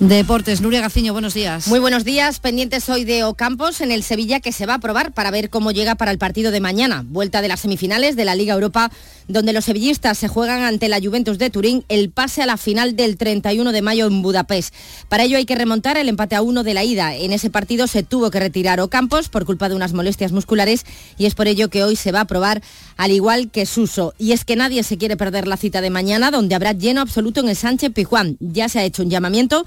Deportes, 0.00 0.60
Nuria 0.60 0.80
Gaciño, 0.80 1.12
buenos 1.12 1.34
días. 1.34 1.66
Muy 1.66 1.80
buenos 1.80 2.04
días, 2.04 2.38
pendientes 2.38 2.88
hoy 2.88 3.02
de 3.02 3.24
Ocampos 3.24 3.80
en 3.80 3.90
el 3.90 4.04
Sevilla 4.04 4.38
que 4.38 4.52
se 4.52 4.64
va 4.64 4.74
a 4.74 4.78
probar 4.78 5.10
para 5.10 5.32
ver 5.32 5.50
cómo 5.50 5.72
llega 5.72 5.96
para 5.96 6.12
el 6.12 6.18
partido 6.18 6.52
de 6.52 6.60
mañana, 6.60 7.04
vuelta 7.04 7.42
de 7.42 7.48
las 7.48 7.58
semifinales 7.58 8.14
de 8.14 8.24
la 8.24 8.36
Liga 8.36 8.54
Europa, 8.54 8.92
donde 9.26 9.52
los 9.52 9.64
sevillistas 9.64 10.16
se 10.16 10.28
juegan 10.28 10.62
ante 10.62 10.88
la 10.88 11.00
Juventus 11.00 11.36
de 11.38 11.50
Turín 11.50 11.84
el 11.88 12.10
pase 12.10 12.42
a 12.42 12.46
la 12.46 12.56
final 12.56 12.94
del 12.94 13.16
31 13.16 13.72
de 13.72 13.82
mayo 13.82 14.06
en 14.06 14.22
Budapest. 14.22 14.72
Para 15.08 15.24
ello 15.24 15.36
hay 15.36 15.46
que 15.46 15.56
remontar 15.56 15.96
el 15.96 16.08
empate 16.08 16.36
a 16.36 16.42
uno 16.42 16.62
de 16.62 16.74
la 16.74 16.84
ida. 16.84 17.16
En 17.16 17.32
ese 17.32 17.50
partido 17.50 17.88
se 17.88 18.04
tuvo 18.04 18.30
que 18.30 18.38
retirar 18.38 18.80
Ocampos 18.80 19.28
por 19.28 19.46
culpa 19.46 19.68
de 19.68 19.74
unas 19.74 19.94
molestias 19.94 20.30
musculares 20.30 20.86
y 21.18 21.26
es 21.26 21.34
por 21.34 21.48
ello 21.48 21.70
que 21.70 21.82
hoy 21.82 21.96
se 21.96 22.12
va 22.12 22.20
a 22.20 22.26
probar 22.26 22.62
al 22.96 23.10
igual 23.10 23.50
que 23.50 23.66
Suso. 23.66 24.14
Y 24.16 24.30
es 24.30 24.44
que 24.44 24.54
nadie 24.54 24.84
se 24.84 24.96
quiere 24.96 25.16
perder 25.16 25.48
la 25.48 25.56
cita 25.56 25.80
de 25.80 25.90
mañana, 25.90 26.30
donde 26.30 26.54
habrá 26.54 26.72
lleno 26.72 27.00
absoluto 27.00 27.40
en 27.40 27.48
el 27.48 27.56
Sánchez 27.56 27.92
Pijuán. 27.92 28.36
Ya 28.38 28.68
se 28.68 28.78
ha 28.78 28.84
hecho 28.84 29.02
un 29.02 29.10
llamamiento 29.10 29.66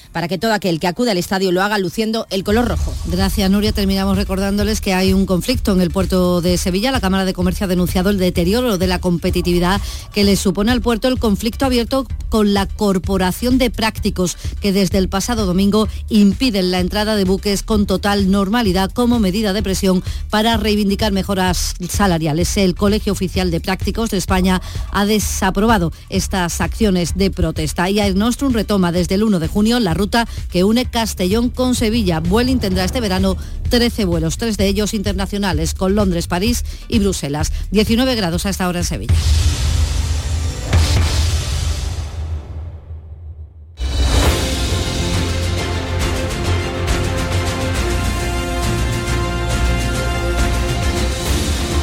para 0.11 0.27
que 0.27 0.37
todo 0.37 0.53
aquel 0.53 0.79
que 0.79 0.87
acude 0.87 1.11
al 1.11 1.17
estadio 1.17 1.51
lo 1.51 1.61
haga 1.61 1.77
luciendo 1.77 2.27
el 2.29 2.43
color 2.43 2.67
rojo. 2.67 2.93
Gracias, 3.07 3.49
Nuria. 3.49 3.71
Terminamos 3.71 4.17
recordándoles 4.17 4.81
que 4.81 4.93
hay 4.93 5.13
un 5.13 5.25
conflicto 5.25 5.71
en 5.71 5.81
el 5.81 5.91
puerto 5.91 6.41
de 6.41 6.57
Sevilla. 6.57 6.91
La 6.91 7.01
Cámara 7.01 7.25
de 7.25 7.33
Comercio 7.33 7.65
ha 7.65 7.67
denunciado 7.67 8.09
el 8.09 8.17
deterioro 8.17 8.77
de 8.77 8.87
la 8.87 8.99
competitividad 8.99 9.81
que 10.13 10.23
le 10.23 10.35
supone 10.35 10.71
al 10.71 10.81
puerto 10.81 11.07
el 11.07 11.19
conflicto 11.19 11.65
abierto 11.65 12.05
con 12.29 12.53
la 12.53 12.65
Corporación 12.65 13.57
de 13.57 13.69
Prácticos, 13.69 14.37
que 14.61 14.71
desde 14.71 14.97
el 14.97 15.09
pasado 15.09 15.45
domingo 15.45 15.87
impiden 16.09 16.71
la 16.71 16.79
entrada 16.79 17.15
de 17.15 17.25
buques 17.25 17.63
con 17.63 17.85
total 17.85 18.31
normalidad 18.31 18.91
como 18.91 19.19
medida 19.19 19.53
de 19.53 19.63
presión 19.63 20.03
para 20.29 20.57
reivindicar 20.57 21.11
mejoras 21.11 21.75
salariales. 21.89 22.55
El 22.57 22.75
Colegio 22.75 23.13
Oficial 23.13 23.51
de 23.51 23.59
Prácticos 23.59 24.09
de 24.09 24.17
España 24.17 24.61
ha 24.91 25.05
desaprobado 25.05 25.91
estas 26.09 26.61
acciones 26.61 27.15
de 27.15 27.31
protesta 27.31 27.89
y 27.89 27.99
Air 27.99 28.15
Nostrum 28.15 28.53
retoma 28.53 28.91
desde 28.91 29.15
el 29.15 29.23
1 29.23 29.39
de 29.39 29.47
junio 29.47 29.79
la 29.79 29.93
ruta 30.01 30.27
que 30.51 30.63
une 30.63 30.85
Castellón 30.85 31.49
con 31.49 31.75
Sevilla. 31.75 32.19
Vueling 32.19 32.59
tendrá 32.59 32.83
este 32.85 32.99
verano 33.01 33.37
13 33.69 34.05
vuelos, 34.05 34.37
tres 34.37 34.57
de 34.57 34.67
ellos 34.67 34.95
internacionales, 34.95 35.75
con 35.75 35.93
Londres, 35.93 36.27
París 36.27 36.65
y 36.87 36.99
Bruselas. 36.99 37.53
19 37.69 38.15
grados 38.15 38.45
a 38.45 38.49
esta 38.49 38.67
hora 38.67 38.79
en 38.79 38.85
Sevilla. 38.85 39.13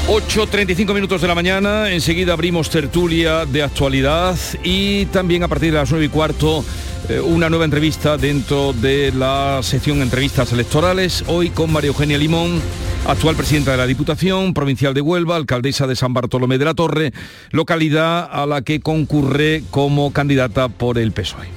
...8.35 0.09 0.95
minutos 0.95 1.21
de 1.21 1.29
la 1.29 1.35
mañana... 1.35 1.93
...enseguida 1.93 2.33
abrimos 2.33 2.71
tertulia 2.71 3.45
de 3.45 3.63
actualidad... 3.63 4.37
...y 4.65 5.05
también 5.07 5.43
a 5.43 5.49
partir 5.49 5.71
de 5.71 5.79
las 5.79 5.91
9 5.91 6.07
y 6.07 6.09
cuarto... 6.09 6.65
Eh, 7.09 7.21
una 7.21 7.49
nueva 7.49 7.65
entrevista 7.65 8.17
dentro 8.17 8.73
de 8.73 9.13
la 9.13 9.61
sección 9.63 10.03
entrevistas 10.03 10.53
electorales, 10.53 11.25
hoy 11.27 11.51
con 11.51 11.73
María 11.73 11.89
Eugenia 11.89 12.19
Limón, 12.19 12.61
actual 13.07 13.35
presidenta 13.35 13.71
de 13.71 13.79
la 13.79 13.87
Diputación 13.87 14.53
Provincial 14.53 14.93
de 14.93 15.01
Huelva, 15.01 15.37
alcaldesa 15.37 15.87
de 15.87 15.97
San 15.97 16.13
Bartolomé 16.13 16.59
de 16.59 16.67
la 16.67 16.75
Torre, 16.75 17.13
localidad 17.51 18.29
a 18.31 18.45
la 18.47 18.63
que 18.63 18.81
concurre 18.81 19.63
como 19.71 20.13
candidata 20.13 20.69
por 20.69 20.99
el 20.99 21.13
PSOE. 21.13 21.49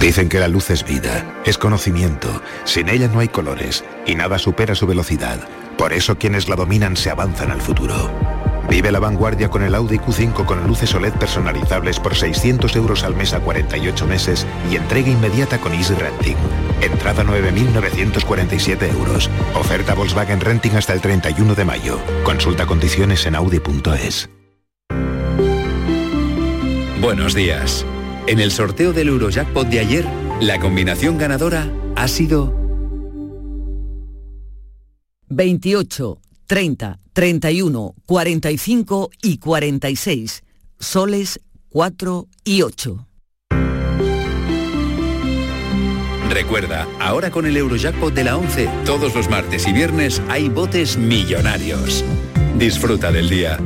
Dicen 0.00 0.28
que 0.28 0.40
la 0.40 0.48
luz 0.48 0.70
es 0.70 0.84
vida, 0.84 1.42
es 1.44 1.58
conocimiento, 1.58 2.42
sin 2.64 2.88
ella 2.88 3.08
no 3.08 3.20
hay 3.20 3.28
colores 3.28 3.84
y 4.06 4.14
nada 4.14 4.38
supera 4.38 4.74
su 4.74 4.86
velocidad. 4.86 5.46
Por 5.76 5.92
eso 5.92 6.18
quienes 6.18 6.48
la 6.48 6.56
dominan 6.56 6.96
se 6.96 7.10
avanzan 7.10 7.50
al 7.50 7.60
futuro. 7.60 8.43
Vive 8.68 8.90
la 8.90 9.00
vanguardia 9.00 9.48
con 9.48 9.62
el 9.62 9.74
Audi 9.74 9.98
Q5 9.98 10.44
con 10.44 10.66
luces 10.66 10.94
OLED 10.94 11.14
personalizables 11.14 12.00
por 12.00 12.14
600 12.14 12.74
euros 12.76 13.04
al 13.04 13.14
mes 13.14 13.34
a 13.34 13.40
48 13.40 14.06
meses 14.06 14.46
y 14.70 14.76
entrega 14.76 15.10
inmediata 15.10 15.60
con 15.60 15.74
Easy 15.74 15.94
Renting. 15.94 16.36
Entrada 16.80 17.24
9.947 17.24 18.92
euros. 18.92 19.30
Oferta 19.54 19.94
Volkswagen 19.94 20.40
Renting 20.40 20.76
hasta 20.76 20.92
el 20.92 21.00
31 21.00 21.54
de 21.54 21.64
mayo. 21.64 21.98
Consulta 22.24 22.66
condiciones 22.66 23.26
en 23.26 23.34
audi.es. 23.34 24.28
Buenos 27.00 27.34
días. 27.34 27.84
En 28.26 28.40
el 28.40 28.50
sorteo 28.50 28.94
del 28.94 29.08
Eurojackpot 29.08 29.68
de 29.68 29.80
ayer, 29.80 30.06
la 30.40 30.58
combinación 30.58 31.18
ganadora 31.18 31.70
ha 31.96 32.08
sido 32.08 32.64
28, 35.28 36.18
30, 36.46 37.00
31, 37.12 37.94
45 38.06 39.10
y 39.22 39.38
46. 39.38 40.44
Soles 40.78 41.40
4 41.70 42.28
y 42.44 42.62
8. 42.62 43.06
Recuerda, 46.30 46.88
ahora 46.98 47.30
con 47.30 47.46
el 47.46 47.56
Eurojackpot 47.56 48.12
de 48.12 48.24
la 48.24 48.36
11, 48.36 48.68
todos 48.84 49.14
los 49.14 49.30
martes 49.30 49.68
y 49.68 49.72
viernes 49.72 50.20
hay 50.28 50.48
botes 50.48 50.96
millonarios. 50.96 52.04
Disfruta 52.58 53.12
del 53.12 53.28
día. 53.28 53.58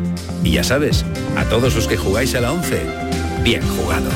Y 0.44 0.52
ya 0.52 0.64
sabes, 0.64 1.04
a 1.36 1.44
todos 1.44 1.74
los 1.74 1.88
que 1.88 1.96
jugáis 1.96 2.34
a 2.34 2.40
la 2.40 2.52
11, 2.52 2.82
bien 3.42 3.62
jugado. 3.68 4.10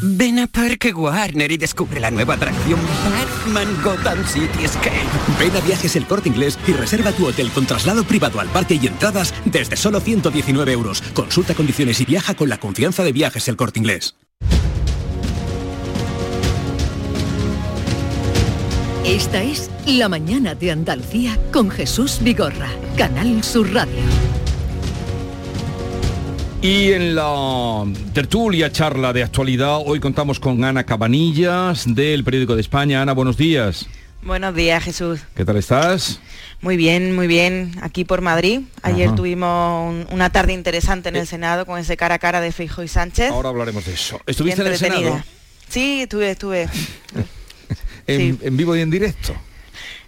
Ven 0.02 0.40
a 0.40 0.48
Parque 0.48 0.92
Warner 0.92 1.52
y 1.52 1.56
descubre 1.56 2.00
la 2.00 2.10
nueva 2.10 2.34
atracción 2.34 2.80
Batman 3.12 3.68
Gotham 3.84 4.26
City 4.26 4.64
Escape. 4.64 5.06
Ven 5.38 5.56
a 5.56 5.60
Viajes 5.60 5.94
El 5.94 6.06
Corte 6.06 6.28
Inglés 6.28 6.58
y 6.66 6.72
reserva 6.72 7.12
tu 7.12 7.24
hotel 7.28 7.50
con 7.52 7.64
traslado 7.64 8.02
privado 8.02 8.40
al 8.40 8.48
parque 8.48 8.74
y 8.74 8.88
entradas 8.88 9.32
desde 9.44 9.76
solo 9.76 10.00
119 10.00 10.72
euros. 10.72 11.00
Consulta 11.14 11.54
condiciones 11.54 12.00
y 12.00 12.04
viaja 12.04 12.34
con 12.34 12.48
la 12.48 12.58
confianza 12.58 13.04
de 13.04 13.12
Viajes 13.12 13.46
El 13.46 13.56
Corte 13.56 13.78
Inglés. 13.78 14.16
Esta 19.04 19.42
es 19.42 19.70
La 19.86 20.08
Mañana 20.08 20.54
de 20.54 20.70
Andalucía 20.70 21.36
con 21.52 21.70
Jesús 21.70 22.18
Vigorra, 22.22 22.68
Canal 22.96 23.42
Sur 23.42 23.72
Radio. 23.72 23.94
Y 26.60 26.92
en 26.92 27.16
la 27.16 27.84
tertulia 28.14 28.70
charla 28.70 29.12
de 29.12 29.24
actualidad, 29.24 29.78
hoy 29.84 29.98
contamos 29.98 30.38
con 30.38 30.62
Ana 30.64 30.84
Cabanillas 30.84 31.84
del 31.92 32.22
Periódico 32.22 32.54
de 32.54 32.60
España. 32.60 33.02
Ana, 33.02 33.12
buenos 33.12 33.36
días. 33.36 33.86
Buenos 34.22 34.54
días, 34.54 34.84
Jesús. 34.84 35.20
¿Qué 35.34 35.44
tal 35.44 35.56
estás? 35.56 36.20
Muy 36.60 36.76
bien, 36.76 37.16
muy 37.16 37.26
bien. 37.26 37.72
Aquí 37.82 38.04
por 38.04 38.20
Madrid. 38.20 38.60
Ayer 38.82 39.08
Ajá. 39.08 39.16
tuvimos 39.16 39.88
un- 39.90 40.06
una 40.12 40.30
tarde 40.30 40.52
interesante 40.52 41.08
en 41.08 41.16
el 41.16 41.22
Eh. 41.22 41.26
Senado 41.26 41.66
con 41.66 41.80
ese 41.80 41.96
cara 41.96 42.14
a 42.14 42.18
cara 42.20 42.40
de 42.40 42.52
Feijo 42.52 42.84
y 42.84 42.88
Sánchez. 42.88 43.32
Ahora 43.32 43.48
hablaremos 43.48 43.84
de 43.84 43.94
eso. 43.94 44.20
¿Estuviste 44.26 44.60
en 44.60 44.68
el. 44.68 44.78
Senado? 44.78 45.20
Sí, 45.68 46.02
estuve, 46.02 46.30
estuve. 46.30 46.68
En, 48.06 48.38
en 48.42 48.56
vivo 48.56 48.76
y 48.76 48.80
en 48.80 48.90
directo. 48.90 49.34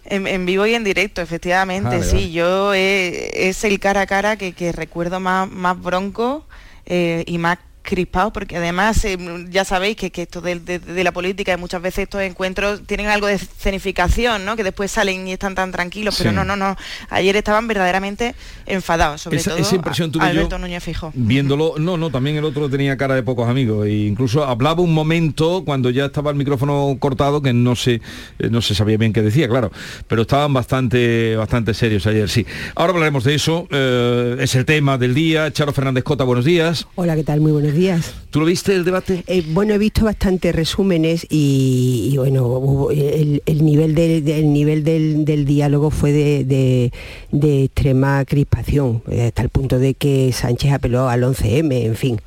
En, 0.04 0.26
en 0.26 0.44
vivo 0.44 0.66
y 0.66 0.74
en 0.74 0.84
directo, 0.84 1.22
efectivamente, 1.22 1.98
Vale, 1.98 2.04
sí. 2.04 2.32
Yo 2.32 2.74
eh, 2.74 3.48
es 3.48 3.64
el 3.64 3.80
cara 3.80 4.02
a 4.02 4.06
cara 4.06 4.36
que, 4.36 4.52
que 4.52 4.72
recuerdo 4.72 5.18
más, 5.20 5.50
más 5.50 5.80
bronco 5.80 6.46
eh, 6.84 7.24
y 7.26 7.38
más 7.38 7.58
crispados, 7.84 8.32
porque 8.32 8.56
además 8.56 9.04
eh, 9.04 9.18
ya 9.50 9.64
sabéis 9.64 9.96
que, 9.96 10.10
que 10.10 10.22
esto 10.22 10.40
de, 10.40 10.58
de- 10.58 10.78
de 10.78 11.04
la 11.04 11.12
política 11.12 11.52
y 11.52 11.56
muchas 11.58 11.82
veces 11.82 12.04
estos 12.04 12.22
encuentros 12.22 12.82
tienen 12.86 13.06
algo 13.08 13.26
de 13.26 13.34
escenificación, 13.34 14.44
¿no? 14.44 14.56
Que 14.56 14.64
después 14.64 14.90
salen 14.90 15.28
y 15.28 15.32
están 15.32 15.54
tan 15.54 15.70
tranquilos, 15.70 16.14
pero 16.16 16.30
Sí. 16.30 16.36
no, 16.36 16.44
no, 16.44 16.56
no. 16.56 16.76
Ayer 17.10 17.36
estaban 17.36 17.68
verdaderamente 17.68 18.34
enfadados, 18.66 19.20
sobre 19.22 19.36
Esa- 19.36 19.50
todo 19.50 19.60
esa 19.60 19.74
impresión 19.76 20.10
tuve 20.10 20.24
yo 20.24 20.30
Alberto 20.30 20.58
Núñez 20.58 20.82
Fijo. 20.82 21.12
Viéndolo, 21.14 21.74
no, 21.78 21.96
no, 21.98 22.10
también 22.10 22.36
el 22.36 22.44
otro 22.44 22.70
tenía 22.70 22.96
cara 22.96 23.14
de 23.14 23.22
pocos 23.22 23.48
amigos 23.48 23.86
e 23.86 23.92
incluso 23.92 24.44
hablaba 24.44 24.80
un 24.80 24.94
momento 24.94 25.62
cuando 25.64 25.90
ya 25.90 26.06
estaba 26.06 26.30
el 26.30 26.36
micrófono 26.36 26.96
cortado 26.98 27.42
que 27.42 27.52
no 27.52 27.76
se 27.76 28.00
eh, 28.38 28.48
no 28.50 28.62
se 28.62 28.74
sabía 28.74 28.96
bien 28.96 29.12
qué 29.12 29.20
decía, 29.20 29.46
claro, 29.48 29.70
pero 30.08 30.22
estaban 30.22 30.52
bastante 30.54 31.36
bastante 31.36 31.74
serios 31.74 32.06
ayer, 32.06 32.28
sí. 32.30 32.46
Ahora 32.76 32.94
hablaremos 32.94 33.24
de 33.24 33.34
eso, 33.34 33.66
eh, 33.70 34.36
es 34.40 34.54
el 34.54 34.64
tema 34.64 34.96
del 34.96 35.12
día. 35.14 35.52
Charo 35.52 35.72
Fernández 35.74 36.02
Cota, 36.04 36.24
buenos 36.24 36.44
días. 36.46 36.86
Hola, 36.94 37.14
¿qué 37.16 37.24
tal? 37.24 37.40
Muy 37.40 37.52
buenos 37.52 37.73
días. 37.74 38.14
¿Tú 38.30 38.40
lo 38.40 38.46
viste 38.46 38.74
el 38.74 38.84
debate? 38.84 39.22
Eh, 39.26 39.42
bueno, 39.48 39.74
he 39.74 39.78
visto 39.78 40.04
bastantes 40.04 40.54
resúmenes 40.54 41.26
y, 41.30 42.10
y, 42.12 42.16
bueno, 42.16 42.46
hubo- 42.46 42.90
el, 42.90 43.42
el 43.46 43.64
nivel, 43.64 43.94
del, 43.94 44.52
nivel 44.52 44.82
del, 44.84 45.24
del 45.24 45.44
diálogo 45.44 45.90
fue 45.90 46.12
de, 46.12 46.44
de- 46.44 46.92
de 47.32 47.64
extrema 47.64 48.24
crispación, 48.24 49.02
eh, 49.10 49.26
hasta 49.26 49.42
el 49.42 49.48
punto 49.50 49.78
de 49.78 49.94
que 49.94 50.32
Sánchez 50.32 50.72
apeló 50.72 51.08
al 51.08 51.22
11M, 51.22 51.72
en 51.84 51.94
fin. 51.96 52.20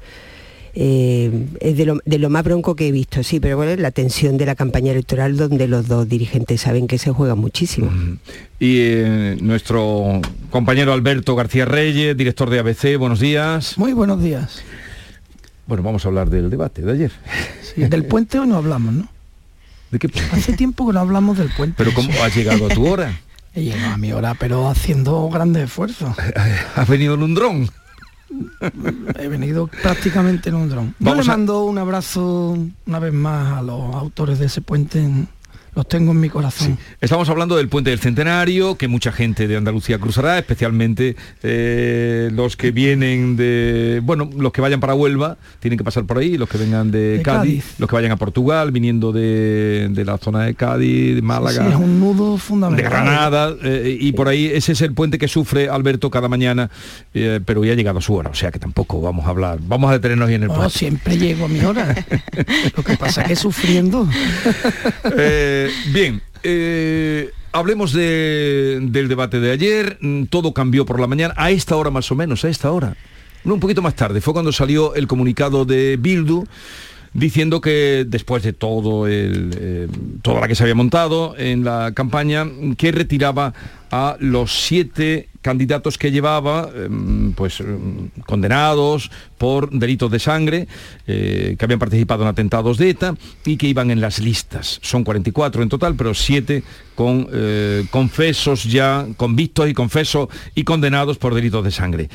Eh, 0.80 1.32
es 1.60 1.76
de 1.76 1.86
lo, 1.88 2.00
de 2.06 2.20
lo 2.20 2.30
más 2.30 2.44
bronco 2.44 2.76
que 2.76 2.88
he 2.90 2.92
visto, 2.92 3.24
sí, 3.24 3.40
pero 3.40 3.58
bueno, 3.58 3.72
es 3.72 3.80
la 3.80 3.90
tensión 3.90 4.38
de 4.38 4.46
la 4.46 4.54
campaña 4.54 4.92
electoral 4.92 5.36
donde 5.36 5.68
los 5.68 5.88
dos 5.88 6.08
dirigentes 6.08 6.62
saben 6.62 6.86
que 6.86 7.00
se 7.00 7.12
juega 7.12 7.34
muchísimo. 7.34 7.90
Y 8.60 8.78
eh, 8.80 9.38
nuestro 9.42 10.22
compañero 10.52 10.94
Alberto 10.94 11.36
García 11.36 11.66
Reyes, 11.66 12.16
director 12.16 12.52
de 12.52 12.60
ABC, 12.60 12.96
buenos 13.00 13.20
días. 13.20 13.76
Muy 13.80 13.94
buenos 13.94 14.22
días. 14.22 14.62
Bueno, 15.68 15.84
vamos 15.84 16.06
a 16.06 16.08
hablar 16.08 16.30
del 16.30 16.50
debate 16.50 16.82
de 16.82 16.92
ayer. 16.94 17.12
Sí, 17.62 17.84
del 17.86 18.06
puente 18.06 18.40
hoy 18.40 18.48
no 18.48 18.56
hablamos, 18.56 18.94
¿no? 18.94 19.08
¿De 19.92 20.00
qué? 20.00 20.10
Hace 20.32 20.54
tiempo 20.54 20.88
que 20.88 20.94
no 20.94 21.00
hablamos 21.02 21.38
del 21.38 21.50
puente. 21.50 21.76
Pero 21.78 21.94
¿cómo 21.94 22.10
has 22.24 22.36
llegado 22.36 22.66
a 22.66 22.70
tu 22.70 22.86
hora? 22.88 23.20
He 23.54 23.64
llegado 23.64 23.94
a 23.94 23.98
mi 23.98 24.12
hora, 24.14 24.34
pero 24.36 24.70
haciendo 24.70 25.28
grandes 25.30 25.64
esfuerzos. 25.66 26.16
¿Has 26.76 26.88
venido 26.88 27.16
en 27.16 27.24
un 27.24 27.34
dron? 27.34 27.70
He 29.20 29.28
venido 29.30 29.68
prácticamente 29.68 30.50
en 30.50 30.56
un 30.56 30.70
dron. 30.70 30.96
Yo 31.00 31.16
le 31.16 31.22
a- 31.22 31.24
mando 31.24 31.64
un 31.64 31.78
abrazo 31.78 32.58
una 32.86 33.00
vez 33.00 33.14
más 33.14 33.58
a 33.58 33.62
los 33.62 33.96
autores 33.96 34.38
de 34.40 34.46
ese 34.48 34.62
puente. 34.62 35.04
Los 35.78 35.88
tengo 35.88 36.12
en 36.12 36.20
mi 36.20 36.28
corazón. 36.28 36.76
Estamos 37.00 37.30
hablando 37.30 37.56
del 37.56 37.70
puente 37.70 37.92
del 37.92 38.00
centenario, 38.00 38.80
que 38.80 38.88
mucha 38.88 39.12
gente 39.12 39.48
de 39.48 39.58
Andalucía 39.58 40.00
cruzará, 40.00 40.40
especialmente 40.40 41.16
eh, 41.44 42.32
los 42.34 42.58
que 42.58 42.72
vienen 42.72 43.36
de, 43.36 44.02
bueno, 44.04 44.28
los 44.36 44.52
que 44.52 44.60
vayan 44.60 44.80
para 44.80 44.96
Huelva, 44.96 45.38
tienen 45.60 45.78
que 45.78 45.84
pasar 45.84 46.06
por 46.06 46.18
ahí, 46.18 46.36
los 46.36 46.50
que 46.50 46.58
vengan 46.58 46.90
de, 46.90 47.18
De 47.18 47.22
Cádiz, 47.22 47.64
Cádiz. 47.64 47.76
los 47.78 47.88
que 47.88 47.96
vayan 47.96 48.12
a 48.12 48.16
Portugal, 48.16 48.72
viniendo 48.72 49.12
de, 49.12 49.90
de 49.92 50.04
la 50.04 50.18
zona 50.18 50.46
de 50.46 50.56
Cádiz, 50.56 51.14
de 51.14 51.22
Málaga. 51.22 51.64
Sí, 51.64 51.70
es 51.70 51.76
un 51.78 52.00
nudo 52.00 52.34
de 52.34 52.40
fundamental. 52.40 52.90
Granada 52.90 53.54
eh, 53.64 53.96
y 54.02 54.14
por 54.14 54.30
ahí 54.30 54.48
ese 54.48 54.72
es 54.72 54.82
el 54.82 54.94
puente 54.96 55.20
que 55.20 55.28
sufre 55.28 55.70
Alberto 55.70 56.10
cada 56.10 56.28
mañana 56.28 56.72
eh, 57.14 57.40
pero 57.46 57.64
ya 57.64 57.74
ha 57.74 57.76
llegado 57.76 58.02
su 58.02 58.16
hora 58.16 58.32
o 58.32 58.34
sea 58.34 58.52
que 58.52 58.58
tampoco 58.58 59.00
vamos 59.00 59.28
a 59.28 59.30
hablar 59.30 59.60
vamos 59.62 59.92
a 59.92 59.94
detenernos 59.94 60.28
ahí 60.30 60.36
en 60.36 60.42
el 60.42 60.48
No, 60.48 60.56
puente 60.56 60.76
siempre 60.76 61.18
llego 61.18 61.46
a 61.46 61.48
mi 61.48 61.60
hora. 61.60 61.94
Lo 62.76 62.84
que 62.84 62.98
pasa 62.98 63.22
es 63.22 63.28
que 63.28 63.36
sufriendo. 63.36 64.08
Eh, 65.68 65.72
bien, 65.92 66.22
eh, 66.44 67.32
hablemos 67.52 67.94
de- 67.94 68.80
del 68.82 69.08
debate 69.08 69.40
de 69.40 69.52
ayer. 69.52 69.98
Mm, 70.02 70.24
Todo 70.26 70.54
cambió 70.54 70.86
por 70.86 71.00
la 71.00 71.08
mañana, 71.08 71.34
a 71.38 71.52
esta 71.52 71.76
hora 71.76 71.90
más 71.92 72.12
o 72.12 72.16
menos, 72.16 72.44
a 72.46 72.50
esta 72.50 72.72
hora. 72.72 72.96
Un 73.44 73.60
poquito 73.60 73.82
más 73.82 73.96
tarde, 73.96 74.20
fue 74.22 74.34
cuando 74.34 74.52
salió 74.52 74.94
el 74.96 75.08
comunicado 75.08 75.64
de 75.64 75.96
Bildu 75.98 76.44
diciendo 77.14 77.62
que 77.62 78.06
después 78.08 78.44
de 78.44 78.52
todo 78.54 79.08
el, 79.08 79.52
eh, 79.58 79.88
toda 80.22 80.42
la 80.42 80.48
que 80.48 80.56
se 80.56 80.64
había 80.64 80.76
montado 80.76 81.34
en 81.38 81.64
la 81.64 81.92
campaña, 81.96 82.46
que 82.78 82.92
retiraba 82.92 83.54
a 83.92 84.18
los 84.20 84.66
siete 84.66 85.30
candidatos 85.42 85.98
que 85.98 86.12
llevaba, 86.12 86.70
em, 86.76 87.32
pues 87.32 87.62
em, 87.62 88.10
condenados 88.26 89.10
por 89.38 89.70
delitos 89.72 90.12
de 90.12 90.20
sangre, 90.20 90.68
eh, 91.08 91.56
que 91.58 91.66
habían 91.66 91.80
participado 91.80 92.24
en 92.24 92.30
atentados 92.30 92.78
de 92.78 92.90
ETA 92.90 93.16
y 93.46 93.56
que 93.56 93.68
iban 93.68 93.90
en 93.92 94.02
las 94.02 94.20
listas. 94.20 94.80
Son 94.82 95.04
44 95.04 95.64
en 95.64 95.70
total, 95.70 95.96
pero 95.96 96.14
siete 96.14 96.64
con 96.96 97.28
eh, 97.32 97.86
confesos 97.92 98.66
ya, 98.66 99.06
convictos 99.16 99.70
y 99.70 99.74
confesos 99.74 100.28
y 100.54 100.64
condenados 100.64 101.18
por 101.18 101.34
delitos 101.34 101.64
de 101.64 101.72
sangre. 101.72 102.10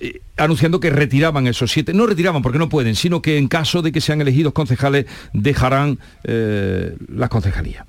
Eh, 0.00 0.20
anunciando 0.36 0.80
que 0.80 0.90
retiraban 0.90 1.46
esos 1.46 1.70
siete, 1.70 1.94
no 1.94 2.06
retiraban 2.06 2.42
porque 2.42 2.58
no 2.58 2.68
pueden, 2.68 2.96
sino 2.96 3.22
que 3.22 3.38
en 3.38 3.48
caso 3.48 3.80
de 3.80 3.92
que 3.92 4.00
sean 4.00 4.20
elegidos 4.20 4.52
concejales 4.52 5.06
dejarán 5.32 5.98
eh, 6.24 6.96
la 7.08 7.28
concejalía. 7.28 7.86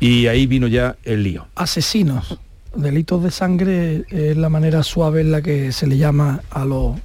Y 0.00 0.26
ahí 0.26 0.46
vino 0.46 0.66
ya 0.66 0.96
el 1.04 1.22
lío. 1.22 1.46
asesinos. 1.54 2.38
Delitos 2.74 3.22
de 3.22 3.30
sangre 3.30 4.04
es 4.08 4.36
la 4.36 4.48
manera 4.48 4.82
suave 4.82 5.20
en 5.20 5.30
la 5.30 5.42
que 5.42 5.72
se 5.72 5.86
le 5.86 5.98
llama 5.98 6.40
a 6.50 6.64
los, 6.64 6.98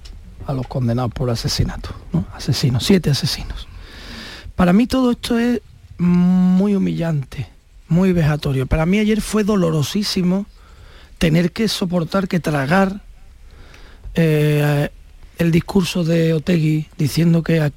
a 0.45 0.53
los 0.53 0.68
condenados 0.68 1.13
por 1.13 1.30
asesinato. 1.30 1.89
¿no? 2.13 2.26
Asesinos, 2.34 2.86
siete 2.86 3.09
asesinos. 3.09 3.68
Para 4.55 4.74
mí 4.74 4.88
todo 4.88 5.11
esto 5.11 5.38
es 5.38 5.61
muy 5.97 6.76
humillante, 6.76 7.47
muy 7.89 8.13
vejatorio. 8.13 8.65
Para 8.65 8.86
mí 8.86 8.99
ayer 8.99 9.22
fue 9.22 9.43
dolorosísimo 9.43 10.45
tener 11.18 11.51
que 11.51 11.68
soportar, 11.68 12.28
que 12.28 12.39
tragar 12.39 13.01
eh, 14.15 14.89
el 15.38 15.51
discurso 15.51 16.03
de 16.03 16.34
Otegui 16.34 16.88
diciendo 16.97 17.43
que 17.43 17.72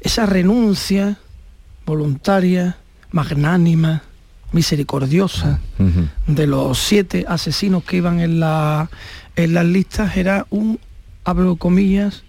esa 0.00 0.26
renuncia 0.26 1.18
voluntaria, 1.84 2.76
magnánima, 3.10 4.02
misericordiosa 4.52 5.60
de 6.26 6.46
los 6.46 6.78
siete 6.78 7.24
asesinos 7.28 7.84
que 7.84 7.96
iban 7.98 8.20
en, 8.20 8.40
la, 8.40 8.88
en 9.36 9.54
las 9.54 9.64
listas 9.66 10.16
era 10.16 10.46
un, 10.50 10.78
abro 11.24 11.56
comillas, 11.56 12.22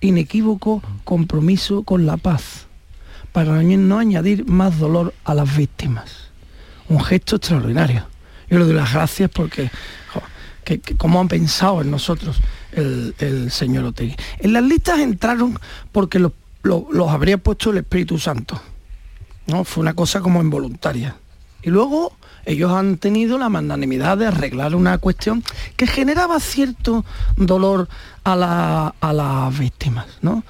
inequívoco 0.00 0.82
compromiso 1.04 1.82
con 1.82 2.06
la 2.06 2.16
paz, 2.16 2.66
para 3.32 3.62
no 3.62 3.98
añadir 3.98 4.46
más 4.46 4.78
dolor 4.78 5.14
a 5.24 5.34
las 5.34 5.56
víctimas. 5.56 6.30
Un 6.88 7.00
gesto 7.04 7.36
extraordinario. 7.36 8.04
Yo 8.48 8.58
le 8.58 8.64
doy 8.64 8.74
las 8.74 8.92
gracias 8.92 9.30
porque, 9.30 9.70
jo, 10.12 10.20
que, 10.64 10.80
que 10.80 10.96
cómo 10.96 11.20
han 11.20 11.28
pensado 11.28 11.82
en 11.82 11.90
nosotros 11.92 12.40
el, 12.72 13.14
el 13.18 13.50
señor 13.52 13.84
Otegui. 13.84 14.16
En 14.40 14.52
las 14.52 14.64
listas 14.64 14.98
entraron 14.98 15.56
porque 15.92 16.18
los, 16.18 16.32
los- 16.62 16.84
los 16.90 17.08
habría 17.10 17.38
puesto 17.38 17.70
el 17.70 17.78
Espíritu 17.78 18.18
Santo. 18.18 18.60
¿no? 19.46 19.62
Fue 19.64 19.82
una 19.82 19.94
cosa 19.94 20.20
como 20.20 20.40
involuntaria. 20.40 21.14
Y 21.62 21.70
luego 21.70 22.12
ellos 22.44 22.72
han 22.72 22.96
tenido 22.96 23.36
la 23.38 23.48
magnanimidad 23.48 24.16
de 24.18 24.26
arreglar 24.26 24.74
una 24.74 24.98
cuestión 24.98 25.44
que 25.76 25.86
generaba 25.86 26.40
cierto 26.40 27.04
dolor 27.36 27.88
a, 28.24 28.34
la- 28.36 28.94
a 29.00 29.12
las 29.12 29.58
víctimas. 29.58 30.06
¿no? 30.22 30.42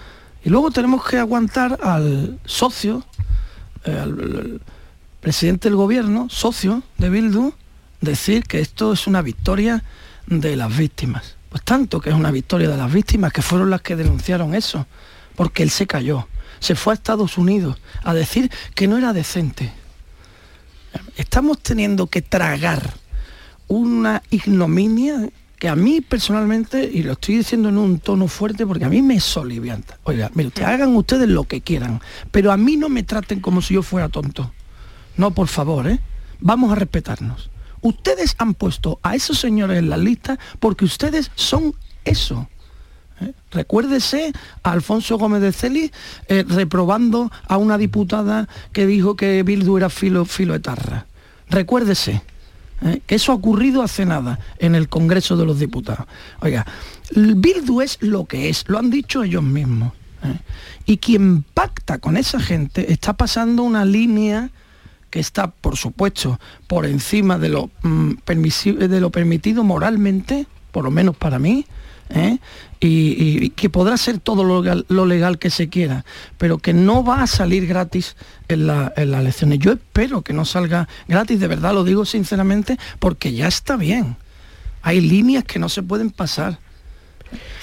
Y 0.44 0.50
luego 0.50 0.70
tenemos 0.70 1.04
que 1.06 1.18
aguantar 1.18 1.78
al 1.82 2.38
socio, 2.44 3.04
eh, 3.84 3.98
al, 3.98 4.10
al 4.10 4.60
presidente 5.20 5.68
del 5.68 5.76
gobierno, 5.76 6.28
socio 6.30 6.82
de 6.98 7.10
Bildu, 7.10 7.52
decir 8.00 8.44
que 8.44 8.60
esto 8.60 8.92
es 8.92 9.06
una 9.06 9.20
victoria 9.20 9.82
de 10.26 10.56
las 10.56 10.74
víctimas. 10.76 11.36
Pues 11.50 11.64
tanto 11.64 12.00
que 12.00 12.10
es 12.10 12.14
una 12.14 12.30
victoria 12.30 12.68
de 12.70 12.76
las 12.76 12.92
víctimas, 12.92 13.32
que 13.32 13.42
fueron 13.42 13.68
las 13.70 13.82
que 13.82 13.96
denunciaron 13.96 14.54
eso, 14.54 14.86
porque 15.34 15.62
él 15.64 15.70
se 15.70 15.86
cayó. 15.86 16.28
Se 16.60 16.74
fue 16.76 16.92
a 16.92 16.94
Estados 16.94 17.36
Unidos 17.36 17.76
a 18.04 18.14
decir 18.14 18.50
que 18.74 18.86
no 18.86 18.96
era 18.98 19.12
decente. 19.12 19.72
Estamos 21.16 21.60
teniendo 21.60 22.06
que 22.06 22.22
tragar 22.22 22.94
una 23.68 24.22
ignominia 24.30 25.30
que 25.58 25.68
a 25.68 25.76
mí 25.76 26.00
personalmente, 26.00 26.90
y 26.90 27.02
lo 27.02 27.12
estoy 27.12 27.36
diciendo 27.36 27.68
en 27.68 27.76
un 27.76 27.98
tono 27.98 28.28
fuerte 28.28 28.66
porque 28.66 28.86
a 28.86 28.88
mí 28.88 29.02
me 29.02 29.20
solivianta. 29.20 29.98
Oiga, 30.04 30.30
mire, 30.34 30.48
usted, 30.48 30.62
hagan 30.62 30.96
ustedes 30.96 31.28
lo 31.28 31.44
que 31.44 31.60
quieran, 31.60 32.00
pero 32.30 32.50
a 32.50 32.56
mí 32.56 32.78
no 32.78 32.88
me 32.88 33.02
traten 33.02 33.40
como 33.40 33.60
si 33.60 33.74
yo 33.74 33.82
fuera 33.82 34.08
tonto. 34.08 34.52
No, 35.18 35.32
por 35.32 35.48
favor, 35.48 35.86
¿eh? 35.86 36.00
Vamos 36.40 36.72
a 36.72 36.76
respetarnos. 36.76 37.50
Ustedes 37.82 38.34
han 38.38 38.54
puesto 38.54 38.98
a 39.02 39.14
esos 39.14 39.38
señores 39.38 39.78
en 39.78 39.90
la 39.90 39.98
lista 39.98 40.38
porque 40.58 40.86
ustedes 40.86 41.30
son 41.34 41.74
eso. 42.04 42.48
¿Eh? 43.20 43.32
Recuérdese 43.50 44.32
a 44.62 44.72
Alfonso 44.72 45.18
Gómez 45.18 45.42
de 45.42 45.52
Celi 45.52 45.90
eh, 46.28 46.44
reprobando 46.48 47.30
a 47.46 47.56
una 47.56 47.78
diputada 47.78 48.48
que 48.72 48.86
dijo 48.86 49.16
que 49.16 49.42
Bildu 49.42 49.76
era 49.76 49.90
filo, 49.90 50.24
filo 50.24 50.54
etarra. 50.54 51.06
Recuérdese 51.48 52.22
¿eh? 52.82 53.00
que 53.06 53.14
eso 53.16 53.32
ha 53.32 53.34
ocurrido 53.34 53.82
hace 53.82 54.06
nada 54.06 54.38
en 54.58 54.74
el 54.74 54.88
Congreso 54.88 55.36
de 55.36 55.46
los 55.46 55.58
Diputados. 55.58 56.06
Oiga, 56.40 56.66
Bildu 57.14 57.80
es 57.80 57.98
lo 58.00 58.24
que 58.24 58.48
es, 58.48 58.64
lo 58.68 58.78
han 58.78 58.90
dicho 58.90 59.22
ellos 59.22 59.42
mismos. 59.42 59.92
Y 60.84 60.98
quien 60.98 61.42
pacta 61.42 61.96
con 61.98 62.18
esa 62.18 62.40
gente 62.40 62.92
está 62.92 63.14
pasando 63.14 63.62
una 63.62 63.86
línea 63.86 64.50
que 65.08 65.18
está, 65.18 65.50
por 65.50 65.76
supuesto, 65.76 66.38
por 66.66 66.84
encima 66.84 67.38
de 67.38 67.48
lo, 67.48 67.70
mm, 67.82 68.10
permisi- 68.26 68.76
de 68.76 69.00
lo 69.00 69.10
permitido 69.10 69.64
moralmente, 69.64 70.46
por 70.72 70.84
lo 70.84 70.90
menos 70.90 71.16
para 71.16 71.38
mí, 71.38 71.64
¿eh? 72.10 72.38
y, 72.80 73.50
que 73.50 73.70
podrá 73.70 73.96
ser 73.96 74.18
todo 74.18 74.44
lo 74.44 75.06
legal, 75.06 75.38
que 75.38 75.50
se 75.50 75.68
quiera, 75.68 76.04
pero 76.38 76.58
que 76.58 76.72
no 76.72 77.04
va 77.04 77.22
a 77.22 77.26
salir 77.26 77.66
gratis 77.66 78.16
en, 78.48 78.66
las 78.66 78.92
elecciones. 78.96 79.58
Yo 79.58 79.72
espero 79.72 80.22
que 80.22 80.32
no 80.32 80.44
salga 80.44 80.88
gratis, 81.08 81.40
de 81.40 81.46
verdad 81.46 81.74
lo 81.74 81.84
digo 81.84 82.04
sinceramente, 82.04 82.78
porque 82.98 83.32
ya 83.32 83.48
está 83.48 83.76
bien. 83.76 84.16
Hay 84.82 85.00
líneas 85.00 85.44
que 85.44 85.58
no 85.58 85.68
se 85.68 85.82
pueden 85.82 86.10
pasar. 86.10 86.58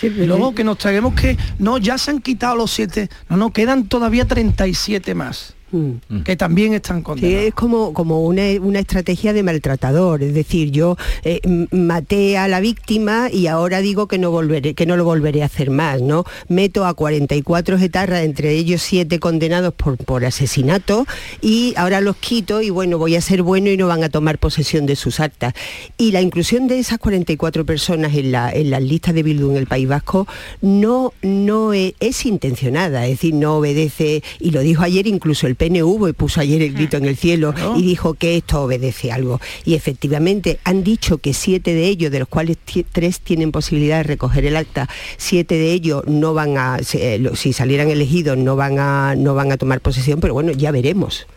y 0.02 0.10
luego 0.10 0.54
que 0.54 0.64
nos 0.64 0.78
traguemos 0.78 1.14
que 1.14 1.38
no, 1.60 1.78
ya 1.78 1.98
se 1.98 2.12
han 2.12 2.22
quitado 2.22 2.56
los 2.56 2.72
siete, 2.72 3.10
no, 3.30 3.38
no, 3.38 3.52
quedan 3.52 3.88
todavía 3.88 4.26
37 4.26 5.16
más. 5.16 5.57
Mm. 5.70 6.22
que 6.24 6.38
también 6.38 6.74
están 6.74 7.02
condenados. 7.02 7.42
Sí, 7.42 7.48
es 7.48 7.54
como, 7.54 7.92
como 7.94 8.24
una, 8.24 8.48
estrategia 8.80 9.34
de 9.34 9.44
maltratador, 9.44 10.24
es 10.24 10.34
decir, 10.34 10.72
yo 10.72 10.96
eh, 11.24 11.42
maté 11.72 12.38
a 12.38 12.48
la 12.48 12.62
víctima 12.62 13.28
y 13.30 13.48
ahora 13.48 13.82
digo 13.82 14.08
que 14.08 14.18
no, 14.18 14.32
volveré, 14.32 14.76
que 14.76 14.86
no 14.86 14.96
lo 14.96 15.04
volveré 15.04 15.44
a 15.44 15.48
hacer 15.48 15.70
más, 15.70 16.02
¿no? 16.02 16.24
Meto 16.48 16.86
a 16.86 16.94
44 16.94 17.78
etarras, 17.80 18.24
entre 18.24 18.52
ellos 18.52 18.82
siete 18.82 19.20
condenados 19.20 19.74
por, 19.74 19.98
por 19.98 20.24
asesinato, 20.24 21.06
y 21.42 21.74
ahora 21.76 22.00
los 22.00 22.16
quito 22.16 22.62
y 22.62 22.70
bueno, 22.70 22.98
voy 22.98 23.18
a 23.18 23.22
ser 23.22 23.44
bueno 23.44 23.70
y 23.70 23.76
no 23.76 23.88
van 23.88 24.06
a 24.06 24.10
tomar 24.10 24.38
posesión 24.38 24.86
de 24.86 24.96
sus 24.96 25.20
actas. 25.20 25.54
Y 25.98 26.12
la 26.12 26.22
inclusión 26.22 26.70
de 26.70 26.80
esas 26.80 26.98
44 27.00 27.66
personas 27.66 28.16
en, 28.16 28.32
la, 28.32 28.52
en 28.52 28.70
las 28.70 28.82
listas 28.82 29.14
de 29.14 29.24
Bildu 29.24 29.52
en 29.52 29.58
el 29.58 29.68
País 29.68 29.88
Vasco 29.90 30.28
no, 30.62 31.12
no 31.22 31.74
es, 31.74 31.94
es 32.00 32.26
intencionada, 32.26 33.04
es 33.06 33.12
decir, 33.12 33.34
no 33.34 33.58
obedece, 33.58 34.24
y 34.40 34.52
lo 34.52 34.62
dijo 34.62 34.84
ayer 34.84 35.08
incluso 35.08 35.46
el 35.46 35.57
PNV 35.58 36.14
puso 36.14 36.40
ayer 36.40 36.62
el 36.62 36.74
grito 36.74 36.98
en 36.98 37.06
el 37.06 37.18
cielo 37.18 37.54
y 37.76 37.82
dijo 37.82 38.14
que 38.14 38.38
esto 38.38 38.62
obedece 38.64 39.12
algo. 39.12 39.42
Y 39.66 39.74
efectivamente 39.74 40.60
han 40.64 40.84
dicho 40.84 41.18
que 41.18 41.34
siete 41.34 41.74
de 41.74 41.88
ellos, 41.88 42.12
de 42.12 42.20
los 42.20 42.28
cuales 42.28 42.58
tres 42.92 43.20
tienen 43.20 43.52
posibilidad 43.52 43.98
de 43.98 44.04
recoger 44.04 44.46
el 44.46 44.56
acta, 44.56 44.88
siete 45.18 45.56
de 45.56 45.72
ellos 45.72 46.04
no 46.08 46.34
van 46.34 46.58
a, 46.58 46.80
si 46.84 47.54
salieran 47.54 47.90
elegidos, 47.90 48.38
no 48.38 48.56
van 48.56 48.80
a, 48.80 49.16
no 49.16 49.36
van 49.36 49.52
a 49.52 49.58
tomar 49.58 49.82
posesión, 49.82 50.20
pero 50.20 50.34
bueno, 50.34 50.52
ya 50.52 50.72
veremos. 50.72 51.28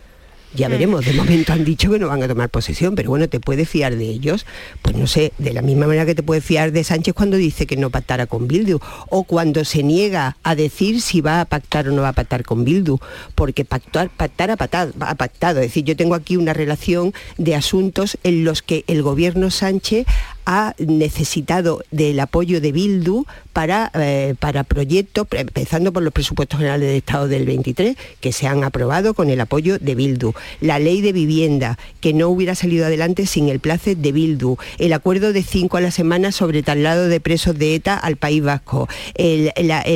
Ya 0.53 0.67
mm. 0.67 0.71
veremos, 0.71 1.05
de 1.05 1.13
momento 1.13 1.53
han 1.53 1.63
dicho 1.63 1.89
que 1.91 1.99
no 1.99 2.07
van 2.07 2.23
a 2.23 2.27
tomar 2.27 2.49
posesión, 2.49 2.95
pero 2.95 3.09
bueno, 3.09 3.29
¿te 3.29 3.39
puedes 3.39 3.69
fiar 3.69 3.95
de 3.95 4.05
ellos? 4.05 4.45
Pues 4.81 4.95
no 4.95 5.07
sé, 5.07 5.31
de 5.37 5.53
la 5.53 5.61
misma 5.61 5.87
manera 5.87 6.05
que 6.05 6.15
te 6.15 6.23
puedes 6.23 6.43
fiar 6.43 6.71
de 6.71 6.83
Sánchez 6.83 7.13
cuando 7.13 7.37
dice 7.37 7.65
que 7.65 7.77
no 7.77 7.89
pactara 7.89 8.27
con 8.27 8.47
Bildu, 8.47 8.79
o 9.09 9.23
cuando 9.23 9.63
se 9.63 9.83
niega 9.83 10.37
a 10.43 10.55
decir 10.55 11.01
si 11.01 11.21
va 11.21 11.41
a 11.41 11.45
pactar 11.45 11.87
o 11.87 11.91
no 11.91 12.01
va 12.01 12.09
a 12.09 12.13
pactar 12.13 12.43
con 12.43 12.65
Bildu, 12.65 12.99
porque 13.35 13.65
pactar, 13.65 14.09
pactar 14.09 14.51
ha, 14.51 14.57
pactado, 14.57 14.93
ha 14.99 15.15
pactado. 15.15 15.59
Es 15.59 15.67
decir, 15.67 15.85
yo 15.85 15.95
tengo 15.95 16.15
aquí 16.15 16.37
una 16.37 16.53
relación 16.53 17.13
de 17.37 17.55
asuntos 17.55 18.17
en 18.23 18.43
los 18.43 18.61
que 18.61 18.83
el 18.87 19.01
gobierno 19.03 19.51
Sánchez 19.51 20.05
ha 20.45 20.73
necesitado 20.79 21.83
del 21.91 22.19
apoyo 22.19 22.61
de 22.61 22.71
Bildu 22.71 23.25
para, 23.53 23.91
eh, 23.95 24.35
para 24.39 24.63
proyectos, 24.63 25.27
empezando 25.31 25.91
por 25.91 26.03
los 26.03 26.13
presupuestos 26.13 26.57
generales 26.57 26.89
de 26.89 26.97
Estado 26.97 27.27
del 27.27 27.45
23, 27.45 27.97
que 28.19 28.31
se 28.31 28.47
han 28.47 28.63
aprobado 28.63 29.13
con 29.13 29.29
el 29.29 29.41
apoyo 29.41 29.77
de 29.77 29.95
Bildu. 29.95 30.33
La 30.61 30.79
ley 30.79 31.01
de 31.01 31.11
vivienda, 31.11 31.77
que 31.99 32.13
no 32.13 32.29
hubiera 32.29 32.55
salido 32.55 32.85
adelante 32.85 33.25
sin 33.25 33.49
el 33.49 33.59
place 33.59 33.95
de 33.95 34.11
Bildu. 34.11 34.57
El 34.77 34.93
acuerdo 34.93 35.33
de 35.33 35.43
cinco 35.43 35.77
a 35.77 35.81
la 35.81 35.91
semana 35.91 36.31
sobre 36.31 36.63
traslado 36.63 37.07
de 37.07 37.19
presos 37.19 37.57
de 37.57 37.75
ETA 37.75 37.97
al 37.97 38.15
País 38.15 38.41
Vasco. 38.41 38.87
El, 39.15 39.51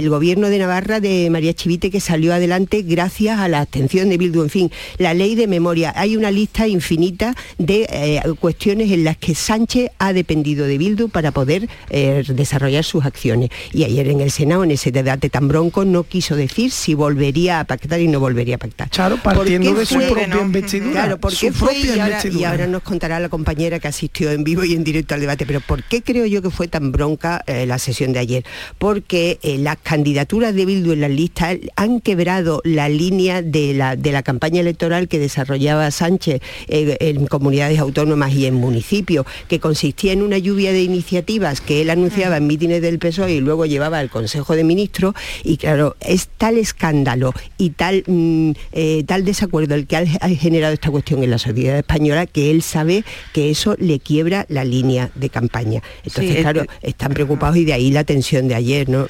gobierno 0.09 0.49
de 0.49 0.59
Navarra 0.59 0.99
de 0.99 1.29
María 1.29 1.53
Chivite, 1.53 1.89
que 1.89 1.99
salió 1.99 2.33
adelante 2.33 2.83
gracias 2.83 3.39
a 3.39 3.47
la 3.47 3.61
abstención 3.61 4.09
de 4.09 4.17
Bildu. 4.17 4.43
En 4.43 4.49
fin, 4.49 4.71
la 4.97 5.13
ley 5.13 5.35
de 5.35 5.47
memoria. 5.47 5.93
Hay 5.95 6.15
una 6.15 6.31
lista 6.31 6.67
infinita 6.67 7.35
de 7.57 7.87
eh, 7.89 8.21
cuestiones 8.39 8.91
en 8.91 9.03
las 9.03 9.17
que 9.17 9.33
Sánchez 9.33 9.91
ha 9.97 10.13
dependido 10.13 10.34
de 10.43 10.77
Bildu 10.77 11.09
para 11.09 11.31
poder 11.31 11.67
eh, 11.89 12.23
desarrollar 12.27 12.83
sus 12.83 13.05
acciones. 13.05 13.49
Y 13.73 13.83
ayer 13.83 14.07
en 14.07 14.21
el 14.21 14.31
Senado, 14.31 14.63
en 14.63 14.71
ese 14.71 14.91
debate 14.91 15.29
tan 15.29 15.47
bronco, 15.47 15.85
no 15.85 16.03
quiso 16.03 16.35
decir 16.35 16.71
si 16.71 16.93
volvería 16.93 17.59
a 17.59 17.63
pactar 17.65 17.99
y 17.99 18.07
no 18.07 18.19
volvería 18.19 18.55
a 18.55 18.57
pactar. 18.57 18.89
Claro, 18.89 19.17
partiendo 19.21 19.73
de 19.73 19.85
su 19.85 19.99
propia 19.99 20.41
investidura. 20.41 20.91
Claro, 20.91 21.17
porque 21.19 21.51
fue 21.51 21.75
y 21.77 22.43
ahora, 22.43 22.67
nos 22.67 22.83
contará 22.83 23.19
la 23.19 23.29
compañera 23.29 23.79
que 23.79 23.87
asistió 23.87 24.31
en 24.31 24.43
vivo 24.43 24.63
y 24.63 24.73
en 24.73 24.83
directo 24.83 25.13
al 25.13 25.21
debate. 25.21 25.45
Pero 25.45 25.61
¿por 25.61 25.83
qué 25.83 26.01
creo 26.01 26.25
yo 26.25 26.41
que 26.41 26.49
fue 26.49 26.67
tan 26.67 26.91
bronca 26.91 27.43
eh, 27.47 27.65
la 27.65 27.79
sesión 27.79 28.13
de 28.13 28.19
ayer? 28.19 28.45
Porque 28.77 29.39
eh, 29.41 29.57
las 29.57 29.77
candidaturas 29.77 30.53
de 30.55 30.65
Bildu 30.65 30.93
en 30.93 31.01
las 31.01 31.11
listas 31.11 31.57
han 31.75 32.01
quebrado 32.01 32.61
la 32.63 32.89
línea 32.89 33.41
de 33.41 33.73
la, 33.73 33.95
de 33.95 34.11
la 34.11 34.23
campaña 34.23 34.61
electoral 34.61 35.07
que 35.07 35.19
desarrollaba 35.19 35.89
Sánchez 35.91 36.41
en 36.67 37.27
comunidades 37.27 37.79
autónomas 37.79 38.33
y 38.33 38.45
en 38.45 38.55
municipios, 38.55 39.25
que 39.47 39.59
consistía 39.59 40.13
en 40.13 40.21
una 40.25 40.37
lluvia 40.37 40.71
de 40.71 40.81
iniciativas 40.81 41.61
que 41.61 41.81
él 41.81 41.89
anunciaba 41.89 42.37
en 42.37 42.47
mítines 42.47 42.81
del 42.81 42.99
PSOE 42.99 43.35
y 43.35 43.39
luego 43.39 43.65
llevaba 43.65 43.99
al 43.99 44.09
Consejo 44.09 44.55
de 44.55 44.63
Ministros 44.63 45.13
y 45.43 45.57
claro, 45.57 45.95
es 45.99 46.27
tal 46.37 46.57
escándalo 46.57 47.33
y 47.57 47.71
tal, 47.71 48.03
mm, 48.05 48.51
eh, 48.71 49.03
tal 49.05 49.25
desacuerdo 49.25 49.75
el 49.75 49.87
que 49.87 49.97
ha, 49.97 50.05
generado 50.29 50.73
esta 50.73 50.91
cuestión 50.91 51.23
en 51.23 51.31
la 51.31 51.37
sociedad 51.37 51.77
española 51.77 52.25
que 52.25 52.51
él 52.51 52.61
sabe 52.61 53.03
que 53.33 53.49
eso 53.49 53.75
le 53.79 53.99
quiebra 53.99 54.45
la 54.49 54.63
línea 54.63 55.11
de 55.15 55.29
campaña. 55.29 55.81
Entonces, 56.03 56.37
claro, 56.37 56.65
están 56.81 57.13
preocupados 57.13 57.57
y 57.57 57.65
de 57.65 57.73
ahí 57.73 57.91
la 57.91 58.03
tensión 58.03 58.47
de 58.47 58.55
ayer, 58.55 58.89
¿no? 58.89 59.05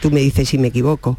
Tú 0.00 0.10
me 0.10 0.20
dices 0.20 0.48
si 0.48 0.58
me 0.58 0.68
equivoco. 0.68 1.18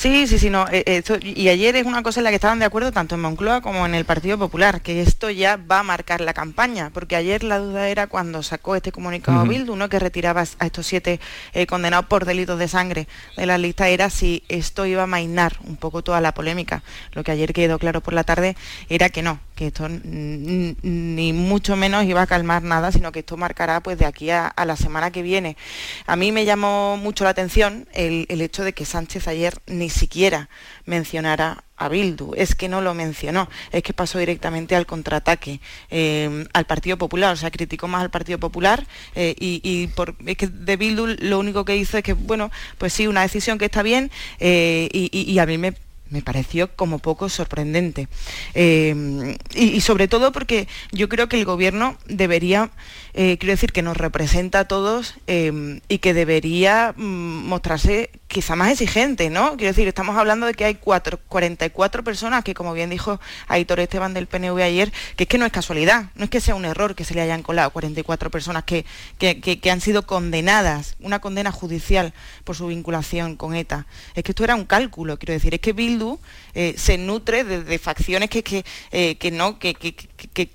Sí, 0.00 0.26
sí, 0.26 0.38
sí, 0.38 0.48
no. 0.48 0.64
Eh, 0.72 1.02
y 1.20 1.50
ayer 1.50 1.76
es 1.76 1.84
una 1.84 2.02
cosa 2.02 2.20
en 2.20 2.24
la 2.24 2.30
que 2.30 2.36
estaban 2.36 2.58
de 2.58 2.64
acuerdo 2.64 2.90
tanto 2.90 3.16
en 3.16 3.20
Moncloa 3.20 3.60
como 3.60 3.84
en 3.84 3.94
el 3.94 4.06
Partido 4.06 4.38
Popular, 4.38 4.80
que 4.80 5.02
esto 5.02 5.28
ya 5.28 5.58
va 5.58 5.80
a 5.80 5.82
marcar 5.82 6.22
la 6.22 6.32
campaña, 6.32 6.88
porque 6.88 7.16
ayer 7.16 7.44
la 7.44 7.58
duda 7.58 7.86
era 7.86 8.06
cuando 8.06 8.42
sacó 8.42 8.76
este 8.76 8.92
comunicado 8.92 9.44
Bildu, 9.44 9.76
¿no? 9.76 9.90
que 9.90 9.98
retiraba 9.98 10.40
a 10.58 10.64
estos 10.64 10.86
siete 10.86 11.20
eh, 11.52 11.66
condenados 11.66 12.06
por 12.06 12.24
delitos 12.24 12.58
de 12.58 12.66
sangre 12.66 13.08
de 13.36 13.44
la 13.44 13.58
lista, 13.58 13.88
era 13.88 14.08
si 14.08 14.42
esto 14.48 14.86
iba 14.86 15.02
a 15.02 15.06
mainar 15.06 15.58
un 15.64 15.76
poco 15.76 16.00
toda 16.00 16.22
la 16.22 16.32
polémica. 16.32 16.82
Lo 17.12 17.22
que 17.22 17.32
ayer 17.32 17.52
quedó 17.52 17.78
claro 17.78 18.00
por 18.00 18.14
la 18.14 18.24
tarde 18.24 18.56
era 18.88 19.10
que 19.10 19.20
no, 19.20 19.38
que 19.60 19.66
esto 19.66 19.86
ni 19.90 21.34
mucho 21.34 21.76
menos 21.76 22.06
iba 22.06 22.22
a 22.22 22.26
calmar 22.26 22.62
nada, 22.62 22.92
sino 22.92 23.12
que 23.12 23.18
esto 23.18 23.36
marcará 23.36 23.82
pues 23.82 23.98
de 23.98 24.06
aquí 24.06 24.30
a, 24.30 24.54
la 24.64 24.74
semana 24.74 25.10
que 25.10 25.20
viene. 25.20 25.58
A 26.06 26.16
mí 26.16 26.32
me 26.32 26.46
llamó 26.46 26.96
mucho 26.96 27.24
la 27.24 27.30
atención 27.30 27.86
el, 27.92 28.24
el 28.30 28.40
hecho 28.40 28.64
de 28.64 28.72
que 28.72 28.86
Sánchez 28.86 29.28
ayer 29.28 29.58
ni 29.66 29.90
siquiera 29.90 30.48
mencionara 30.86 31.64
a 31.80 31.88
Bildu, 31.88 32.34
es 32.36 32.54
que 32.54 32.68
no 32.68 32.82
lo 32.82 32.92
mencionó, 32.92 33.48
es 33.72 33.82
que 33.82 33.94
pasó 33.94 34.18
directamente 34.18 34.76
al 34.76 34.84
contraataque 34.84 35.60
eh, 35.90 36.46
al 36.52 36.66
Partido 36.66 36.98
Popular, 36.98 37.32
o 37.32 37.36
sea, 37.36 37.50
criticó 37.50 37.88
más 37.88 38.02
al 38.02 38.10
Partido 38.10 38.38
Popular 38.38 38.86
eh, 39.14 39.34
y, 39.38 39.86
por, 39.88 40.14
es 40.26 40.36
que 40.36 40.46
de 40.46 40.76
Bildu 40.76 41.06
lo 41.18 41.38
único 41.38 41.64
que 41.64 41.76
hizo 41.76 41.96
es 41.96 42.04
que, 42.04 42.12
bueno, 42.12 42.50
pues 42.76 42.92
sí, 42.92 43.06
una 43.06 43.22
decisión 43.22 43.56
que 43.56 43.64
está 43.64 43.82
bien 43.82 44.10
eh, 44.38 44.88
y, 44.92 45.38
a 45.38 45.46
mí 45.46 45.56
me 45.56 45.72
me 46.10 46.22
pareció 46.22 46.74
como 46.74 46.98
poco 46.98 47.28
sorprendente. 47.28 48.08
y, 48.54 49.80
sobre 49.80 50.08
todo 50.08 50.32
porque 50.32 50.68
yo 50.92 51.08
creo 51.08 51.28
que 51.28 51.38
el 51.38 51.44
gobierno 51.44 51.96
debería 52.06 52.70
eh, 53.14 53.38
quiero 53.38 53.52
decir 53.52 53.72
que 53.72 53.82
nos 53.82 53.96
representa 53.96 54.60
a 54.60 54.68
todos 54.68 55.14
em, 55.26 55.80
y 55.88 55.98
que 55.98 56.14
debería 56.14 56.94
mm, 56.96 57.48
mostrarse 57.48 58.10
quizá 58.30 58.54
más 58.54 58.70
exigente, 58.70 59.28
¿no? 59.28 59.56
Quiero 59.56 59.72
decir, 59.72 59.88
estamos 59.88 60.16
hablando 60.16 60.46
de 60.46 60.54
que 60.54 60.64
hay 60.64 60.76
44 60.76 62.04
personas 62.04 62.44
que, 62.44 62.54
como 62.54 62.72
bien 62.72 62.88
dijo 62.88 63.20
Aitor 63.48 63.80
Esteban 63.80 64.14
del 64.14 64.28
PNV 64.28 64.62
ayer, 64.62 64.92
que 65.16 65.24
es 65.24 65.28
que 65.28 65.36
no 65.36 65.44
es 65.44 65.52
casualidad, 65.52 66.10
no 66.14 66.24
es 66.24 66.30
que 66.30 66.40
sea 66.40 66.54
un 66.54 66.64
error 66.64 66.94
que 66.94 67.04
se 67.04 67.14
le 67.14 67.22
hayan 67.22 67.42
colado 67.42 67.70
44 67.70 68.30
personas 68.30 68.62
que, 68.62 68.86
que, 69.18 69.70
han 69.70 69.80
sido 69.80 70.06
condenadas, 70.06 70.94
una 71.00 71.18
condena 71.18 71.50
judicial 71.50 72.14
por 72.44 72.54
su 72.54 72.68
vinculación 72.68 73.34
con 73.34 73.56
ETA. 73.56 73.86
Es 74.14 74.22
que 74.22 74.30
esto 74.30 74.44
era 74.44 74.54
un 74.54 74.64
cálculo, 74.64 75.18
quiero 75.18 75.32
decir, 75.32 75.52
es 75.52 75.60
que 75.60 75.72
Bildu 75.72 76.20
eh, 76.54 76.74
se 76.78 76.98
nutre 76.98 77.42
de, 77.42 77.78
facciones 77.80 78.30
que, 78.30 78.44
que, 78.44 78.64
eh, 78.92 79.30
no, 79.32 79.58
que, 79.58 79.74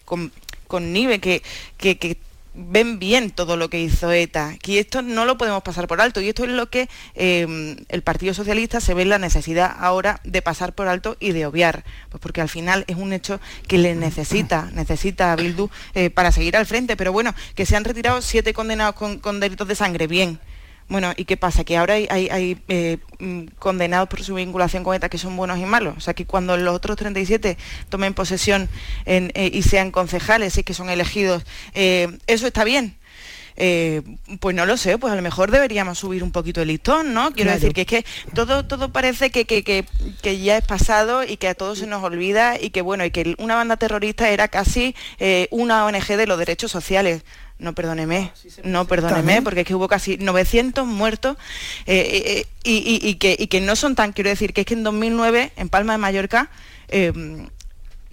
con, 0.05 0.31
connive, 0.67 1.19
que, 1.19 1.41
que, 1.77 2.17
ven 2.55 2.99
bien 2.99 3.31
todo 3.31 3.57
lo 3.57 3.69
que 3.69 3.79
hizo 3.79 4.11
ETA. 4.11 4.55
Y 4.65 4.77
esto 4.77 5.01
no 5.01 5.25
lo 5.25 5.37
podemos 5.37 5.63
pasar 5.63 5.87
por 5.87 6.01
alto. 6.01 6.21
Y 6.21 6.29
esto 6.29 6.43
es 6.43 6.51
lo 6.51 6.69
que 6.69 6.89
em, 7.13 7.77
el 7.89 8.01
Partido 8.01 8.33
Socialista 8.33 8.79
se 8.79 8.93
ve 8.93 9.03
en 9.03 9.09
la 9.09 9.19
necesidad 9.19 9.75
ahora 9.77 10.21
de 10.23 10.41
pasar 10.41 10.73
por 10.73 10.87
alto 10.87 11.17
y 11.19 11.31
de 11.31 11.45
obviar. 11.45 11.83
Pues 12.09 12.21
porque 12.21 12.41
al 12.41 12.49
final 12.49 12.85
es 12.87 12.95
un 12.95 13.13
hecho 13.13 13.39
que 13.67 13.77
le 13.77 13.95
necesita, 13.95 14.69
necesita 14.73 15.31
a 15.31 15.35
Bildu 15.35 15.69
eh, 15.93 16.09
para 16.09 16.31
seguir 16.31 16.57
al 16.57 16.65
frente. 16.65 16.95
Pero 16.95 17.11
bueno, 17.11 17.35
que 17.55 17.65
se 17.65 17.75
han 17.75 17.83
retirado 17.83 18.21
siete 18.21 18.53
condenados 18.53 18.95
con, 18.95 19.19
con 19.19 19.39
delitos 19.39 19.67
de 19.67 19.75
sangre, 19.75 20.07
bien. 20.07 20.39
Bueno, 20.87 21.13
¿y 21.17 21.25
qué 21.25 21.35
pasa? 21.35 21.63
Que 21.63 21.77
ahora 21.77 21.95
hay, 21.95 22.61
eh, 22.67 22.97
mm, 23.17 23.45
condenados 23.57 24.07
por 24.07 24.23
su 24.23 24.35
vinculación 24.35 24.83
con 24.83 24.95
ETA 24.95 25.09
que 25.09 25.17
son 25.17 25.35
buenos 25.35 25.57
y 25.57 25.65
malos. 25.65 25.95
O 25.97 25.99
sea, 25.99 26.13
que 26.13 26.25
cuando 26.25 26.57
los 26.57 26.75
otros 26.75 26.95
37 26.97 27.57
tomen 27.89 28.13
posesión 28.13 28.69
eh, 29.05 29.49
y 29.51 29.61
sean 29.63 29.89
concejales 29.91 30.57
y 30.57 30.63
que 30.63 30.75
son 30.75 30.89
elegidos, 30.89 31.43
eh, 31.73 32.17
¿eso 32.27 32.47
está 32.47 32.63
bien? 32.63 32.97
pues 34.41 34.53
no 34.53 34.65
lo 34.65 34.75
sé, 34.75 34.97
pues 34.97 35.13
a 35.13 35.15
lo 35.15 35.21
mejor 35.21 35.49
deberíamos 35.49 35.97
subir 35.97 36.25
un 36.25 36.33
poquito 36.33 36.61
el 36.61 36.67
listón, 36.67 37.13
¿no? 37.13 37.31
Quiero 37.31 37.51
decir 37.51 37.71
que 37.71 37.81
es 37.83 37.87
que 37.87 38.05
todo, 38.33 38.65
todo 38.65 38.91
parece 38.91 39.29
que, 39.29 39.45
que, 39.45 40.39
ya 40.43 40.57
es 40.57 40.65
pasado 40.65 41.23
y 41.23 41.37
que 41.37 41.47
a 41.47 41.55
todos 41.55 41.79
se 41.79 41.87
nos 41.87 42.03
olvida 42.03 42.59
y 42.59 42.71
que 42.71 42.81
bueno, 42.81 43.05
y 43.05 43.11
que 43.11 43.33
una 43.37 43.55
banda 43.55 43.77
terrorista 43.77 44.29
era 44.29 44.49
casi 44.49 44.93
una 45.51 45.85
ONG 45.85 46.17
de 46.17 46.27
los 46.27 46.37
derechos 46.37 46.69
sociales 46.69 47.23
no 47.57 47.73
perdóneme, 47.73 48.31
no 48.63 48.85
perdóneme, 48.85 49.41
porque 49.41 49.61
es 49.61 49.67
que 49.67 49.75
hubo 49.75 49.87
casi 49.87 50.17
900 50.17 50.85
muertos 50.85 51.37
eh, 51.85 52.45
eh, 52.45 52.45
y, 52.63 53.15
que, 53.15 53.35
y, 53.39 53.47
que, 53.47 53.61
no 53.61 53.75
son 53.75 53.95
tan, 53.95 54.11
quiero 54.11 54.29
decir, 54.29 54.53
que 54.53 54.61
es 54.61 54.67
que 54.67 54.73
en 54.73 54.83
2009, 54.83 55.53
en 55.55 55.69
Palma 55.69 55.93
de 55.93 55.97
Mallorca, 55.97 56.49
eh, 56.89 57.47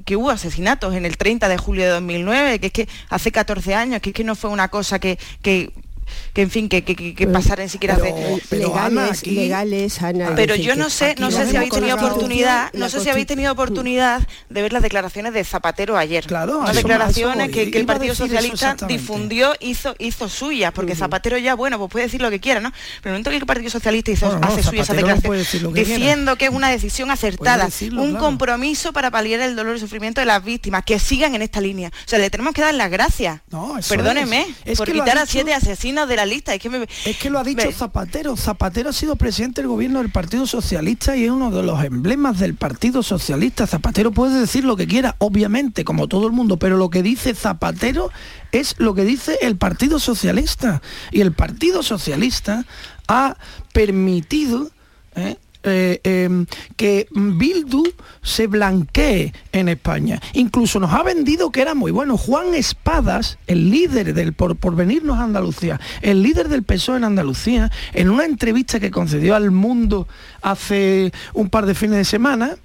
que 0.04 0.16
hubo 0.16 0.30
asesinatos 0.30 0.94
en 0.94 1.06
el 1.06 1.16
30 1.16 1.48
de 1.48 1.58
julio 1.58 1.84
de 1.84 1.90
2009, 1.90 2.60
que 2.60 2.66
es 2.66 2.72
que 2.72 2.88
hace 3.08 3.32
14 3.32 3.74
años, 3.74 4.00
que 4.00 4.10
es 4.10 4.14
que 4.14 4.24
no 4.24 4.36
fue 4.36 4.50
una 4.50 4.68
cosa 4.68 4.98
que, 4.98 5.18
que 5.42 5.72
que 6.32 6.42
en 6.42 6.50
fin, 6.50 6.68
que, 6.68 6.82
que, 6.82 6.94
que 7.14 7.68
siquiera 7.68 7.98
pero, 7.98 8.38
legales, 8.50 9.26
legales, 9.26 9.98
Pero 10.34 10.54
yo 10.54 10.76
no 10.76 10.88
sé, 10.88 11.14
no 11.18 11.30
sé 11.30 11.46
si 11.46 11.56
habéis 11.56 11.72
tenido 11.72 11.96
oportunidad, 11.96 12.72
no 12.72 12.88
sé 12.88 13.00
si 13.00 13.10
habéis 13.10 13.26
tenido 13.26 13.52
oportunidad 13.52 14.26
de 14.48 14.62
ver 14.62 14.72
las 14.72 14.82
declaraciones 14.82 15.34
de 15.34 15.44
Zapatero 15.44 15.98
ayer. 15.98 16.26
Claro, 16.26 16.62
las 16.64 16.76
declaraciones 16.76 17.50
que, 17.50 17.62
el 17.64 17.86
Partido 17.86 18.14
Socialista 18.14 18.76
difundió, 18.88 19.54
hizo, 19.60 19.94
hizo 19.98 20.28
suyas, 20.28 20.72
porque 20.72 20.94
Zapatero 20.94 21.36
ya, 21.36 21.54
bueno, 21.54 21.78
pues 21.78 21.90
puede 21.90 22.04
decir 22.06 22.22
lo 22.22 22.30
que 22.30 22.40
quiera, 22.40 22.60
¿no? 22.60 22.70
Pero 23.02 23.14
el 23.14 23.22
momento 23.22 23.30
que 23.30 23.36
el 23.36 23.46
Partido 23.46 23.70
Socialista 23.70 24.10
hizo, 24.10 24.38
hace 24.42 24.62
suyas 24.62 24.88
esa 24.88 24.94
declaración, 24.94 25.74
diciendo 25.74 26.36
que 26.36 26.46
es 26.46 26.50
una 26.50 26.70
decisión 26.70 27.10
acertada, 27.10 27.68
un 27.92 28.16
compromiso 28.16 28.92
para 28.92 29.10
paliar 29.10 29.40
el 29.40 29.54
dolor 29.54 29.76
y 29.76 29.80
sufrimiento 29.80 30.20
de 30.20 30.26
las 30.26 30.42
víctimas, 30.42 30.82
que 30.84 30.98
sigan 30.98 31.34
en 31.34 31.42
esta 31.42 31.60
línea. 31.60 31.88
O 31.88 32.08
sea, 32.08 32.18
le 32.18 32.30
tenemos 32.30 32.54
que 32.54 32.62
dar 32.62 32.74
las 32.74 32.90
gracias. 32.90 33.40
Perdóneme, 33.88 34.46
por 34.78 34.90
quitar 34.90 35.18
a 35.18 35.26
siete 35.26 35.52
asesinos 35.52 36.08
de 36.08 36.16
la 36.16 36.21
lista. 36.26 36.54
Es 36.54 36.60
que, 36.60 36.88
es 37.04 37.16
que 37.16 37.30
lo 37.30 37.38
ha 37.38 37.44
dicho 37.44 37.70
Zapatero. 37.72 38.36
Zapatero 38.36 38.90
ha 38.90 38.92
sido 38.92 39.16
presidente 39.16 39.60
del 39.60 39.68
gobierno 39.68 40.00
del 40.00 40.10
Partido 40.10 40.46
Socialista 40.46 41.16
y 41.16 41.24
es 41.24 41.30
uno 41.30 41.50
de 41.50 41.62
los 41.62 41.82
emblemas 41.84 42.38
del 42.38 42.54
Partido 42.54 43.02
Socialista. 43.02 43.66
Zapatero 43.66 44.12
puede 44.12 44.40
decir 44.40 44.64
lo 44.64 44.76
que 44.76 44.86
quiera, 44.86 45.16
obviamente, 45.18 45.84
como 45.84 46.08
todo 46.08 46.26
el 46.26 46.32
mundo, 46.32 46.56
pero 46.56 46.76
lo 46.76 46.90
que 46.90 47.02
dice 47.02 47.34
Zapatero 47.34 48.10
es 48.52 48.74
lo 48.78 48.94
que 48.94 49.04
dice 49.04 49.38
el 49.42 49.56
Partido 49.56 49.98
Socialista. 49.98 50.82
Y 51.10 51.20
el 51.20 51.32
Partido 51.32 51.82
Socialista 51.82 52.64
ha 53.08 53.36
permitido 53.72 54.70
¿eh? 55.14 55.36
Eh, 55.64 56.00
em, 56.02 56.46
que 56.76 57.06
Bildu 57.12 57.84
se 58.20 58.48
blanquee 58.48 59.32
en 59.52 59.68
España. 59.68 60.20
Incluso 60.32 60.80
nos 60.80 60.92
ha 60.92 61.04
vendido 61.04 61.52
que 61.52 61.62
era 61.62 61.74
muy 61.74 61.92
bueno. 61.92 62.16
Juan 62.16 62.54
Espadas, 62.54 63.38
el 63.46 63.70
líder 63.70 64.12
del 64.12 64.32
por, 64.32 64.74
venirnos 64.74 65.18
a 65.18 65.24
Andalucía, 65.24 65.80
el 66.00 66.22
líder 66.22 66.48
del 66.48 66.64
PSOE 66.64 66.96
en 66.96 67.04
Andalucía, 67.04 67.70
en 67.92 68.10
una 68.10 68.24
entrevista 68.24 68.80
que 68.80 68.90
concedió 68.90 69.36
al 69.36 69.52
mundo 69.52 70.08
hace 70.40 71.12
un 71.32 71.48
par 71.48 71.66
de 71.66 71.76
fines 71.76 71.98
de 71.98 72.04
semana, 72.06 72.56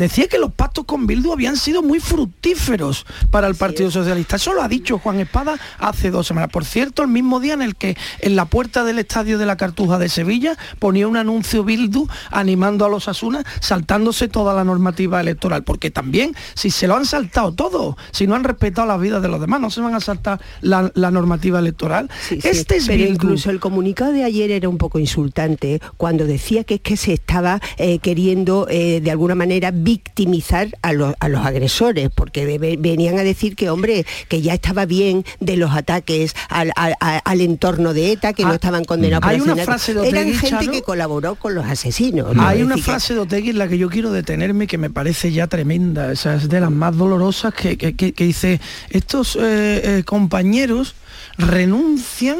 decía 0.00 0.28
que 0.28 0.38
los 0.38 0.52
pactos 0.52 0.86
con 0.86 1.06
Bildu 1.06 1.32
habían 1.32 1.56
sido 1.56 1.82
muy 1.82 2.00
fructíferos 2.00 3.06
para 3.30 3.46
el 3.46 3.54
Partido 3.54 3.90
Socialista. 3.90 4.36
Eso 4.36 4.54
lo 4.54 4.62
ha 4.62 4.68
dicho 4.68 4.98
Juan 4.98 5.20
Espada 5.20 5.58
hace 5.78 6.10
dos 6.10 6.26
semanas. 6.26 6.50
Por 6.50 6.64
cierto, 6.64 7.02
el 7.02 7.08
mismo 7.08 7.38
día 7.38 7.54
en 7.54 7.62
el 7.62 7.76
que 7.76 7.96
en 8.20 8.34
la 8.34 8.46
puerta 8.46 8.82
del 8.84 8.98
estadio 8.98 9.38
de 9.38 9.46
la 9.46 9.56
Cartuja 9.56 9.98
de 9.98 10.08
Sevilla 10.08 10.56
ponía 10.78 11.06
un 11.06 11.16
anuncio 11.16 11.64
Bildu 11.64 12.06
animando 12.30 12.86
a 12.86 12.88
los 12.88 13.08
Asunas, 13.08 13.44
saltándose 13.60 14.28
toda 14.28 14.54
la 14.54 14.64
normativa 14.64 15.20
electoral. 15.20 15.64
Porque 15.64 15.90
también, 15.90 16.34
si 16.54 16.70
se 16.70 16.86
lo 16.86 16.96
han 16.96 17.04
saltado 17.04 17.52
todo, 17.52 17.96
si 18.10 18.26
no 18.26 18.34
han 18.34 18.44
respetado 18.44 18.88
la 18.88 18.96
vida 18.96 19.20
de 19.20 19.28
los 19.28 19.40
demás, 19.40 19.60
no 19.60 19.70
se 19.70 19.82
van 19.82 19.94
a 19.94 20.00
saltar 20.00 20.40
la, 20.62 20.90
normativa 21.10 21.58
electoral. 21.58 22.08
este 22.30 22.76
es 22.76 22.86
Pero 22.86 23.04
incluso 23.04 23.50
el 23.50 23.60
comunicado 23.60 24.12
de 24.12 24.24
ayer 24.24 24.50
era 24.50 24.68
un 24.68 24.78
poco 24.78 24.98
insultante 24.98 25.80
cuando 25.96 26.24
decía 26.24 26.64
que 26.64 26.74
es 26.74 26.80
que 26.80 26.96
se 26.96 27.12
estaba 27.12 27.60
eh, 27.76 27.98
queriendo 27.98 28.66
eh, 28.70 29.00
de 29.02 29.10
alguna 29.10 29.34
manera 29.34 29.72
victimizar 29.90 30.68
a 30.82 30.92
los, 30.92 31.14
agresores, 31.20 32.10
porque 32.14 32.58
venían 32.78 33.18
a 33.18 33.24
decir 33.24 33.56
que, 33.56 33.70
hombre, 33.70 34.06
que 34.28 34.40
ya 34.40 34.54
estaba 34.54 34.86
bien 34.86 35.24
de 35.40 35.56
los 35.56 35.72
ataques 35.72 36.36
al, 36.48 37.40
entorno 37.40 37.92
de 37.92 38.12
ETA, 38.12 38.32
que 38.32 38.44
no 38.44 38.50
ah, 38.50 38.54
estaban 38.54 38.84
condenados 38.84 39.28
hay 39.28 39.40
una 39.40 39.56
frase 39.56 39.94
de 39.94 40.08
Eran 40.08 40.32
gente 40.32 40.68
que 40.68 40.82
colaboró 40.82 41.34
con 41.34 41.56
los 41.56 41.66
asesinos. 41.66 42.36
Hay 42.38 42.62
una 42.62 42.76
frase 42.76 43.14
de 43.14 43.20
Otegui 43.20 43.50
en 43.50 43.58
la 43.58 43.66
que 43.66 43.78
yo 43.78 43.88
quiero 43.88 44.12
detenerme 44.12 44.68
que 44.68 44.78
me 44.78 44.90
parece 44.90 45.32
ya 45.32 45.48
tremenda, 45.48 46.12
esa 46.12 46.36
es 46.36 46.48
de 46.48 46.60
las 46.60 46.70
más 46.70 46.96
dolorosas, 46.96 47.52
que, 47.52 48.14
dice, 48.16 48.60
estos 48.90 49.34
eh, 49.34 49.40
eh, 49.42 50.02
compañeros 50.04 50.94
renuncian 51.36 52.38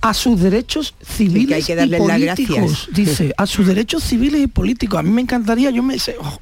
a 0.00 0.14
sus 0.14 0.40
derechos 0.40 0.94
civiles 1.02 1.68
y 1.68 1.96
políticos, 1.96 2.88
dice, 2.92 3.34
a 3.36 3.46
sus 3.46 3.66
derechos 3.66 4.02
civiles 4.02 4.40
y 4.40 4.46
políticos. 4.46 4.98
A 4.98 5.02
mí 5.02 5.10
me 5.10 5.20
encantaría, 5.20 5.70
yo 5.70 5.82
me 5.82 5.96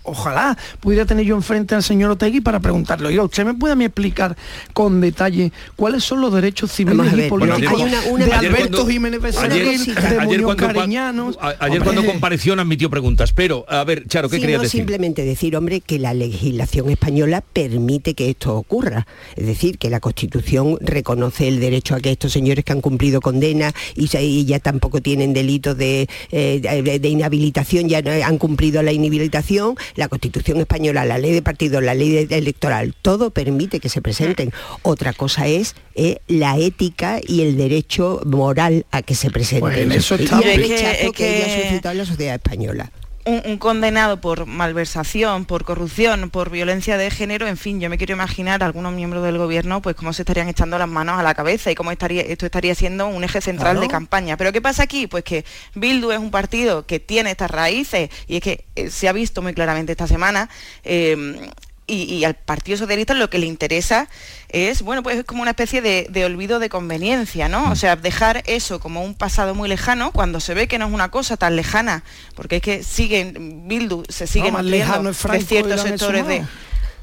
ojalá 0.05 0.57
pudiera 0.81 1.05
tener 1.05 1.25
yo 1.25 1.35
enfrente 1.35 1.75
al 1.75 1.83
señor 1.83 2.13
Otegui 2.13 2.41
para 2.41 2.61
preguntarle, 2.61 3.09
oiga, 3.09 3.25
¿usted 3.25 3.45
me 3.45 3.55
puede 3.55 3.73
a 3.73 3.77
mí 3.77 3.85
explicar 3.85 4.37
con 4.73 5.01
detalle 5.01 5.53
cuáles 5.75 6.05
son 6.05 6.21
los 6.21 6.33
derechos 6.33 6.71
civiles 6.71 7.13
y 7.27 7.29
políticos 7.29 7.83
de 8.17 8.33
Alberto 8.33 8.87
Jiménez 8.87 9.37
ayer, 9.37 9.79
de 9.79 10.43
cuando, 10.43 10.57
Cariñanos? 10.57 11.39
Ayer 11.59 11.83
cuando 11.83 12.07
compareció 12.07 12.55
no 12.55 12.63
admitió 12.63 12.89
preguntas, 12.91 13.33
pero 13.33 13.65
a 13.69 13.83
ver, 13.83 14.07
Charo, 14.07 14.29
¿qué 14.29 14.39
quería 14.39 14.59
decir? 14.59 14.79
simplemente 14.79 15.25
decir, 15.25 15.57
hombre, 15.57 15.81
que 15.81 15.99
la 15.99 16.15
legislación 16.15 16.91
española 16.91 17.41
permite 17.41 18.15
que 18.15 18.31
esto 18.31 18.55
ocurra. 18.55 19.07
Es 19.35 19.47
decir, 19.47 19.79
que 19.79 19.91
la 19.91 19.99
Constitución 19.99 20.79
reconoce 20.81 21.49
el 21.49 21.59
derecho 21.59 21.97
a 21.97 22.01
que 22.01 22.13
estos 22.13 22.33
señores 22.33 22.65
que 22.65 22.73
han 22.73 22.81
cumplido 22.81 23.21
condena 23.21 23.48
y, 23.95 24.45
ya 24.45 24.59
tampoco 24.59 25.01
tienen 25.01 25.33
delitos 25.33 25.77
eh, 25.81 26.07
de, 26.31 26.99
de, 26.99 27.09
inhabilitación, 27.09 27.89
ya 27.89 28.03
han 28.27 28.39
cumplido 28.39 28.83
la 28.83 28.93
inhabilitación, 28.93 29.77
la 29.97 30.09
Constitución 30.09 30.59
española, 30.59 31.05
la 31.05 31.19
ley 31.19 31.33
de 31.33 31.43
partidos, 31.43 31.83
la 31.83 31.95
ley 31.95 32.27
electoral, 32.31 32.95
todo 33.03 33.31
permite 33.31 33.81
que 33.81 33.89
se 33.89 34.03
presenten. 34.03 34.53
Otra 34.83 35.13
cosa 35.13 35.47
es 35.47 35.75
eh, 35.95 36.19
la 36.29 36.59
ética 36.59 37.21
y 37.27 37.43
el 37.43 37.57
derecho 37.57 38.21
moral 38.25 38.87
a 38.91 39.03
que 39.03 39.15
se 39.15 39.31
presenten. 39.31 39.93
eso 39.93 40.15
está 40.15 40.41
y 40.45 40.49
el 40.49 40.61
rechazo 40.63 41.13
que, 41.13 41.25
que 41.25 41.43
ha 41.43 41.63
suscitado 41.63 41.93
en 41.93 41.99
la 41.99 42.07
sociedad 42.07 42.35
española 42.35 42.93
un, 43.29 43.59
condenado 43.59 44.21
por 44.21 44.47
malversación, 44.47 45.45
por 45.45 45.65
corrupción, 45.65 46.31
por 46.31 46.51
violencia 46.51 46.97
de 46.97 47.11
género, 47.11 47.47
en 47.47 47.57
fin, 47.57 47.81
yo 47.81 47.91
me 47.91 47.99
quiero 47.99 48.15
imaginar 48.15 48.63
algunos 48.63 48.93
miembros 48.93 49.23
del 49.23 49.39
gobierno, 49.39 49.83
pues 49.83 49.95
cómo 49.97 50.13
se 50.13 50.23
estarían 50.23 50.49
echando 50.49 50.79
las 50.79 50.89
manos 50.89 51.19
a 51.19 51.23
la 51.23 51.35
cabeza 51.35 51.71
y 51.71 51.75
cómo 51.75 51.91
estaría, 51.93 52.23
esto 52.23 52.47
estaría 52.47 52.75
siendo 52.75 53.07
un 53.07 53.23
eje 53.25 53.41
central 53.41 53.81
de 53.81 53.89
campaña. 53.89 54.37
Pero 54.37 54.53
¿qué 54.53 54.63
pasa 54.63 54.83
aquí? 54.83 55.07
Pues 55.07 55.25
que 55.25 55.45
Bildu 55.75 56.11
es 56.11 56.19
un 56.19 56.31
partido 56.31 56.87
que 56.87 57.01
tiene 57.01 57.31
estas 57.31 57.51
raíces 57.51 58.11
y 58.27 58.37
es 58.37 58.43
que 58.43 58.65
eh, 58.75 58.91
se 58.91 59.09
ha 59.09 59.13
visto 59.13 59.43
muy 59.43 59.53
claramente 59.53 59.93
esta 59.93 60.07
semana. 60.07 60.49
Eh, 60.85 61.51
y, 61.89 62.25
al 62.25 62.35
Partido 62.35 62.77
Socialista 62.77 63.15
lo 63.15 63.31
que 63.31 63.39
le 63.39 63.47
interesa 63.47 64.09
es, 64.51 64.83
bueno, 64.83 65.03
pues 65.03 65.19
es 65.19 65.25
como 65.25 65.43
una 65.43 65.53
especie 65.53 65.81
de, 65.81 66.25
olvido 66.25 66.59
de 66.59 66.69
conveniencia, 66.69 67.49
¿no? 67.49 67.71
O 67.71 67.77
sea, 67.77 67.97
dejar 67.97 68.43
eso 68.47 68.79
como 68.79 69.03
un 69.03 69.15
pasado 69.15 69.55
muy 69.55 69.69
lejano 69.69 70.13
cuando 70.13 70.41
se 70.41 70.55
ve 70.55 70.69
que 70.69 70.79
no 70.79 70.87
es 70.87 70.93
una 70.93 71.11
cosa 71.11 71.37
tan 71.37 71.57
lejana, 71.57 72.05
porque 72.35 72.57
es 72.57 72.63
que 72.63 72.83
siguen, 72.83 73.67
Bildu 73.67 74.05
se 74.09 74.27
siguen 74.27 74.55
no, 74.55 74.63
de 74.63 75.45
ciertos 75.45 75.81
sectores 75.81 76.45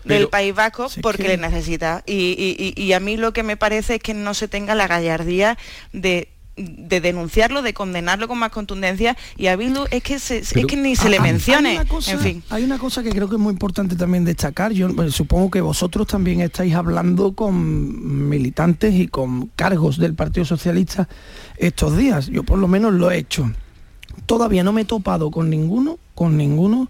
del 0.04 0.30
País 0.30 0.54
Vasco 0.54 0.88
porque 1.02 1.28
le 1.28 1.38
necesita. 1.38 2.04
y, 2.06 2.94
a 2.94 3.00
mí 3.00 3.18
lo 3.18 3.34
que 3.34 3.44
me 3.44 3.58
parece 3.58 3.96
es 3.96 4.02
que 4.02 4.14
no 4.14 4.34
se 4.34 4.48
tenga 4.48 4.76
la 4.76 4.88
gallardía 4.88 5.58
de 5.94 6.30
de 6.58 7.02
denunciarlo, 7.02 7.62
de 7.62 7.74
condenarlo 7.74 8.28
con 8.28 8.40
más 8.40 8.52
contundencia 8.52 9.18
y 9.36 9.48
a 9.48 9.56
Bildu 9.56 9.86
es 9.92 10.04
que, 10.04 10.16
es 10.16 10.54
que 10.54 10.78
ni 10.78 10.96
se 10.96 11.10
le 11.10 11.20
mencione. 11.20 11.76
en 12.08 12.20
fin. 12.20 12.44
hay 12.50 12.64
una 12.64 12.78
cosa 12.78 13.04
que 13.04 13.10
creo 13.10 13.28
que 13.28 13.36
es 13.36 13.42
muy 13.42 13.52
importante 13.52 13.96
también 13.96 14.24
destacar. 14.24 14.72
Yo 14.72 14.90
supongo 15.12 15.52
que 15.52 15.62
vosotros 15.62 16.08
también 16.08 16.42
estáis 16.42 16.74
hablando 16.74 17.34
con 17.34 18.30
militantes 18.30 18.94
y 18.94 19.08
con 19.08 19.48
cargos 19.56 19.98
del 19.98 20.14
Partido 20.14 20.46
Socialista 20.46 21.10
estos 21.58 21.98
días. 21.98 22.28
Yo 22.28 22.44
por 22.44 22.58
lo 22.58 22.68
menos 22.68 22.94
lo 22.94 23.12
he 23.12 23.18
hecho. 23.18 23.52
Todavía 24.26 24.64
no 24.64 24.72
me 24.72 24.82
he 24.82 24.86
topado 24.86 25.32
con 25.32 25.50
ninguno, 25.50 26.00
con 26.14 26.38
ninguno 26.38 26.90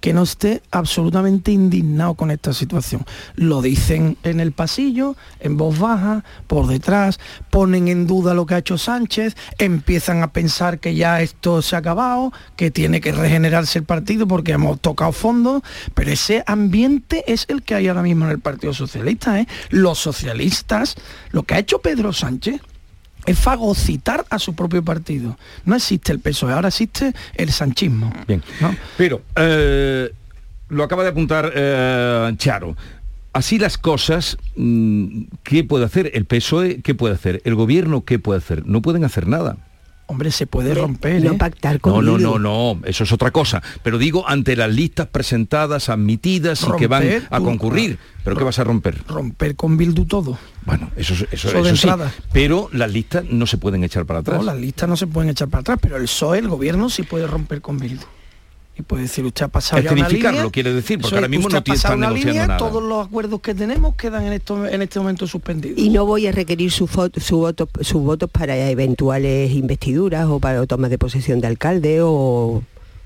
que 0.00 0.12
no 0.12 0.22
esté 0.22 0.62
absolutamente 0.70 1.52
indignado 1.52 2.14
con 2.14 2.30
esta 2.30 2.52
situación. 2.52 3.04
Lo 3.34 3.62
dicen 3.62 4.16
en 4.22 4.40
el 4.40 4.52
pasillo, 4.52 5.16
en 5.40 5.56
voz 5.56 5.78
baja, 5.78 6.24
por 6.46 6.66
detrás, 6.66 7.20
ponen 7.50 7.88
en 7.88 8.06
duda 8.06 8.34
lo 8.34 8.46
que 8.46 8.54
ha 8.54 8.58
hecho 8.58 8.78
Sánchez, 8.78 9.36
empiezan 9.58 10.22
a 10.22 10.32
pensar 10.32 10.78
que 10.78 10.94
ya 10.94 11.20
esto 11.20 11.62
se 11.62 11.76
ha 11.76 11.80
acabado, 11.80 12.32
que 12.56 12.70
tiene 12.70 13.00
que 13.00 13.12
regenerarse 13.12 13.78
el 13.78 13.84
partido 13.84 14.26
porque 14.26 14.52
hemos 14.52 14.80
tocado 14.80 15.12
fondo, 15.12 15.62
pero 15.94 16.10
ese 16.10 16.42
ambiente 16.46 17.24
es 17.26 17.46
el 17.48 17.62
que 17.62 17.74
hay 17.74 17.88
ahora 17.88 18.02
mismo 18.02 18.24
en 18.24 18.32
el 18.32 18.40
Partido 18.40 18.72
Socialista. 18.72 19.38
¿eh? 19.38 19.46
Los 19.70 19.98
socialistas, 19.98 20.96
lo 21.30 21.42
que 21.42 21.54
ha 21.54 21.58
hecho 21.58 21.80
Pedro 21.80 22.12
Sánchez, 22.12 22.60
es 23.30 23.38
fagocitar 23.38 24.24
a 24.28 24.38
su 24.38 24.54
propio 24.54 24.84
partido. 24.84 25.36
No 25.64 25.76
existe 25.76 26.12
el 26.12 26.20
PSOE, 26.20 26.52
ahora 26.52 26.68
existe 26.68 27.12
el 27.34 27.50
sanchismo. 27.50 28.12
Bien, 28.26 28.42
pero 28.96 29.22
eh, 29.36 30.12
lo 30.68 30.84
acaba 30.84 31.02
de 31.02 31.10
apuntar 31.10 31.52
eh, 31.54 32.32
Charo. 32.36 32.76
Así 33.32 33.58
las 33.58 33.78
cosas, 33.78 34.36
mm, 34.56 35.22
¿qué 35.44 35.62
puede 35.62 35.84
hacer 35.84 36.10
el 36.14 36.24
PSOE? 36.24 36.80
¿Qué 36.82 36.94
puede 36.94 37.14
hacer? 37.14 37.40
¿El 37.44 37.54
gobierno 37.54 38.04
qué 38.04 38.18
puede 38.18 38.38
hacer? 38.38 38.66
No 38.66 38.82
pueden 38.82 39.04
hacer 39.04 39.28
nada. 39.28 39.56
Hombre, 40.10 40.32
se 40.32 40.46
puede 40.48 40.74
romper. 40.74 41.22
No 41.22 41.32
¿eh? 41.32 41.36
pactar 41.38 41.78
con 41.80 41.92
No, 41.92 42.02
no, 42.02 42.18
no, 42.18 42.38
no, 42.40 42.80
eso 42.84 43.04
es 43.04 43.12
otra 43.12 43.30
cosa. 43.30 43.62
Pero 43.84 43.96
digo, 43.96 44.28
ante 44.28 44.56
las 44.56 44.68
listas 44.74 45.06
presentadas, 45.06 45.88
admitidas 45.88 46.64
y 46.68 46.76
que 46.78 46.88
van 46.88 47.04
a 47.30 47.38
tú- 47.38 47.44
concurrir. 47.44 47.96
¿Pero 48.24 48.34
qué 48.36 48.42
vas 48.42 48.58
a 48.58 48.64
romper? 48.64 49.02
Romper 49.06 49.54
con 49.54 49.76
Bildu 49.76 50.04
todo. 50.06 50.36
Bueno, 50.66 50.90
eso, 50.96 51.14
es- 51.14 51.28
eso, 51.30 51.48
Eso 51.48 51.62
de 51.62 51.76
sí. 51.76 51.86
entrada. 51.86 52.12
Pero 52.32 52.68
las 52.72 52.90
listas 52.92 53.24
no 53.30 53.46
se 53.46 53.56
pueden 53.56 53.84
echar 53.84 54.04
para 54.04 54.18
atrás. 54.18 54.38
No, 54.38 54.44
las 54.44 54.56
listas 54.58 54.88
no 54.88 54.96
se 54.96 55.06
pueden 55.06 55.30
echar 55.30 55.48
para 55.48 55.60
atrás, 55.60 55.78
pero 55.80 55.96
el 55.96 56.02
PSOE, 56.02 56.40
el 56.40 56.48
gobierno, 56.48 56.90
sí 56.90 57.04
puede 57.04 57.26
romper 57.28 57.60
con 57.60 57.78
Bildu. 57.78 58.04
Y 58.80 58.82
puede 58.82 59.02
decir, 59.02 59.24
usted 59.24 59.44
ha 59.44 59.48
pasado 59.48 59.80
ya 59.82 59.92
una 59.92 60.08
línea. 60.08 60.48
quiere 60.50 60.72
decir, 60.74 60.98
porque 60.98 61.08
Eso 61.08 61.16
ahora 61.16 61.28
mismo 61.28 61.46
usted 61.46 61.62
no 61.66 61.74
están 61.74 62.00
negociando 62.00 62.28
línea, 62.32 62.46
nada. 62.46 62.58
Todos 62.58 62.82
los 62.82 63.06
acuerdos 63.06 63.40
que 63.40 63.54
tenemos 63.54 63.94
quedan 63.94 64.26
en, 64.26 64.32
esto, 64.32 64.66
en 64.66 64.82
este 64.82 64.98
momento 64.98 65.26
suspendidos. 65.26 65.78
Y 65.78 65.90
no 65.90 66.04
voy 66.06 66.26
a 66.26 66.32
requerir 66.32 66.70
su, 66.70 66.86
fo- 66.86 67.10
su 67.20 67.38
voto, 67.38 67.68
sus 67.80 68.02
votos 68.02 68.28
para 68.30 68.56
eventuales 68.70 69.50
investiduras 69.52 70.26
o 70.28 70.40
para 70.40 70.66
tomas 70.66 70.90
de 70.90 70.98
posesión 70.98 71.40
de 71.40 71.46
alcalde 71.46 71.98
o 72.02 72.62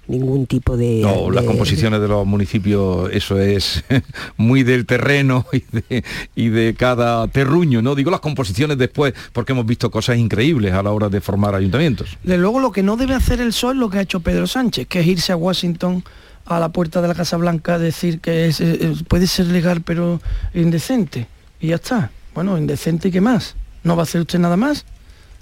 ningún 0.07 0.47
tipo 0.47 0.77
de... 0.77 1.01
No, 1.03 1.31
las 1.31 1.45
composiciones 1.45 2.01
de 2.01 2.09
los 2.09 2.27
municipios, 2.27 3.11
eso 3.13 3.39
es 3.41 3.85
muy 4.37 4.63
del 4.63 4.87
terreno 4.87 5.47
y 5.53 5.65
de, 5.71 6.05
y 6.35 6.49
de 6.49 6.75
cada 6.75 7.27
terruño, 7.29 7.83
¿no? 7.83 7.95
Digo 7.95 8.11
las 8.11 8.21
composiciones 8.21 8.79
después, 8.79 9.15
porque 9.33 9.53
hemos 9.53 9.67
visto 9.67 9.91
cosas 9.91 10.19
increíbles 10.19 10.73
a 10.73 10.83
la 10.83 10.91
hora 10.93 11.09
de 11.09 11.21
formar 11.21 11.55
ayuntamientos. 11.55 12.19
De 12.23 12.37
luego 12.39 12.61
lo 12.61 12.73
que 12.73 12.83
no 12.83 12.97
debe 12.97 13.15
hacer 13.15 13.41
el 13.41 13.49
PSOE 13.49 13.73
es 13.73 13.79
lo 13.79 13.91
que 13.91 13.99
ha 13.99 14.03
hecho 14.03 14.21
Pedro 14.21 14.47
Sánchez, 14.47 14.87
que 14.87 15.01
es 15.01 15.07
irse 15.07 15.33
a 15.33 15.37
Washington 15.37 16.05
a 16.47 16.61
la 16.61 16.69
puerta 16.69 17.01
de 17.01 17.09
la 17.09 17.15
Casa 17.15 17.37
Blanca 17.37 17.75
a 17.75 17.79
decir 17.79 18.21
que 18.21 18.47
es, 18.47 18.61
eh, 18.61 18.79
eh, 18.81 18.95
puede 19.09 19.27
ser 19.27 19.47
legal 19.47 19.81
pero 19.83 20.21
indecente. 20.53 21.27
Y 21.61 21.69
ya 21.69 21.77
está. 21.77 22.11
Bueno, 22.35 22.59
indecente 22.59 23.09
y 23.09 23.11
qué 23.11 23.21
más. 23.21 23.57
¿No 23.83 23.97
va 23.97 24.03
a 24.03 24.05
hacer 24.05 24.21
usted 24.21 24.39
nada 24.39 24.57
más? 24.57 24.85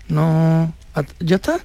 No. 0.09 0.73
¿Ya 1.21 1.37
está? 1.37 1.61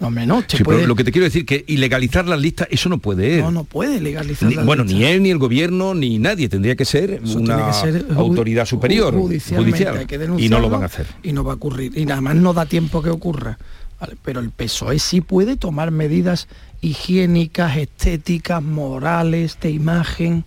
No, 0.00 0.38
usted 0.38 0.58
Sí, 0.58 0.64
pero 0.64 0.86
lo 0.86 0.94
que 0.96 1.04
te 1.04 1.12
quiero 1.12 1.24
decir 1.26 1.44
que 1.44 1.62
ilegalizar 1.68 2.26
las 2.26 2.40
listas, 2.40 2.66
eso 2.70 2.88
no 2.88 2.96
puede. 2.98 3.42
No, 3.42 3.50
no 3.50 3.64
puede 3.64 4.00
legalizar 4.00 4.48
Ni- 4.48 4.54
las 4.54 4.64
bueno, 4.64 4.82
listas. 4.84 4.98
ni 4.98 5.04
él, 5.06 5.22
ni 5.22 5.30
el 5.30 5.36
gobierno, 5.38 5.94
ni 5.94 6.18
nadie. 6.18 6.48
Tendría 6.48 6.74
que 6.74 6.86
ser 6.86 7.20
Eso 7.22 7.38
una 7.38 7.66
que 7.66 7.72
ser 7.74 8.06
autoridad 8.16 8.64
superior, 8.64 9.14
judicial. 9.14 10.06
Y 10.38 10.48
no 10.48 10.58
lo 10.58 10.70
van 10.70 10.82
a 10.82 10.86
hacer. 10.86 11.06
Y 11.22 11.32
no 11.32 11.44
va 11.44 11.52
a 11.52 11.56
ocurrir. 11.56 11.96
Y 11.98 12.06
nada 12.06 12.20
más 12.22 12.34
no 12.34 12.54
da 12.54 12.64
tiempo 12.64 13.02
que 13.02 13.10
ocurra. 13.10 13.58
Vale, 14.00 14.16
Pero 14.24 14.40
el 14.40 14.48
PSOE 14.50 14.98
sí 14.98 15.20
puede 15.20 15.56
tomar 15.56 15.90
medidas 15.90 16.48
higiénicas, 16.80 17.76
estéticas, 17.76 18.62
morales, 18.62 19.58
de 19.60 19.70
imagen, 19.70 20.44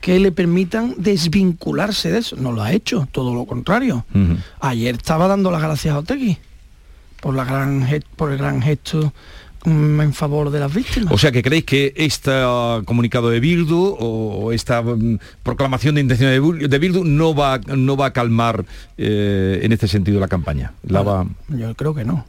que 0.00 0.20
le 0.20 0.30
permitan 0.30 0.94
desvincularse 0.96 2.12
de 2.12 2.18
eso. 2.18 2.36
No 2.36 2.52
lo 2.52 2.62
ha 2.62 2.72
hecho, 2.72 3.08
todo 3.10 3.34
lo 3.34 3.44
contrario. 3.46 4.06
Ayer 4.60 4.94
estaba 4.94 5.26
dando 5.26 5.50
las 5.50 5.60
gracias 5.62 5.92
a 5.94 5.98
Otegui 5.98 6.38
por, 7.20 7.34
la 7.34 7.44
gran, 7.44 7.86
ge- 7.86 8.02
por 8.16 8.30
el 8.32 8.38
gran 8.38 8.60
gesto 8.62 9.12
mm, 9.64 10.00
en 10.00 10.12
favor 10.12 10.50
de 10.50 10.60
las 10.60 10.72
víctimas. 10.74 11.12
O 11.12 11.18
sea, 11.18 11.32
que 11.32 11.42
creéis 11.42 11.64
que 11.64 11.92
este 11.96 12.30
comunicado 12.84 13.30
de 13.30 13.40
Bildu 13.40 13.96
o, 13.98 14.52
esta 14.52 14.82
mm, 14.82 15.18
proclamación 15.42 15.94
de 15.96 16.00
intención 16.02 16.30
de, 16.68 16.78
Bildu 16.78 17.04
no 17.04 17.34
va, 17.34 17.58
no 17.58 17.96
va 17.96 18.06
a 18.06 18.12
calmar 18.12 18.64
eh, 18.96 19.60
en 19.62 19.72
este 19.72 19.88
sentido 19.88 20.20
la 20.20 20.28
campaña. 20.28 20.72
La 20.86 21.02
va... 21.02 21.26
Yo 21.48 21.74
creo 21.74 21.94
que 21.94 22.04
no. 22.04 22.24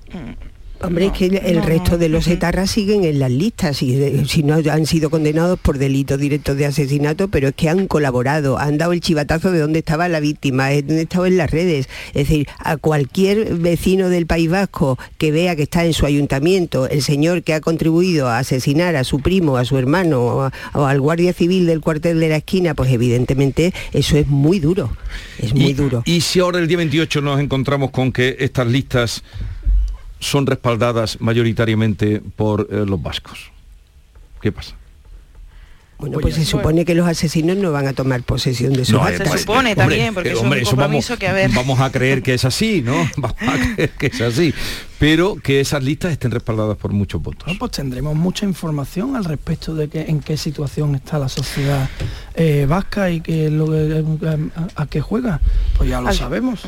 Hombre, 0.80 1.08
es 1.08 1.12
que 1.14 1.26
el, 1.26 1.38
el 1.38 1.64
resto 1.64 1.98
de 1.98 2.08
los 2.08 2.28
etarras 2.28 2.70
siguen 2.70 3.04
en 3.04 3.18
las 3.20 3.32
listas, 3.32 3.82
y 3.82 3.96
de- 3.96 4.26
si 4.26 4.44
no 4.44 4.56
han 4.72 4.86
sido 4.86 5.10
condenados 5.10 5.60
por 5.60 5.80
delitos 5.80 6.20
directos 6.20 6.56
de 6.56 6.68
asesinato, 6.68 7.30
pero 7.30 7.48
es 7.48 7.56
que 7.56 7.68
han 7.68 7.88
colaborado, 7.88 8.60
han 8.60 8.78
dado 8.78 8.94
el 8.94 9.02
chivatazo 9.02 9.52
de 9.52 9.60
dónde 9.60 9.80
estaba 9.80 10.08
la 10.08 10.20
víctima, 10.20 10.68
de 10.68 10.84
dónde 10.84 11.02
estaba 11.02 11.28
en 11.28 11.38
las 11.38 11.50
redes. 11.50 11.90
Es 12.10 12.28
decir, 12.28 12.48
a 12.60 12.78
cualquier 12.78 13.56
vecino 13.56 14.10
del 14.10 14.28
País 14.28 14.50
Vasco 14.52 15.00
que 15.18 15.32
vea 15.32 15.56
que 15.56 15.64
está 15.64 15.84
en 15.84 15.94
su 15.94 16.06
ayuntamiento 16.06 16.88
el 16.88 17.02
señor 17.02 17.42
que 17.44 17.54
ha 17.56 17.62
contribuido 17.62 18.28
a 18.28 18.38
asesinar 18.38 18.96
a 18.96 19.04
su 19.04 19.20
primo, 19.20 19.58
a 19.58 19.66
su 19.66 19.78
hermano 19.78 20.22
o, 20.22 20.42
a- 20.44 20.54
o 20.74 20.86
al 20.86 21.02
guardia 21.02 21.34
civil 21.34 21.66
del 21.66 21.82
cuartel 21.82 22.20
de 22.20 22.30
la 22.30 22.38
esquina, 22.38 22.76
pues 22.76 22.92
evidentemente 22.92 23.74
eso 23.94 24.16
es 24.18 24.28
muy 24.28 24.60
duro, 24.60 24.96
es 25.40 25.54
muy 25.56 25.72
y, 25.72 25.74
duro. 25.74 26.04
y 26.06 26.22
si 26.22 26.40
ahora 26.40 26.60
el 26.60 26.68
día 26.68 26.78
28 26.78 27.22
nos 27.22 27.40
encontramos 27.40 27.90
con 27.92 28.12
que 28.12 28.36
estas 28.40 28.68
listas 28.68 29.24
son 30.20 30.46
respaldadas 30.46 31.20
mayoritariamente 31.22 32.22
por 32.36 32.68
eh, 32.72 32.86
los 32.86 33.02
vascos, 33.02 33.52
¿qué 34.42 34.52
pasa? 34.52 34.76
Bueno, 36.00 36.20
pues 36.20 36.36
se 36.36 36.46
supone 36.46 36.86
que 36.86 36.94
los 36.94 37.08
asesinos 37.08 37.58
no 37.58 37.72
van 37.72 37.88
a 37.88 37.94
tomar 37.94 38.22
posesión 38.22 38.72
de 38.74 38.86
sus 38.86 38.94
No, 38.94 39.10
eh, 39.10 39.18
pues, 39.18 39.42
supone 39.42 39.72
hombre, 39.72 39.76
también, 39.76 40.14
porque 40.14 40.30
eh, 40.30 40.34
es 40.34 40.38
un 40.42 40.46
eso 40.46 40.54
vamos, 40.54 40.70
compromiso 40.70 41.18
que, 41.18 41.28
a 41.28 41.34
ver. 41.34 41.50
vamos 41.56 41.80
a 41.80 41.92
creer 41.92 42.22
que 42.22 42.36
es 42.36 42.46
así, 42.46 42.84
¿no? 42.84 42.94
Vamos 43.18 43.36
a 43.42 43.74
creer 43.74 43.90
que 43.98 44.06
es 44.06 44.22
así. 44.22 44.54
Pero 45.00 45.38
que 45.38 45.60
esas 45.60 45.84
listas 45.84 46.12
estén 46.12 46.30
respaldadas 46.30 46.78
por 46.78 46.92
muchos 46.94 47.20
votos. 47.24 47.48
No, 47.52 47.58
pues 47.58 47.72
tendremos 47.72 48.16
mucha 48.16 48.46
información 48.46 49.16
al 49.16 49.26
respecto 49.26 49.74
de 49.74 49.88
que, 49.90 50.02
en 50.02 50.20
qué 50.20 50.38
situación 50.38 50.94
está 50.94 51.18
la 51.18 51.30
sociedad 51.30 51.90
eh, 52.36 52.68
vasca 52.70 53.10
y 53.10 53.22
qué 53.22 53.48
es 53.48 53.52
lo 53.52 53.66
que- 53.66 54.06
a, 54.76 54.84
a 54.84 54.86
qué 54.86 55.02
juega. 55.02 55.42
Pues 55.80 55.90
ya 55.90 56.00
lo 56.00 56.10
Al- 56.10 56.16
sabemos. 56.16 56.62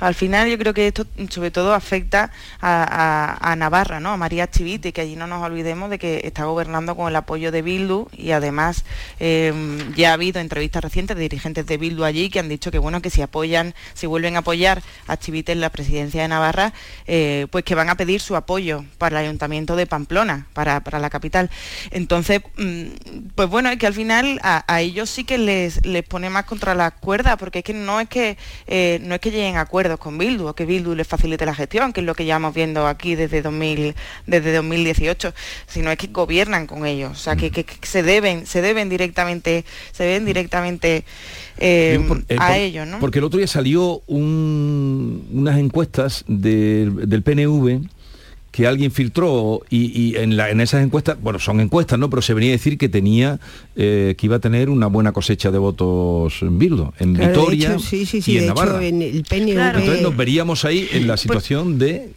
Al 0.00 0.14
final 0.14 0.48
yo 0.48 0.58
creo 0.58 0.74
que 0.74 0.88
esto 0.88 1.06
sobre 1.30 1.50
todo 1.50 1.74
afecta 1.74 2.30
a, 2.60 3.54
Navarra, 3.56 4.00
¿no? 4.00 4.10
A 4.10 4.16
María 4.16 4.50
Chivite, 4.50 4.92
que 4.92 5.00
allí 5.00 5.16
no 5.16 5.26
nos 5.26 5.42
olvidemos 5.42 5.88
de 5.88 5.98
que 5.98 6.20
está 6.24 6.44
gobernando 6.44 6.94
con 6.94 7.08
el 7.08 7.16
apoyo 7.16 7.50
de 7.50 7.62
Bildu 7.62 8.08
y 8.12 8.32
además 8.32 8.84
eh, 9.18 9.52
ya 9.96 10.10
ha 10.10 10.12
habido 10.14 10.40
entrevistas 10.40 10.82
recientes 10.82 11.16
de 11.16 11.22
dirigentes 11.22 11.66
de 11.66 11.76
Bildu 11.78 12.04
allí 12.04 12.28
que 12.28 12.38
han 12.38 12.48
dicho 12.48 12.70
que 12.70 12.78
bueno 12.78 13.00
que 13.00 13.10
si 13.10 13.22
apoyan, 13.22 13.74
si 13.94 14.06
vuelven 14.06 14.36
a 14.36 14.40
apoyar 14.40 14.82
a 15.06 15.16
Chivite 15.16 15.52
en 15.52 15.60
la 15.60 15.70
presidencia 15.70 16.22
de 16.22 16.28
Navarra, 16.28 16.72
eh, 17.06 17.46
pues 17.50 17.64
que 17.64 17.74
van 17.74 17.88
a 17.88 17.96
pedir 17.96 18.20
su 18.20 18.36
apoyo 18.36 18.84
para 18.98 19.20
el 19.20 19.26
ayuntamiento 19.26 19.76
de 19.76 19.86
Pamplona, 19.86 20.46
para, 20.52 20.80
para 20.80 20.98
la 20.98 21.10
capital. 21.10 21.50
Entonces, 21.90 22.40
mm, 22.56 23.30
pues 23.34 23.48
bueno, 23.48 23.70
es 23.70 23.78
que 23.78 23.86
al 23.86 23.94
final 23.94 24.40
a, 24.42 24.64
ellos 24.80 25.10
sí 25.10 25.24
que 25.24 25.38
les, 25.38 25.84
les 25.86 26.04
pone 26.04 26.30
más 26.30 26.44
contra 26.44 26.74
las 26.74 26.92
cuerdas, 26.92 27.36
porque 27.38 27.60
es 27.60 27.64
que 27.64 27.74
no 27.74 28.00
es 28.00 28.08
que 28.08 28.36
eh, 28.66 28.98
no 29.02 29.14
es 29.14 29.20
que 29.20 29.30
lleguen 29.30 29.56
a 29.56 29.66
acuerdos 29.76 29.98
con 30.00 30.16
Bildu 30.16 30.46
o 30.48 30.54
que 30.54 30.64
Bildu 30.64 30.94
les 30.94 31.06
facilite 31.06 31.44
la 31.44 31.54
gestión, 31.54 31.92
que 31.92 32.00
es 32.00 32.06
lo 32.06 32.14
que 32.14 32.24
llevamos 32.24 32.54
viendo 32.54 32.86
aquí 32.86 33.14
desde 33.14 33.42
2000, 33.42 33.94
desde 34.26 34.54
2018, 34.54 35.34
sino 35.66 35.90
es 35.90 35.98
que 35.98 36.06
gobiernan 36.06 36.66
con 36.66 36.86
ellos, 36.86 37.12
o 37.12 37.14
sea 37.14 37.36
que, 37.36 37.50
que- 37.50 37.64
que 37.64 37.86
se 37.86 38.02
deben, 38.02 38.46
se 38.46 38.62
deben 38.62 38.88
directamente, 38.88 39.66
se 39.92 40.04
deben 40.04 40.24
directamente 40.24 41.04
eh, 41.58 42.02
por- 42.08 42.24
eh, 42.30 42.36
a 42.38 42.46
por- 42.48 42.56
ellos, 42.56 42.86
¿no? 42.86 43.00
Porque 43.00 43.18
el 43.18 43.24
otro 43.26 43.36
día 43.38 43.46
salió 43.46 44.00
un- 44.06 45.26
unas 45.30 45.58
encuestas 45.58 46.24
del- 46.26 47.06
del 47.08 47.22
PNV 47.22 47.80
que 48.56 48.66
alguien 48.66 48.90
filtró 48.90 49.60
y, 49.68 50.00
y 50.00 50.16
en, 50.16 50.34
la- 50.38 50.48
en 50.48 50.62
esas 50.62 50.82
encuestas, 50.82 51.18
bueno, 51.20 51.38
son 51.38 51.60
encuestas, 51.60 51.98
¿no? 51.98 52.08
Pero 52.08 52.22
se 52.22 52.32
venía 52.32 52.48
a 52.50 52.52
decir 52.52 52.78
que 52.78 52.88
tenía, 52.88 53.38
eh, 53.76 54.14
que 54.16 54.26
iba 54.26 54.36
a 54.36 54.38
tener 54.38 54.70
una 54.70 54.86
buena 54.86 55.12
cosecha 55.12 55.50
de 55.50 55.58
votos 55.58 56.40
en 56.40 56.58
Bildo, 56.58 56.94
en 56.98 57.14
Claro, 57.16 57.32
Vitoria 57.42 57.72
hecho, 57.74 57.78
sí, 57.80 58.06
sí, 58.06 58.22
sí, 58.22 58.32
y 58.32 58.38
en 58.38 58.46
Navarra. 58.46 58.78
hecho 58.82 58.96
en 58.96 59.02
el 59.02 59.22
PNV... 59.24 59.58
Entonces 59.78 60.00
nos 60.02 60.16
veríamos 60.16 60.64
ahí 60.64 60.88
en 60.90 61.06
la 61.06 61.18
situación 61.18 61.78
de 61.78 62.12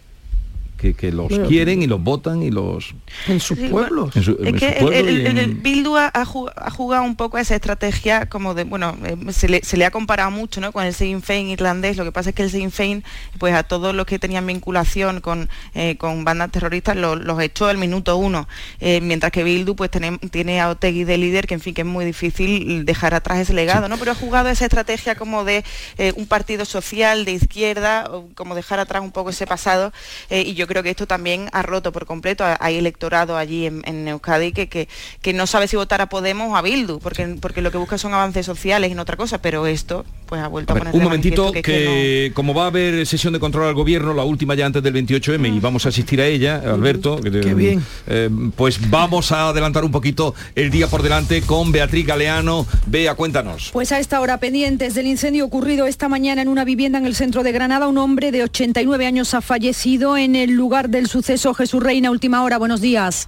que, 0.80 0.94
que 0.94 1.12
los 1.12 1.28
Bueno. 1.30 1.48
quieren 1.48 1.82
y 1.82 1.88
los 1.88 2.02
votan 2.02 2.42
y 2.42 2.52
los... 2.52 2.96
En 3.28 3.40
sus 3.40 3.58
Sí, 3.58 3.68
pueblos. 3.68 4.16
En 4.16 4.24
su- 4.24 4.38
en 4.42 4.48
Es 4.48 4.54
su 4.54 4.60
que 4.60 4.68
el, 4.70 4.80
pueblo 4.80 4.98
el- 4.98 5.10
y 5.10 5.16
el- 5.22 5.28
el 5.28 5.38
en- 5.40 5.62
Bildu 5.64 5.96
ha, 5.98 6.08
ha 6.08 6.26
ju- 6.26 6.52
ha 6.56 6.70
jugado 6.72 7.04
un 7.04 7.16
poco 7.16 7.38
a 7.38 7.42
esa 7.42 7.56
estrategia 7.56 8.28
como 8.30 8.54
de, 8.54 8.64
bueno, 8.64 8.96
eh, 9.04 9.18
se, 9.32 9.50
le, 9.50 9.62
se 9.64 9.76
le 9.78 9.86
ha 9.86 9.92
comparado 9.92 10.32
mucho 10.32 10.62
¿no? 10.62 10.72
con 10.72 10.86
el 10.86 10.94
Sinn 10.94 11.22
Féin 11.22 11.50
irlandés, 11.50 11.98
lo 11.98 12.06
que 12.06 12.12
pasa 12.12 12.30
es 12.30 12.36
que 12.36 12.44
el 12.44 12.50
Sinn 12.52 12.72
Féin, 12.72 13.04
pues 13.38 13.54
a 13.54 13.64
todos 13.64 13.94
los 13.94 14.06
que 14.06 14.20
tenían 14.20 14.48
vinculación 14.48 15.20
con, 15.22 15.50
eh, 15.74 15.98
con 15.98 16.24
bandas 16.24 16.52
terroristas 16.52 16.96
lo- 16.96 17.16
los 17.16 17.42
echó 17.42 17.68
al 17.68 17.78
minuto 17.78 18.16
uno, 18.18 18.48
eh, 18.80 19.02
mientras 19.02 19.32
que 19.32 19.44
Bildu 19.44 19.76
pues 19.76 19.92
tiene, 19.92 20.18
tiene 20.32 20.62
a 20.62 20.70
Otegui 20.70 21.04
de 21.04 21.18
líder, 21.18 21.46
que 21.48 21.56
en 21.56 21.60
fin, 21.62 21.74
que 21.74 21.82
es 21.82 21.88
muy 21.88 22.06
difícil 22.06 22.86
dejar 22.86 23.14
atrás 23.14 23.40
ese 23.40 23.54
legado, 23.54 23.90
¿no? 23.90 23.98
Pero 23.98 24.12
ha 24.12 24.16
jugado 24.16 24.50
esa 24.50 24.66
estrategia 24.66 25.16
como 25.16 25.44
de 25.44 25.64
eh, 25.98 26.14
un 26.16 26.26
partido 26.26 26.64
social 26.66 27.26
de 27.26 27.34
izquierda, 27.34 28.10
como 28.36 28.56
dejar 28.56 28.80
atrás 28.80 29.02
un 29.02 29.12
poco 29.12 29.30
ese 29.32 29.46
pasado, 29.46 29.92
eh, 30.30 30.44
y 30.46 30.54
yo 30.54 30.68
creo 30.70 30.84
que 30.84 30.92
esto 30.92 31.06
también 31.06 31.50
ha 31.52 31.62
roto 31.62 31.92
por 31.92 32.06
completo, 32.06 32.46
hay 32.60 32.78
electorado 32.78 33.36
allí 33.36 33.66
en, 33.66 33.82
en 33.86 34.08
Euskadi 34.08 34.54
que, 34.54 34.70
que, 34.70 34.88
que 35.22 35.34
no 35.34 35.46
sabe 35.46 35.68
si 35.68 35.76
votar 35.76 36.00
a 36.00 36.08
Podemos 36.08 36.52
o 36.52 36.56
a 36.56 36.62
Bildu, 36.62 37.00
porque, 37.00 37.36
porque 37.42 37.62
lo 37.62 37.72
que 37.72 37.78
busca 37.78 37.98
son 37.98 38.14
avances 38.14 38.46
sociales 38.46 38.92
y 38.92 38.96
no 38.96 39.02
otra 39.02 39.18
cosa, 39.18 39.42
pero 39.42 39.68
esto 39.68 40.06
pues 40.28 40.42
ha 40.42 40.48
vuelto 40.48 40.74
A 40.74 40.76
a, 40.76 40.80
poner 40.80 40.96
un 40.96 41.04
momentito 41.04 41.52
que, 41.52 41.62
que 41.62 41.72
es 41.72 42.30
que 42.30 42.32
como 42.34 42.54
va 42.54 42.66
a 42.66 42.68
haber 42.68 43.06
sesión 43.06 43.34
de 43.34 43.40
control 43.40 43.68
al 43.68 43.74
gobierno, 43.74 44.14
la 44.14 44.24
última 44.24 44.56
ya 44.56 44.66
antes 44.66 44.84
del 44.84 44.94
28M, 44.94 45.58
y 45.58 45.60
vamos 45.60 45.86
a 45.86 45.90
asistir 45.90 46.22
a 46.22 46.28
ella, 46.28 46.58
Alberto, 46.58 47.20
que, 47.20 47.32
Qué 47.32 47.54
bien. 47.54 47.84
eh, 48.08 48.30
pues 48.56 48.90
vamos 48.90 49.32
a 49.32 49.50
adelantar 49.50 49.84
un 49.84 49.92
poquito 49.92 50.36
el 50.56 50.70
día 50.70 50.88
por 50.88 51.02
delante 51.02 51.42
con 51.42 51.72
Beatriz 51.72 52.06
Galeano. 52.06 52.68
Bea, 52.86 53.16
cuéntanos. 53.16 53.72
Pues 53.74 53.92
a 53.92 54.00
esta 54.00 54.22
hora, 54.22 54.40
pendientes 54.40 54.94
del 54.94 55.08
incendio 55.08 55.46
ocurrido 55.46 55.88
esta 55.88 56.08
mañana 56.08 56.42
en 56.42 56.48
una 56.48 56.64
vivienda 56.64 57.00
en 57.00 57.06
el 57.06 57.16
centro 57.16 57.42
de 57.44 57.52
Granada, 57.52 57.88
un 57.88 57.98
hombre 57.98 58.32
de 58.32 58.44
89 58.44 59.06
años 59.08 59.34
ha 59.34 59.42
fallecido 59.42 60.18
en 60.18 60.36
el 60.36 60.52
lugar 60.60 60.90
del 60.90 61.08
suceso. 61.08 61.54
Jesús 61.56 61.82
Reina, 61.82 62.12
última 62.12 62.44
hora, 62.44 62.58
buenos 62.58 62.82
días. 62.82 63.28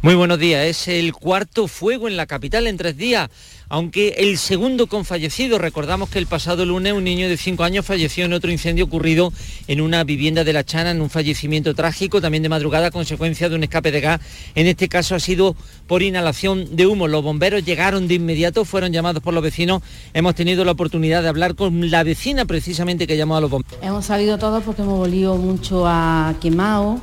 Muy 0.00 0.14
buenos 0.14 0.38
días. 0.38 0.64
Es 0.64 0.88
el 0.88 1.12
cuarto 1.12 1.66
fuego 1.66 2.06
en 2.06 2.16
la 2.16 2.26
capital 2.26 2.68
en 2.68 2.76
tres 2.76 2.96
días, 2.96 3.28
aunque 3.68 4.14
el 4.18 4.38
segundo 4.38 4.86
con 4.86 5.04
fallecido. 5.04 5.58
Recordamos 5.58 6.08
que 6.08 6.18
el 6.18 6.26
pasado 6.26 6.64
lunes 6.64 6.92
un 6.92 7.04
niño 7.04 7.28
de 7.28 7.36
cinco 7.36 7.64
años 7.64 7.84
falleció 7.84 8.24
en 8.24 8.32
otro 8.32 8.50
incendio 8.50 8.84
ocurrido 8.84 9.32
en 9.66 9.80
una 9.80 10.04
vivienda 10.04 10.44
de 10.44 10.52
La 10.52 10.64
Chana, 10.64 10.90
en 10.90 11.00
un 11.00 11.10
fallecimiento 11.10 11.74
trágico, 11.74 12.20
también 12.20 12.42
de 12.42 12.48
madrugada, 12.48 12.88
a 12.88 12.90
consecuencia 12.90 13.48
de 13.48 13.56
un 13.56 13.62
escape 13.62 13.90
de 13.90 14.00
gas. 14.00 14.20
En 14.54 14.66
este 14.66 14.88
caso 14.88 15.14
ha 15.14 15.20
sido 15.20 15.56
por 15.86 16.02
inhalación 16.02 16.76
de 16.76 16.86
humo. 16.86 17.08
Los 17.08 17.22
bomberos 17.22 17.64
llegaron 17.64 18.08
de 18.08 18.14
inmediato, 18.14 18.64
fueron 18.64 18.92
llamados 18.92 19.22
por 19.22 19.34
los 19.34 19.42
vecinos. 19.42 19.82
Hemos 20.14 20.34
tenido 20.34 20.64
la 20.64 20.72
oportunidad 20.72 21.22
de 21.22 21.28
hablar 21.28 21.54
con 21.54 21.90
la 21.90 22.02
vecina 22.02 22.44
precisamente 22.44 23.06
que 23.06 23.16
llamó 23.16 23.36
a 23.36 23.40
los 23.40 23.50
bomberos. 23.50 23.78
Hemos 23.82 24.06
salido 24.06 24.38
todos 24.38 24.62
porque 24.62 24.82
hemos 24.82 25.06
olido 25.06 25.36
mucho 25.36 25.86
a 25.86 26.34
quemado 26.40 27.00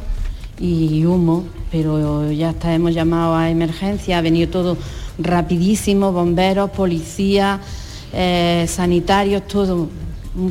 y 0.60 1.04
humo, 1.06 1.46
pero 1.72 2.32
ya 2.32 2.52
está, 2.52 2.74
hemos 2.74 2.94
llamado 2.94 3.36
a 3.36 3.50
emergencia, 3.50 4.18
ha 4.18 4.22
venido 4.22 4.50
todo 4.50 4.78
rapidísimo, 5.18 6.12
bomberos, 6.12 6.70
policía, 6.72 7.60
eh, 8.14 8.66
sanitarios, 8.68 9.48
todo, 9.48 9.90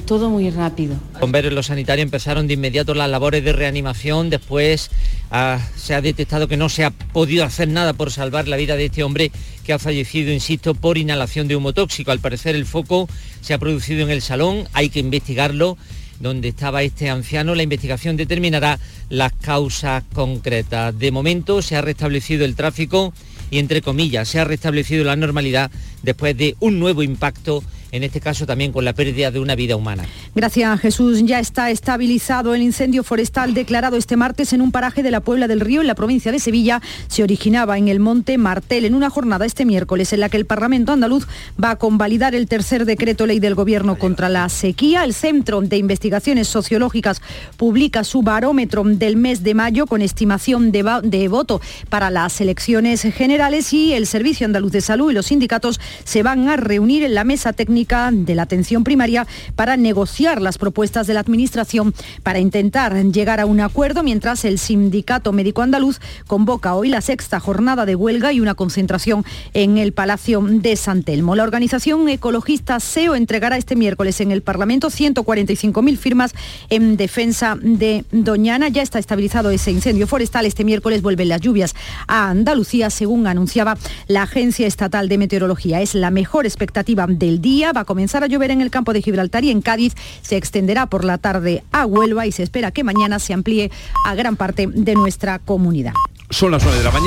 todo 0.07 0.31
muy 0.31 0.51
rápido. 0.51 0.97
Bomberos 1.21 1.53
y 1.53 1.55
los 1.55 1.67
sanitarios 1.67 2.05
empezaron 2.05 2.47
de 2.47 2.55
inmediato 2.55 2.95
las 2.95 3.11
labores 3.11 3.45
de 3.45 3.53
reanimación, 3.53 4.31
después 4.31 4.91
ah, 5.31 5.59
se 5.77 5.95
ha 5.95 6.01
detectado 6.01 6.49
que 6.49 6.57
no 6.57 6.69
se 6.69 6.85
ha 6.85 6.91
podido 6.91 7.45
hacer 7.45 7.69
nada 7.69 7.93
por 7.93 8.11
salvar 8.11 8.49
la 8.49 8.57
vida 8.57 8.77
de 8.77 8.87
este 8.87 9.03
hombre 9.03 9.31
que 9.65 9.73
ha 9.73 9.79
fallecido, 9.79 10.33
insisto, 10.33 10.75
por 10.75 10.99
inhalación 10.99 11.49
de 11.49 11.57
humo 11.57 11.73
tóxico. 11.73 12.11
Al 12.11 12.21
parecer 12.21 12.55
el 12.55 12.67
foco 12.67 13.09
se 13.41 13.55
ha 13.55 13.59
producido 13.59 14.03
en 14.03 14.11
el 14.11 14.23
salón, 14.23 14.69
hay 14.73 14.89
que 14.89 15.01
investigarlo 15.01 15.77
donde 16.21 16.49
estaba 16.49 16.83
este 16.83 17.11
anciano. 17.11 17.55
La 17.55 17.62
investigación 17.62 18.17
determinará 18.17 18.79
las 19.09 19.33
causas 19.33 20.05
concretas. 20.12 20.99
De 20.99 21.11
momento 21.11 21.62
se 21.62 21.77
ha 21.77 21.83
restablecido 21.83 22.45
el 22.45 22.55
tráfico 22.55 23.12
y, 23.55 23.61
entre 23.61 23.83
comillas, 23.83 24.29
se 24.29 24.41
ha 24.41 24.45
restablecido 24.45 25.05
la 25.05 25.15
normalidad 25.15 25.71
después 26.03 26.37
de 26.37 26.57
un 26.59 26.81
nuevo 26.81 27.05
impacto 27.05 27.63
en 27.95 28.03
este 28.03 28.21
caso 28.21 28.45
también 28.45 28.73
con 28.73 28.85
la 28.85 28.93
pérdida 28.93 29.31
de 29.31 29.39
una 29.39 29.55
vida 29.55 29.77
humana. 29.77 30.05
Gracias 30.35 30.81
Jesús. 30.81 31.23
Ya 31.23 31.39
está 31.39 31.71
estabilizado 31.71 32.53
el 32.53 32.61
incendio 32.61 33.05
forestal 33.05 33.55
declarado 33.55 33.97
este 33.97 34.17
martes 34.17 34.53
en 34.53 34.63
un 34.63 34.73
paraje 34.73 35.05
de 35.05 35.13
la 35.13 35.21
Puebla 35.21 35.47
del 35.47 35.61
Río 35.61 35.81
en 35.81 35.87
la 35.87 35.95
provincia 35.95 36.33
de 36.33 36.41
Sevilla. 36.41 36.83
Se 37.07 37.23
originaba 37.23 37.79
en 37.79 37.87
el 37.87 38.01
monte 38.01 38.37
Martel 38.37 38.85
en 38.85 38.97
una 38.97 39.11
jornada 39.11 39.47
este 39.47 39.65
miércoles 39.65 40.13
en 40.13 40.19
la 40.19 40.29
que 40.29 40.37
el 40.37 40.45
Parlamento 40.45 40.91
andaluz 40.91 41.29
va 41.63 41.71
a 41.71 41.77
convalidar 41.77 42.35
el 42.35 42.49
tercer 42.49 42.85
decreto 42.85 43.27
ley 43.27 43.39
del 43.39 43.55
Gobierno 43.55 43.97
contra 43.97 44.29
la 44.29 44.49
sequía. 44.49 45.05
El 45.05 45.15
Centro 45.15 45.61
de 45.61 45.77
Investigaciones 45.77 46.49
Sociológicas 46.49 47.23
publica 47.57 48.03
su 48.03 48.23
barómetro 48.23 48.83
del 48.83 49.17
mes 49.17 49.45
de 49.45 49.55
mayo 49.55 49.87
con 49.87 50.03
estimación 50.03 50.73
de, 50.73 51.01
de 51.05 51.29
voto 51.29 51.61
para 51.91 52.11
las 52.11 52.41
elecciones 52.41 53.03
generales 53.03 53.73
y 53.73 53.93
el 53.93 54.09
Servicio 54.09 54.47
Andaluz 54.47 54.73
de 54.73 54.81
Salud 54.81 55.13
y 55.13 55.15
los 55.15 55.27
sindicatos 55.27 55.79
se 56.03 56.25
van 56.25 56.49
a 56.49 56.57
reunir 56.57 57.05
en 57.05 57.15
la 57.15 57.23
mesa 57.23 57.53
técnica 57.53 57.84
de 57.85 58.35
la 58.35 58.43
atención 58.43 58.82
primaria 58.82 59.26
para 59.57 59.76
negociar 59.76 60.41
las 60.41 60.57
propuestas 60.57 61.07
de 61.07 61.12
la 61.12 61.20
Administración 61.20 61.93
para 62.22 62.39
intentar 62.39 62.95
llegar 63.12 63.41
a 63.41 63.47
un 63.47 63.61
acuerdo, 63.61 64.03
mientras 64.03 64.47
el 64.47 64.59
Sindicato 64.59 65.32
Médico 65.32 65.61
Andaluz 65.61 66.01
convoca 66.26 66.74
hoy 66.74 66.89
la 66.89 67.03
sexta 67.03 67.41
jornada 67.41 67.85
de 67.85 67.95
huelga 67.95 68.32
y 68.32 68.41
una 68.41 68.55
concentración 68.55 69.22
en 69.53 69.76
el 69.76 69.93
Palacio 69.93 70.41
de 70.41 70.76
San 70.76 71.03
Telmo. 71.03 71.37
La 71.37 71.43
organización 71.43 72.09
ecologista 72.09 72.80
SEO 72.80 73.16
entregará 73.16 73.59
este 73.59 73.76
miércoles 73.76 74.18
en 74.22 74.32
el 74.32 74.41
Parlamento 74.41 74.89
145.000 74.89 75.99
firmas 75.99 76.35
en 76.70 76.97
defensa 76.97 77.59
de 77.61 78.07
Doñana. 78.12 78.68
Ya 78.68 78.80
está 78.80 78.99
estabilizado 78.99 79.51
ese 79.51 79.72
incendio 79.72 80.07
forestal. 80.07 80.47
Este 80.47 80.64
miércoles 80.64 81.03
vuelven 81.03 81.28
las 81.28 81.43
lluvias 81.43 81.74
a 82.09 82.30
Andalucía, 82.30 82.89
según 82.89 83.26
anunciaba 83.26 83.76
la 84.07 84.22
Agencia 84.22 84.66
Estatal 84.66 85.11
de 85.11 85.18
Meteorología. 85.18 85.82
Es 85.82 85.95
la 85.95 86.11
mejor 86.11 86.47
expectativa 86.47 86.95
del 87.07 87.41
día 87.41 87.72
va 87.75 87.83
a 87.83 87.85
comenzar 87.85 88.25
a 88.25 88.27
llover 88.27 88.51
en 88.51 88.61
el 88.61 88.70
campo 88.70 88.93
de 88.93 89.03
Gibraltar 89.03 89.45
y 89.45 89.51
en 89.51 89.62
Cádiz 89.62 89.95
se 90.22 90.37
extenderá 90.37 90.87
por 90.87 91.05
la 91.05 91.18
tarde 91.18 91.64
a 91.72 91.87
Huelva 91.87 92.27
y 92.27 92.33
se 92.33 92.43
espera 92.43 92.70
que 92.70 92.85
mañana 92.85 93.18
se 93.18 93.33
amplíe 93.33 93.70
a 94.07 94.14
gran 94.14 94.37
parte 94.37 94.66
de 94.66 94.95
nuestra 94.95 95.39
comunidad. 95.39 95.93
Son 96.31 96.51
las 96.51 96.62
9 96.62 96.79
de 96.79 96.85
la 96.85 96.91
mañana. 96.91 97.03